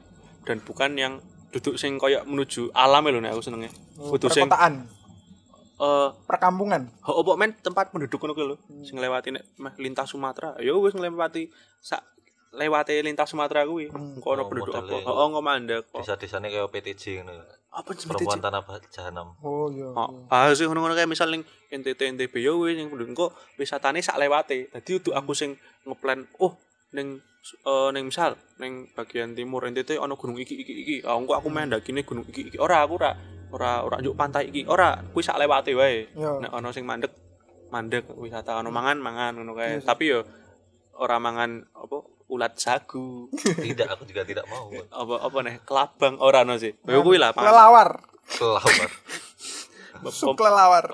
dan 0.45 0.61
bukan 0.61 0.93
yang 0.97 1.13
duduk 1.49 1.77
sing 1.77 1.97
koyo 1.97 2.21
menuju 2.25 2.69
alam 2.73 3.05
lho 3.09 3.17
nek 3.17 3.33
aku 3.33 3.41
senenge. 3.41 3.69
oh, 3.97 4.13
Kudu 4.13 4.29
sing 4.29 4.45
perkotaan, 4.45 4.85
eh 5.79 6.09
perkampungan. 6.27 6.91
ho 7.07 7.23
opo 7.23 7.39
men 7.39 7.55
tempat 7.55 7.89
penduduk 7.89 8.19
ngono 8.19 8.33
kuwi 8.35 8.45
lho. 8.51 8.55
Sing 8.83 8.99
lewati 8.99 9.31
nek 9.31 9.43
meh 9.57 9.73
lintas 9.79 10.11
Sumatera. 10.11 10.59
Ya 10.59 10.75
wis 10.75 10.91
nglewati 10.91 11.47
sak 11.79 12.03
lewati 12.51 12.99
lintas 12.99 13.31
Sumatera 13.31 13.63
kuwi. 13.63 13.87
Engko 13.87 14.35
ono 14.35 14.43
Oh, 14.43 14.47
penduduk 14.47 14.73
apa? 14.75 14.91
Heeh, 14.91 15.25
engko 15.25 15.39
mandek. 15.39 15.87
kok. 15.87 16.03
Desa-desane 16.03 16.49
kayak 16.49 16.67
PTJ 16.67 17.03
ngono. 17.23 17.43
Apa 17.69 17.93
jenenge? 17.93 18.25
Perempuan 18.25 18.41
tanah 18.41 18.61
jahanam. 18.89 19.27
Oh 19.39 19.69
iya. 19.69 19.87
Oh, 19.93 20.25
ah 20.27 20.49
sih 20.51 20.65
ngono-ngono 20.65 20.97
kayak 20.97 21.07
misal 21.07 21.29
ning 21.29 21.45
NTT 21.69 22.17
NTB 22.17 22.33
ya 22.41 22.51
wis 22.51 22.75
ning 22.75 22.89
penduduk 22.89 23.09
engko 23.13 23.27
wisatane 23.55 24.01
sak 24.01 24.17
lewate. 24.17 24.67
Dadi 24.73 24.91
udah 24.99 25.21
aku 25.21 25.31
sing 25.31 25.55
ngeplan, 25.85 26.25
oh 26.41 26.57
ning 26.91 27.21
eh 27.63 27.89
ning 27.95 28.09
misal 28.09 28.35
ning 28.57 28.89
bagian 28.91 29.31
timur 29.31 29.63
NTT 29.63 29.95
ono 29.95 30.17
gunung 30.17 30.41
iki 30.41 30.57
iki 30.57 30.73
iki. 30.83 30.95
Ah 31.05 31.15
engko 31.15 31.37
aku 31.37 31.47
main 31.47 31.69
ndakine 31.69 32.01
gunung 32.01 32.25
iki 32.25 32.49
iki. 32.49 32.57
Ora 32.57 32.81
aku 32.81 32.97
ora 32.97 33.13
ora 33.49 33.81
ora 33.81 33.97
njuk 33.97 34.13
pantai 34.13 34.49
iki. 34.49 34.65
Ora, 34.65 34.99
kuwi 35.01 35.21
sak 35.21 35.37
lewate 35.37 35.73
wae. 35.73 36.09
Iya. 36.11 36.31
Nek 36.41 36.51
ono 36.51 36.69
sing 36.69 36.85
mandek 36.85 37.11
mandek 37.69 38.09
wisata 38.15 38.57
ono 38.57 38.69
mangan 38.69 38.97
mangan 38.97 39.33
ngono 39.37 39.53
kae. 39.53 39.77
Iya 39.77 39.79
sih. 39.81 39.87
Tapi 39.87 40.03
yo 40.05 40.19
ora 40.95 41.17
mangan 41.17 41.63
apa 41.71 41.97
ulat 42.29 42.53
sagu. 42.55 43.25
Tidak, 43.65 43.87
aku 43.89 44.05
juga 44.05 44.21
tidak 44.21 44.45
mau. 44.45 44.69
apa 44.69 45.15
apa 45.25 45.37
nih 45.41 45.55
kelabang 45.63 46.15
ora 46.17 46.45
ono 46.45 46.55
sih. 46.55 46.73
Ya 46.85 46.99
kuwi 46.99 47.17
lah. 47.17 47.33
Kelelawar, 47.33 48.05
Kelawar. 48.29 48.89
sup 50.13 50.37
kelelawar. 50.37 50.85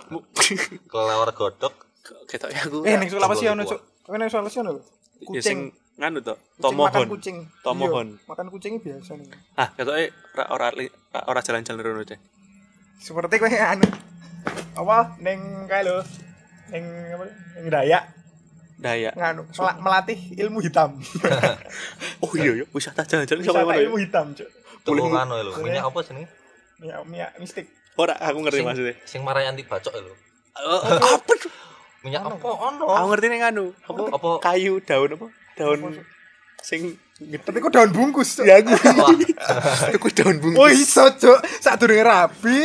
Kelawar 0.91 1.29
godok. 1.31 1.73
Ketok 2.25 2.49
ya 2.53 2.61
aku. 2.63 2.77
Eh 2.85 2.95
ning 2.95 3.09
Sulawesi 3.09 3.45
ono 3.45 3.63
cuk. 3.63 3.79
Kowe 4.05 4.15
ning 4.15 4.29
Sulawesi 4.29 4.57
ono. 4.61 4.79
Ya 5.19 5.41
Kucing. 5.41 5.71
nganu 5.95 6.19
to, 6.19 6.35
Kucing 6.35 6.59
tomohon. 6.59 6.91
makan 6.91 7.07
kucing. 7.07 7.37
Tomohon. 7.63 8.07
Iya, 8.19 8.27
makan 8.27 8.47
kucingnya 8.51 8.79
biasa 8.83 9.15
nih. 9.15 9.27
Ah, 9.55 9.71
ketoke 9.71 10.11
ora 10.35 10.67
ora- 10.75 11.25
ora 11.25 11.39
jalan-jalan 11.39 11.79
rono 11.79 12.03
cek. 12.03 12.19
Seperti 12.97 13.35
kowe 13.37 13.49
anu 13.73 13.87
apa 14.75 15.15
ning 15.19 15.39
kae 15.65 15.83
lho. 15.83 16.03
Ning 16.69 16.83
apa? 17.11 17.23
Ning 17.57 17.65
Dayak 17.69 18.03
Dayak. 18.75 19.13
nganu 19.15 19.47
mela- 19.47 19.79
melatih 19.79 20.19
ilmu 20.35 20.59
hitam. 20.59 20.99
Oh 22.23 22.31
iya 22.35 22.63
ya, 22.63 22.65
wisata 22.71 23.03
jalan-jalan 23.03 23.43
sama 23.43 23.59
Wisata 23.63 23.75
ilmu 23.81 23.97
ya. 23.97 24.03
hitam, 24.03 24.25
Cuk. 24.33 24.49
Tunggu 24.83 25.07
ngono 25.07 25.35
lho. 25.39 25.51
Minyak 25.61 25.87
apa 25.87 25.99
sini? 26.01 26.23
Minyak 26.77 26.97
minyak 27.05 27.29
mistik. 27.37 27.71
Ora, 27.95 28.15
aku 28.17 28.39
ngerti 28.41 28.59
Sing- 28.59 28.67
maksudnya. 28.67 28.95
Sing 29.03 29.21
marai 29.23 29.47
anti 29.47 29.63
bacok 29.63 29.93
lho. 29.95 30.11
Eh, 30.55 30.79
apa? 30.91 31.31
tuh? 31.37 31.51
Minyak 32.03 32.23
apa 32.25 32.47
ono? 32.47 32.85
Aku 32.89 33.05
ngerti 33.09 33.27
ning 33.29 33.43
anu. 33.43 33.71
Apa? 33.81 34.01
Apa? 34.11 34.29
Kayu, 34.41 34.79
daun 34.81 35.09
apa? 35.13 35.27
Daun 35.55 35.79
sing 36.59 36.97
Tapi 37.15 37.63
kok 37.63 37.71
daun 37.71 37.95
bungkus, 37.95 38.43
ya 38.43 38.59
aku. 38.59 38.75
Wah, 38.99 39.15
Aku 39.95 40.11
daun 40.11 40.35
bungkus. 40.35 40.59
Oh 40.59 40.67
iso 40.67 41.07
cuk, 41.15 41.39
saat 41.63 41.79
durung 41.79 42.03
rapi 42.03 42.59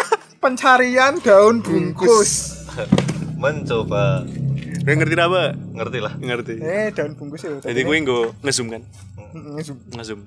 pencarian 0.42 1.18
daun 1.18 1.58
bungkus. 1.58 2.54
mencoba 3.34 4.22
Kowe 4.86 4.94
ngerti 4.94 5.18
apa? 5.18 5.58
ngerti 5.74 5.98
lah. 5.98 6.14
Ngerti. 6.22 6.54
Eh 6.62 6.94
daun 6.94 7.18
bungkus 7.18 7.42
ya. 7.42 7.58
Jadi 7.58 7.82
kowe 7.82 7.98
nggo 7.98 8.20
ngezoom 8.46 8.68
kan? 8.70 8.82
Zoom. 9.58 9.82
Ngezoom. 9.90 10.20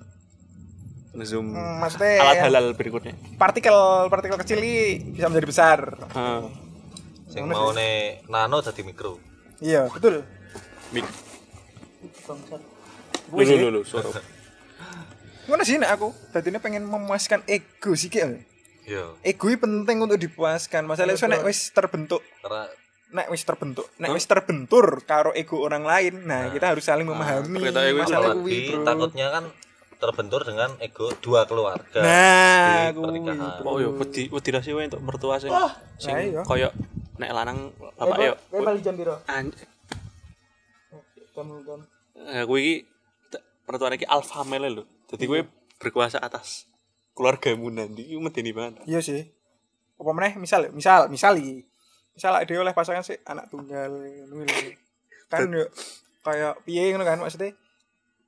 Ngezoom 1.15 1.45
Hmm, 1.55 1.79
maksudnya 1.79 2.19
alat 2.19 2.35
halal 2.43 2.65
berikutnya. 2.75 3.15
partikel 3.39 3.73
partikel 4.11 4.37
kecil 4.43 4.59
ini 4.59 4.75
bisa 5.15 5.31
menjadi 5.31 5.47
besar. 5.47 5.79
Heeh. 6.11 6.41
Sing 7.31 7.47
mau 7.47 7.71
nano 8.27 8.59
jadi 8.59 8.83
mikro. 8.83 9.23
Iya 9.63 9.87
betul. 9.87 10.27
Mik. 10.91 11.07
Lu 13.29 13.43
lu 13.45 13.67
lu, 13.79 13.81
suara. 13.85 14.09
Ngono 15.49 15.63
sih 15.65 15.81
nek 15.81 15.91
aku. 15.97 16.13
Tadi 16.29 16.53
pengen 16.61 16.85
memuaskan 16.85 17.45
ego 17.49 17.97
sih 17.97 18.09
kayak. 18.09 18.45
Iya. 18.85 19.17
Ego 19.21 19.49
ini 19.49 19.57
penting 19.57 19.97
untuk 20.01 20.17
dipuaskan. 20.17 20.85
Masalah 20.85 21.13
itu 21.13 21.25
nek 21.25 21.45
wis 21.45 21.69
terbentuk 21.73 22.21
Karena 22.41 22.65
nek 23.09 23.27
wis 23.33 23.41
terbentuk, 23.41 23.89
nek 23.97 24.13
wis 24.13 24.25
terbentur 24.29 24.85
karo 25.01 25.33
ego 25.33 25.57
orang 25.65 25.81
lain. 25.81 26.29
Nah, 26.29 26.53
kita 26.53 26.73
harus 26.73 26.85
saling 26.85 27.09
memahami 27.09 27.57
ego 27.57 27.73
itu 27.73 27.97
masalah 27.97 28.37
kuwi, 28.37 28.59
Bro. 28.69 28.85
takutnya 28.85 29.27
kan 29.33 29.43
terbentur 29.99 30.41
dengan 30.45 30.69
ego 30.79 31.11
dua 31.19 31.43
keluarga 31.49 31.99
Nah, 31.99 32.93
di 32.93 32.95
kuwi, 32.95 33.03
pernikahan. 33.03 33.65
Oh 33.65 33.81
iya, 33.81 33.89
wedi 33.89 34.29
wedi 34.29 34.49
ra 34.53 34.61
sih 34.61 34.73
wae 34.77 34.87
untuk 34.87 35.01
mertua 35.01 35.41
sing 35.41 35.51
sing 35.97 36.13
nah 36.13 36.21
iya. 36.21 36.41
koyo 36.45 36.69
nek 37.19 37.31
lanang 37.33 37.73
bapak 37.97 38.17
yo. 38.21 38.33
Kowe 38.47 38.61
bali 38.63 38.79
jam 38.79 38.95
piro? 38.95 39.17
Anj 39.27 39.57
Kamu 41.35 41.55
kan. 41.65 41.81
eh, 42.35 42.43
kowe 42.45 42.61
mertua 43.69 43.93
iki 43.93 44.09
alpha 44.09 44.41
male 44.41 44.73
lho. 44.73 44.83
Dadi 45.05 45.29
kowe 45.29 45.45
berkuasa 45.77 46.17
atas 46.17 46.65
keluargamu 47.13 47.69
nanti 47.69 48.01
iku 48.09 48.17
medeni 48.17 48.49
banget. 48.49 48.81
Iya 48.89 48.99
sih. 49.05 49.21
Apa 50.01 50.09
meneh 50.17 50.33
misal 50.41 50.73
misal 50.73 51.05
misal 51.13 51.37
iki. 51.37 51.69
Misal 52.17 52.33
ada 52.33 52.49
oleh 52.49 52.73
pasangan 52.73 53.05
sih 53.05 53.21
anak 53.29 53.53
tunggal 53.53 53.93
ngono. 54.25 54.49
Kan 55.29 55.53
yo 55.53 55.69
kayak 56.25 56.65
piye 56.65 56.89
ngono 56.89 57.05
kan 57.05 57.21
maksudnya. 57.21 57.53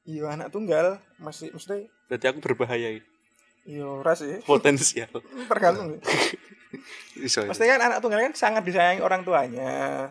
Iya 0.06 0.30
anak 0.38 0.54
tunggal 0.54 1.02
masih 1.18 1.50
mesti 1.50 1.89
Berarti 2.06 2.26
aku 2.30 2.39
berbahaya 2.46 3.02
iki. 3.02 3.10
iya 3.66 3.86
ora 3.86 4.14
sih. 4.14 4.46
Potensial. 4.46 5.10
Tergantung. 5.52 5.98
Iso. 7.18 7.42
iso. 7.42 7.50
Maksudnya 7.50 7.78
kan 7.78 7.82
anak 7.89 8.00
tunggal 8.06 8.22
kan 8.22 8.34
sangat 8.38 8.62
disayangi 8.62 9.02
orang 9.02 9.26
tuanya. 9.26 10.10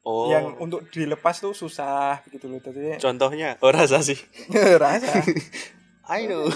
Oh. 0.00 0.32
Yang 0.32 0.56
untuk 0.56 0.80
dilepas 0.88 1.36
tuh 1.38 1.52
susah 1.52 2.24
gitu 2.32 2.48
loh. 2.48 2.60
Jadi 2.60 2.96
contohnya 2.96 3.60
oh 3.60 3.68
rasa 3.68 4.00
sih. 4.00 4.16
rasa. 4.82 5.20
I 6.14 6.26
know. 6.26 6.48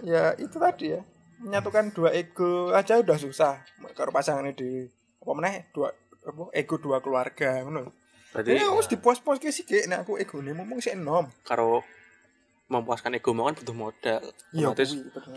Ya 0.00 0.32
itu 0.40 0.56
tadi 0.56 0.96
ya 0.96 1.04
menyatukan 1.44 1.92
dua 1.92 2.16
ego 2.16 2.72
aja 2.72 2.96
udah 2.96 3.20
susah 3.20 3.60
kalau 3.92 4.08
pasangannya 4.08 4.56
di 4.56 4.88
apa 5.20 5.32
meneh 5.36 5.68
dua 5.76 5.92
apa 6.24 6.48
ego 6.56 6.80
dua 6.80 7.04
keluarga 7.04 7.60
ngono 7.64 7.92
Berarti 8.32 8.56
ya 8.56 8.72
harus 8.72 8.88
dipuas-puas 8.88 9.44
sih 9.52 9.68
kayak 9.68 9.92
nah 9.92 10.00
aku 10.00 10.16
ego 10.16 10.40
nih 10.40 10.56
ngomong 10.56 10.80
sih 10.80 10.96
enom 10.96 11.28
karo 11.44 11.84
memuaskan 12.70 13.18
ego 13.18 13.34
mau 13.34 13.50
kan 13.50 13.58
butuh 13.58 13.76
modal. 13.76 14.22
iya 14.54 14.70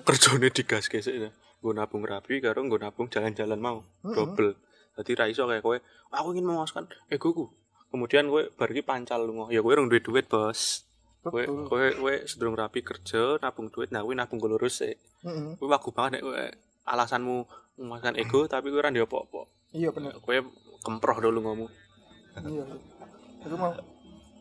kerjane 0.05 0.47
digas 0.53 0.85
gesek 0.85 1.15
ya. 1.17 1.29
Gue 1.59 1.73
nabung 1.73 2.05
rapi 2.05 2.37
karo 2.37 2.61
gue 2.61 2.77
nabung 2.77 3.09
jalan-jalan 3.09 3.57
mau 3.57 3.81
double. 4.05 4.53
Jadi 4.93 5.11
ra 5.13 5.25
iso 5.25 5.43
kayak 5.43 5.61
kowe, 5.61 5.77
aku 6.09 6.27
ingin 6.31 6.45
memuaskan 6.45 6.85
egoku. 7.07 7.49
Kemudian 7.89 8.25
kowe 8.25 8.45
bar 8.51 8.69
iki 8.69 8.81
pancal 8.81 9.23
lunga. 9.23 9.49
Ya 9.49 9.59
kowe 9.59 9.73
rong 9.73 9.87
duwe 9.87 9.99
duit, 9.99 10.25
Bos. 10.25 10.85
kowe 11.23 11.39
kowe 11.65 11.87
kowe 11.93 12.15
sedurung 12.23 12.53
rapi 12.53 12.81
kerja 12.81 13.39
nabung 13.39 13.71
duit 13.71 13.87
nah 13.89 14.03
kuwi 14.03 14.11
nabung 14.11 14.37
go 14.37 14.51
lurus 14.51 14.83
sik 14.83 14.99
Heeh. 15.23 15.55
kowe 15.55 15.71
wagu 15.71 15.87
banget 15.89 16.19
nek 16.19 16.21
kowe 16.21 16.43
alasanmu 16.83 17.47
memuaskan 17.79 18.19
ego 18.19 18.43
tapi 18.43 18.67
kowe 18.67 18.83
ora 18.83 18.91
ndek 18.91 19.07
apa-apa 19.07 19.47
Iya 19.71 19.95
bener. 19.95 20.19
kowe 20.19 20.35
kemproh 20.83 21.17
dulu 21.17 21.39
ngomong 21.41 21.71
Iya. 22.43 22.67
Aku 23.39 23.55
mau 23.55 23.71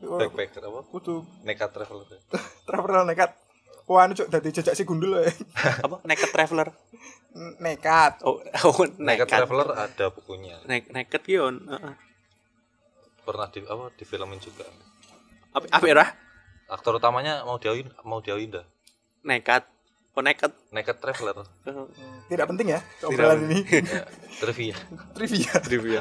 Iku 0.03 0.19
backpacker 0.19 0.59
apa 0.59 0.83
kudu 0.91 1.23
nekat 1.47 1.71
traveler 1.71 2.19
travel 2.67 3.07
nekat. 3.07 3.31
Wah, 3.91 4.07
anu 4.07 4.15
cuk 4.15 4.31
dadi 4.31 4.55
jejak 4.55 4.79
si 4.79 4.87
gundul 4.87 5.19
ya. 5.19 5.33
apa? 5.87 5.99
Naked 6.07 6.31
traveler? 6.31 6.69
Nekat. 7.59 8.23
oh 8.23 8.39
oh 8.69 8.85
nekat. 9.01 9.27
Naked 9.27 9.29
traveler 9.29 9.69
ada 9.75 10.05
bukunya. 10.13 10.57
Nek- 10.69 10.91
naked 10.93 11.23
ki 11.25 11.43
on 11.43 11.57
heeh. 11.67 11.95
Pernah 13.23 13.49
di 13.51 13.59
apa 13.67 13.91
di 13.95 14.05
filmin 14.07 14.39
juga. 14.39 14.67
Apa 15.53 15.67
apa 15.69 15.85
ya 15.87 16.07
aktor 16.73 16.97
utamanya 16.97 17.45
mau 17.45 17.61
diawin 17.61 17.91
mau 18.07 18.23
diawin 18.23 18.61
dah. 18.61 18.67
Nekat. 19.27 19.67
Oh 20.13 20.21
naked 20.21 20.53
nekat 20.71 21.01
traveler. 21.01 21.43
Heeh. 21.67 21.87
Tidak 22.31 22.47
penting 22.47 22.79
ya 22.79 22.81
obrolan 23.03 23.49
ini. 23.49 23.61
ya, 23.81 24.05
trivia. 24.39 24.77
Trivia. 25.17 25.53
trivia. 25.61 26.01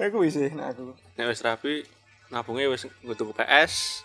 Aku 0.00 0.24
sih 0.26 0.48
nah 0.56 0.72
aku. 0.72 0.96
nek 1.20 1.28
wis 1.28 1.44
rapi 1.44 1.84
nabungnya 2.32 2.72
wis 2.72 2.88
nggo 3.04 3.36
PS 3.36 4.02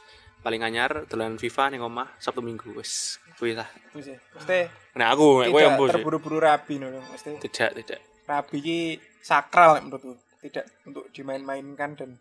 paling 0.47 0.63
anyar 0.63 1.03
dolan 1.11 1.35
FIFA 1.35 1.75
ning 1.75 1.83
omah 1.83 2.07
Sabtu 2.23 2.39
Minggu 2.39 2.71
wis 2.79 3.19
kuwi 3.35 3.51
lah 3.51 3.67
Wis. 3.91 4.15
Mesti 4.15 4.71
nek 4.95 5.07
aku 5.11 5.43
nek 5.43 5.51
kowe 5.51 5.59
sih 5.59 5.91
terburu-buru 5.99 6.39
rapi 6.39 6.79
no. 6.79 6.87
Mesti 6.87 7.35
tidak 7.43 7.75
tidak 7.83 7.99
rapi 8.23 8.57
ki 8.63 8.79
sakral 9.19 9.75
nek 9.75 9.91
menurutku. 9.91 10.15
Tidak 10.39 10.87
untuk 10.87 11.11
dimain-mainkan 11.11 11.99
dan 11.99 12.15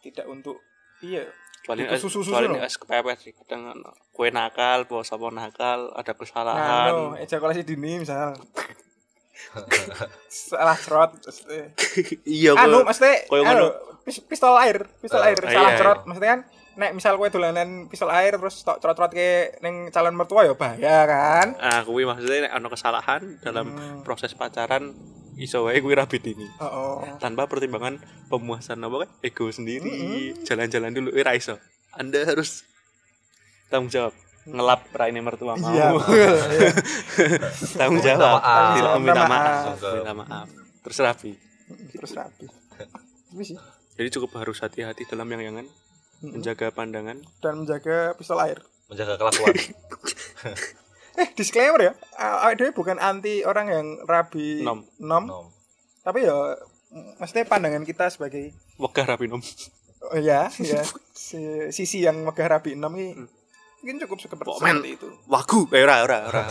tidak 0.00 0.24
untuk 0.24 0.56
iya 1.04 1.28
Kecuali 1.60 1.84
susu-susu 2.00 2.32
kecuali 2.32 2.48
no. 2.48 2.64
es 2.64 2.80
kepepet 2.80 3.18
sih 3.20 3.32
kadang 3.36 3.76
kue 4.16 4.32
nakal 4.32 4.88
bawa 4.88 5.04
sapa 5.04 5.28
nakal 5.28 5.92
ada 5.92 6.12
Nah, 6.12 6.16
kesalahan 6.16 6.92
no, 6.96 7.12
ejakulasi 7.20 7.60
dini 7.68 8.00
misal. 8.00 8.40
Salah 10.48 10.78
cerot 10.80 11.20
iya 12.24 12.56
Anu 12.56 12.88
mesti 12.88 13.28
anu, 13.28 13.68
pistol 14.24 14.56
air, 14.56 14.88
pistol 15.04 15.20
Eh, 15.20 15.36
air 15.36 15.38
iya, 15.44 15.52
salah 15.52 15.70
iya. 15.74 15.78
cerot 15.80 16.00
mesti 16.08 16.24
kan 16.24 16.40
nek 16.74 16.90
misal 16.92 17.14
kowe 17.14 17.26
dolanan 17.26 17.86
pistol 17.86 18.08
air 18.08 18.32
terus 18.32 18.60
tok 18.60 18.78
cerot-cerot 18.78 19.10
ke 19.10 19.28
ning 19.60 19.88
calon 19.88 20.12
mertua 20.12 20.42
ya 20.42 20.52
bahaya 20.52 20.96
kan. 21.04 21.48
ah 21.56 21.80
kuwi 21.82 22.02
maksudnya 22.02 22.44
nek 22.44 22.54
ono 22.54 22.68
kesalahan 22.68 23.22
dalam 23.38 23.66
Hmm. 23.68 24.02
proses 24.02 24.32
pacaran 24.32 24.90
iso 25.34 25.62
wae 25.62 25.78
kuwi 25.78 25.92
rabi 25.92 26.18
dini 26.18 26.46
Oh, 26.56 26.66
oh. 26.66 26.94
tanpa 27.16 27.44
pertimbangan 27.44 27.98
pemuasan 28.26 28.78
apa 28.80 29.02
kan 29.02 29.10
ego 29.20 29.46
sendiri. 29.48 29.90
Jalan-jalan 30.42 30.90
dulu. 30.90 31.10
Eh 31.10 31.22
ra 31.22 31.32
iso. 31.32 31.58
Anda 31.90 32.22
harus 32.24 32.62
tanggung 33.66 33.88
jawab. 33.88 34.14
Ngelap 34.44 34.92
raine 34.92 35.18
mertua 35.18 35.54
mau. 35.54 35.70
Iya, 35.70 35.88
iya. 36.52 36.68
tanggung 37.72 37.98
Minta 37.98 38.10
jawab. 38.12 38.32
maaf. 38.36 38.74
tidak 38.76 38.92
Minta 39.00 39.14
maaf. 39.16 39.30
maaf. 39.30 39.78
Minta 39.80 40.12
maaf. 40.14 40.46
Terus 40.82 40.98
rapi. 41.00 41.32
Terus 41.90 42.12
rapi. 42.12 42.46
Jadi 43.94 44.08
cukup 44.10 44.30
harus 44.36 44.58
hati-hati 44.58 45.02
dalam 45.04 45.26
yang 45.28 45.42
yangan 45.44 45.66
menjaga 46.20 46.68
pandangan 46.68 47.18
Dan 47.38 47.62
menjaga 47.62 48.12
pistol 48.14 48.38
air. 48.38 48.62
menjaga 48.86 49.16
kelakuan 49.16 49.54
Eh, 51.14 51.30
disclaimer 51.32 51.78
ya. 51.80 51.92
a- 52.12 52.42
Awake 52.44 52.56
dhewe 52.58 52.70
bukan 52.74 52.98
anti 52.98 53.42
orang 53.42 53.66
yang 53.68 53.86
rabi 54.02 54.60
Nom. 54.60 54.82
nom, 54.98 55.24
nom 55.24 55.46
tapi 56.02 56.20
ya 56.20 56.58
maksudnya 57.16 57.46
pandangan 57.46 57.80
kita 57.82 58.06
sebagai 58.08 58.50
wegah 58.76 59.06
rapi 59.06 59.24
nom 59.24 59.38
oh 60.04 60.18
ya, 60.18 60.50
ya 60.52 60.82
si- 61.08 61.70
sisi 61.70 62.02
yang 62.02 62.18
megah 62.20 62.50
rabi 62.50 62.74
nom 62.74 62.92
ini 62.92 63.14
Hmm. 63.14 63.30
mungkin 63.80 63.96
cukup 64.02 64.18
seperti, 64.18 64.48
seperti 64.50 64.90
itu. 64.92 65.06
wagu 65.24 65.64
eh 65.70 65.80
ora 65.80 66.02
ora 66.02 66.18
ora 66.24 66.42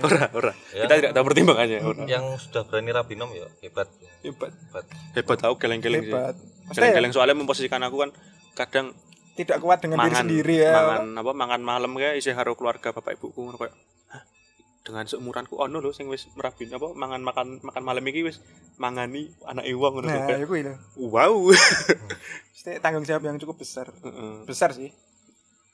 ora 0.00 0.22
ora 0.38 0.52
Ya. 0.70 0.84
kita 0.84 0.94
tidak 1.00 1.12
tahu 1.12 1.24
pertimbangannya 1.24 1.78
ora 1.80 2.02
yang 2.04 2.24
sudah 2.36 2.62
berani 2.62 2.92
rapi 2.92 3.14
nom 3.14 3.30
ya 3.30 3.48
hebat 3.60 3.88
Hebat. 4.20 4.52
hebat 4.52 4.84
hebat 5.16 5.38
tahu 5.38 5.54
geleng-geleng 5.56 6.02
sih 6.02 6.12
Hebat. 6.12 6.36
Maksudnya 6.68 6.76
ya, 6.84 6.92
geleng-geleng 6.92 7.12
soalnya 7.16 7.34
memposisikan 7.34 7.80
aku 7.80 7.96
kan 7.98 8.10
kadang 8.52 8.92
tidak 9.40 9.58
kuat 9.58 9.78
dengan 9.80 9.98
diri 10.00 10.06
mangan 10.08 10.22
sendiri 10.26 10.54
ya. 10.60 10.72
mangan 10.74 11.04
apa 11.16 11.32
mangan 11.32 11.60
malam 11.60 11.90
kayak 11.96 12.14
isi 12.16 12.30
karo 12.30 12.52
keluarga 12.54 12.92
bapak 12.92 13.16
ibuku 13.16 13.40
ngono 13.40 13.56
kayak 13.56 13.74
"Hah, 14.10 14.22
dengan 14.84 15.04
seumuranku 15.04 15.56
ono 15.56 15.78
lho 15.78 15.90
sing 15.90 16.06
wis 16.06 16.28
merabi 16.34 16.68
apa 16.68 16.92
mangan 16.92 17.20
makan 17.20 17.46
makan 17.60 17.82
malam 17.82 18.04
iki 18.06 18.24
wis 18.24 18.38
mangani 18.76 19.32
anak 19.44 19.64
wong 19.72 20.00
ngono 20.00 20.06
Nah, 20.08 20.26
kayak 20.28 20.44
itu. 20.44 20.72
wow 21.00 21.34
tanggung 22.84 23.08
jawab 23.08 23.24
yang 23.24 23.40
cukup 23.40 23.64
besar. 23.64 23.88
Heeh. 23.88 24.44
Besar 24.44 24.76
sih. 24.76 24.92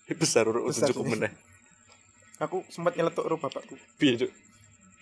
besar 0.06 0.46
urut 0.46 0.70
Besar 0.70 0.94
cukup 0.94 1.18
meneh 1.18 1.34
Aku 2.46 2.62
sempat 2.70 2.94
nyeletuk 2.94 3.26
ro 3.26 3.40
bapakku. 3.40 3.74
piye 3.98 4.14
cuk 4.14 4.30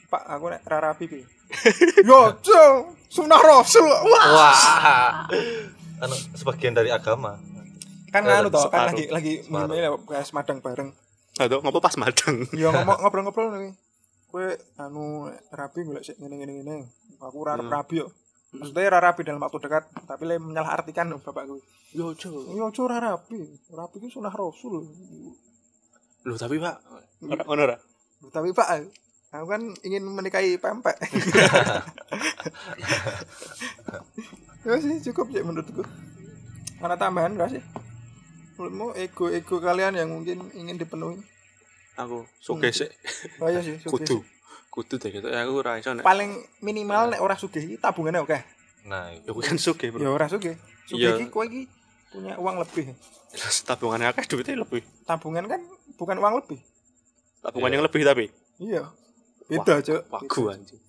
Pak, 0.09 0.23
aku 0.31 0.49
nek 0.49 0.63
ra 0.65 0.79
rabi 0.81 1.05
piye? 1.11 1.25
Yo, 2.09 2.39
Cuk, 2.39 2.95
sunah 3.11 3.41
rasul. 3.41 3.83
Wah. 3.85 4.27
wah 4.31 4.59
anu 6.01 6.15
sebagian 6.37 6.75
dari 6.75 6.91
agama 6.91 7.39
Kan 8.15 8.23
Eh, 8.25 8.31
anu 8.33 8.47
toh, 8.47 8.71
kan 8.71 8.87
lagi 8.87 9.11
lagi 9.11 9.43
ngene 9.43 9.75
lho, 9.83 9.99
guys 10.01 10.31
madang 10.31 10.63
bareng. 10.63 10.95
aduh 11.35 11.59
ngopo 11.59 11.83
pas 11.83 11.99
madang 11.99 12.47
Ya 12.55 12.71
ngomong 12.71 12.95
ngobrol-ngobrol 13.03 13.51
nih. 13.59 13.75
Kowe 14.31 14.47
anu 14.79 15.27
nek 15.27 15.43
rabi 15.51 15.83
golek 15.83 16.05
sik 16.05 16.17
ngene-ngene 16.17 16.53
ngene. 16.55 16.77
Aku 17.19 17.43
ra 17.43 17.55
Hmm. 17.55 17.67
rabi 17.67 17.99
yo. 17.99 18.15
Maksudnya 18.55 18.87
ra 18.89 19.03
rabi 19.03 19.27
dalam 19.27 19.43
waktu 19.43 19.59
dekat, 19.59 19.91
tapi 20.07 20.23
le 20.25 20.39
menyalahartikan 20.39 21.11
lho 21.11 21.19
bapakku. 21.19 21.59
yo 21.91 22.11
cuk 22.13 22.55
Yo, 22.55 22.71
Cuk, 22.71 22.87
ra 22.87 23.03
rabi. 23.03 23.43
Rabi 23.69 23.97
ku 23.99 24.07
sunah 24.09 24.31
rasul. 24.31 24.87
lho 26.23 26.35
tapi 26.37 26.57
pak 26.57 26.79
ora 27.21 27.43
ngono 27.43 27.63
ora 27.65 27.77
Tapi 28.25 28.51
Pak, 28.51 28.69
aku 29.31 29.47
kan 29.47 29.61
ingin 29.83 30.01
menikahi 30.03 30.57
pempek. 30.57 30.97
ya 34.65 34.75
sih 34.79 34.97
cukup 35.05 35.29
sih 35.29 35.43
menurutku. 35.43 35.83
Mana 36.79 36.97
tambahan 36.97 37.35
enggak 37.35 37.53
sih? 37.53 37.63
Menurutmu 38.55 38.87
ego-ego 38.95 39.57
kalian 39.59 39.95
yang 39.95 40.09
mungkin 40.09 40.47
ingin 40.53 40.77
dipenuhi? 40.77 41.19
aku 41.95 42.27
sugih 42.37 42.71
sik 42.71 42.91
Oh 43.39 43.47
iya 43.47 43.63
sih, 43.63 43.79
sugih 43.79 43.87
kudu 43.89 44.17
sih. 44.17 44.23
kudu 44.69 44.95
deh 44.99 45.11
gitu 45.13 45.27
aku 45.27 45.53
ora 45.57 45.79
iso 45.79 45.91
nek 45.91 46.03
Paling 46.03 46.27
minimal 46.59 47.07
nek 47.09 47.21
ora 47.21 47.35
sugih 47.35 47.63
iki 47.63 47.77
tabungannya 47.77 48.19
oke. 48.19 48.35
nah 48.85 49.15
yo 49.17 49.31
kuwi 49.31 49.47
kan 49.47 49.55
sugih 49.57 49.89
Ya 49.89 49.95
bro 49.95 50.11
ora 50.13 50.27
sugih. 50.27 50.59
Sugih 50.85 51.07
Iya. 51.09 51.17
iki 51.17 51.27
kowe 51.29 51.47
iki 51.47 51.71
punya 52.11 52.35
uang 52.37 52.59
lebih. 52.59 52.99
Tabungannya 53.63 54.11
akeh 54.11 54.27
duitnya 54.27 54.59
lebih 54.61 54.83
Tabungan 55.05 55.47
kan 55.47 55.63
bukan 55.95 56.19
uang 56.19 56.35
lebih. 56.37 56.59
tabungan 57.41 57.69
Iya. 57.69 57.75
yang 57.75 57.85
lebih 57.87 58.03
tapi 58.03 58.27
Iya. 58.59 58.83
Beda, 59.45 59.75
Cuk. 59.79 60.03
wagu 60.09 60.43
anjing 60.49 60.83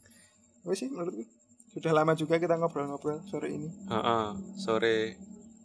Wes 0.63 0.75
sih 0.75 0.89
menurutku. 0.89 1.21
Sudah 1.69 1.91
lama 1.93 2.13
juga 2.13 2.37
kita 2.37 2.55
ngobrol-ngobrol 2.55 3.21
sore 3.23 3.51
ini. 3.51 3.69
Heeh, 3.85 4.25
sore. 4.55 5.13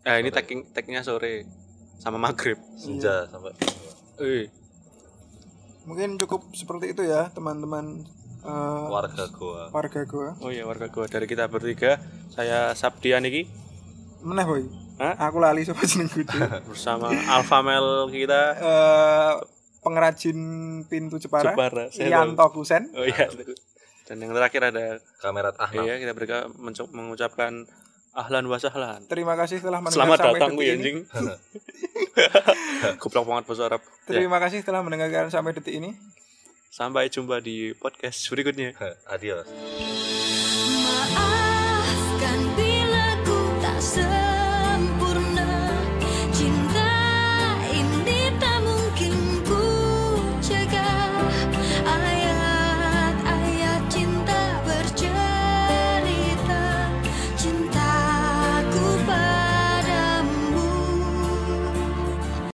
Eh 0.03 0.17
ini 0.19 0.29
tagging 0.29 0.69
tagnya 0.69 1.01
sore 1.01 1.49
sama 2.01 2.17
maghrib. 2.17 2.57
senja 2.75 3.29
sampai 3.29 3.53
Eh, 4.19 4.49
Mungkin 5.83 6.17
cukup 6.17 6.45
seperti 6.51 6.93
itu 6.93 7.03
ya, 7.03 7.29
teman-teman 7.31 8.05
eh, 8.41 8.85
warga 8.87 9.25
goa 9.29 9.69
warga 9.71 10.05
gua. 10.05 10.37
oh 10.39 10.49
iya 10.49 10.63
warga 10.63 10.87
gua 10.87 11.05
dari 11.05 11.25
kita 11.25 11.45
bertiga, 11.47 12.01
saya 12.29 12.73
Sabdian 12.73 13.25
iki 13.25 13.49
Meneh 14.21 14.45
boy. 14.45 14.65
Hah? 14.97 15.17
Aku 15.25 15.41
lali 15.41 15.65
sapa 15.65 15.81
jeneng 15.83 16.13
bersama 16.69 17.09
Alpha 17.09 17.61
Male 17.61 18.05
kita 18.11 18.43
Eh 18.55 19.33
pengrajin 19.81 20.37
pintu 20.85 21.17
Jepara. 21.17 21.57
Jepara. 21.57 21.89
Yanto 21.91 22.45
Kusen. 22.53 22.93
Oh 22.93 23.01
iya. 23.03 23.33
Dan 24.05 24.21
yang 24.21 24.37
terakhir 24.37 24.61
ada 24.67 25.01
kamera 25.17 25.57
Ahnaf 25.57 25.81
iya 25.81 25.97
kita 25.97 26.13
bertiga 26.13 26.39
menco- 26.53 26.93
mengucapkan 26.93 27.65
ahlan 28.13 28.45
wa 28.45 28.57
sahlan. 28.57 29.01
Terima 29.07 29.35
kasih 29.35 29.59
telah 29.59 29.79
mendengar 29.79 30.07
Selamat 30.07 30.19
sampai 30.19 30.35
datang 30.35 30.51
detik 30.51 30.59
gue 30.59 30.67
ini. 30.67 30.75
anjing. 30.75 30.97
Goblok 33.01 33.25
banget 33.25 33.45
bahasa 33.47 33.63
Arab. 33.67 33.81
Ya, 33.81 34.19
Terima 34.19 34.39
kasih 34.39 34.59
telah 34.61 34.81
mendengarkan 34.81 35.29
sampai 35.29 35.53
detik 35.53 35.75
ini. 35.75 35.93
sampai 36.71 37.11
jumpa 37.11 37.43
di 37.43 37.75
podcast 37.75 38.31
berikutnya. 38.31 38.71
adios 39.13 39.43
Maaf 40.81 41.40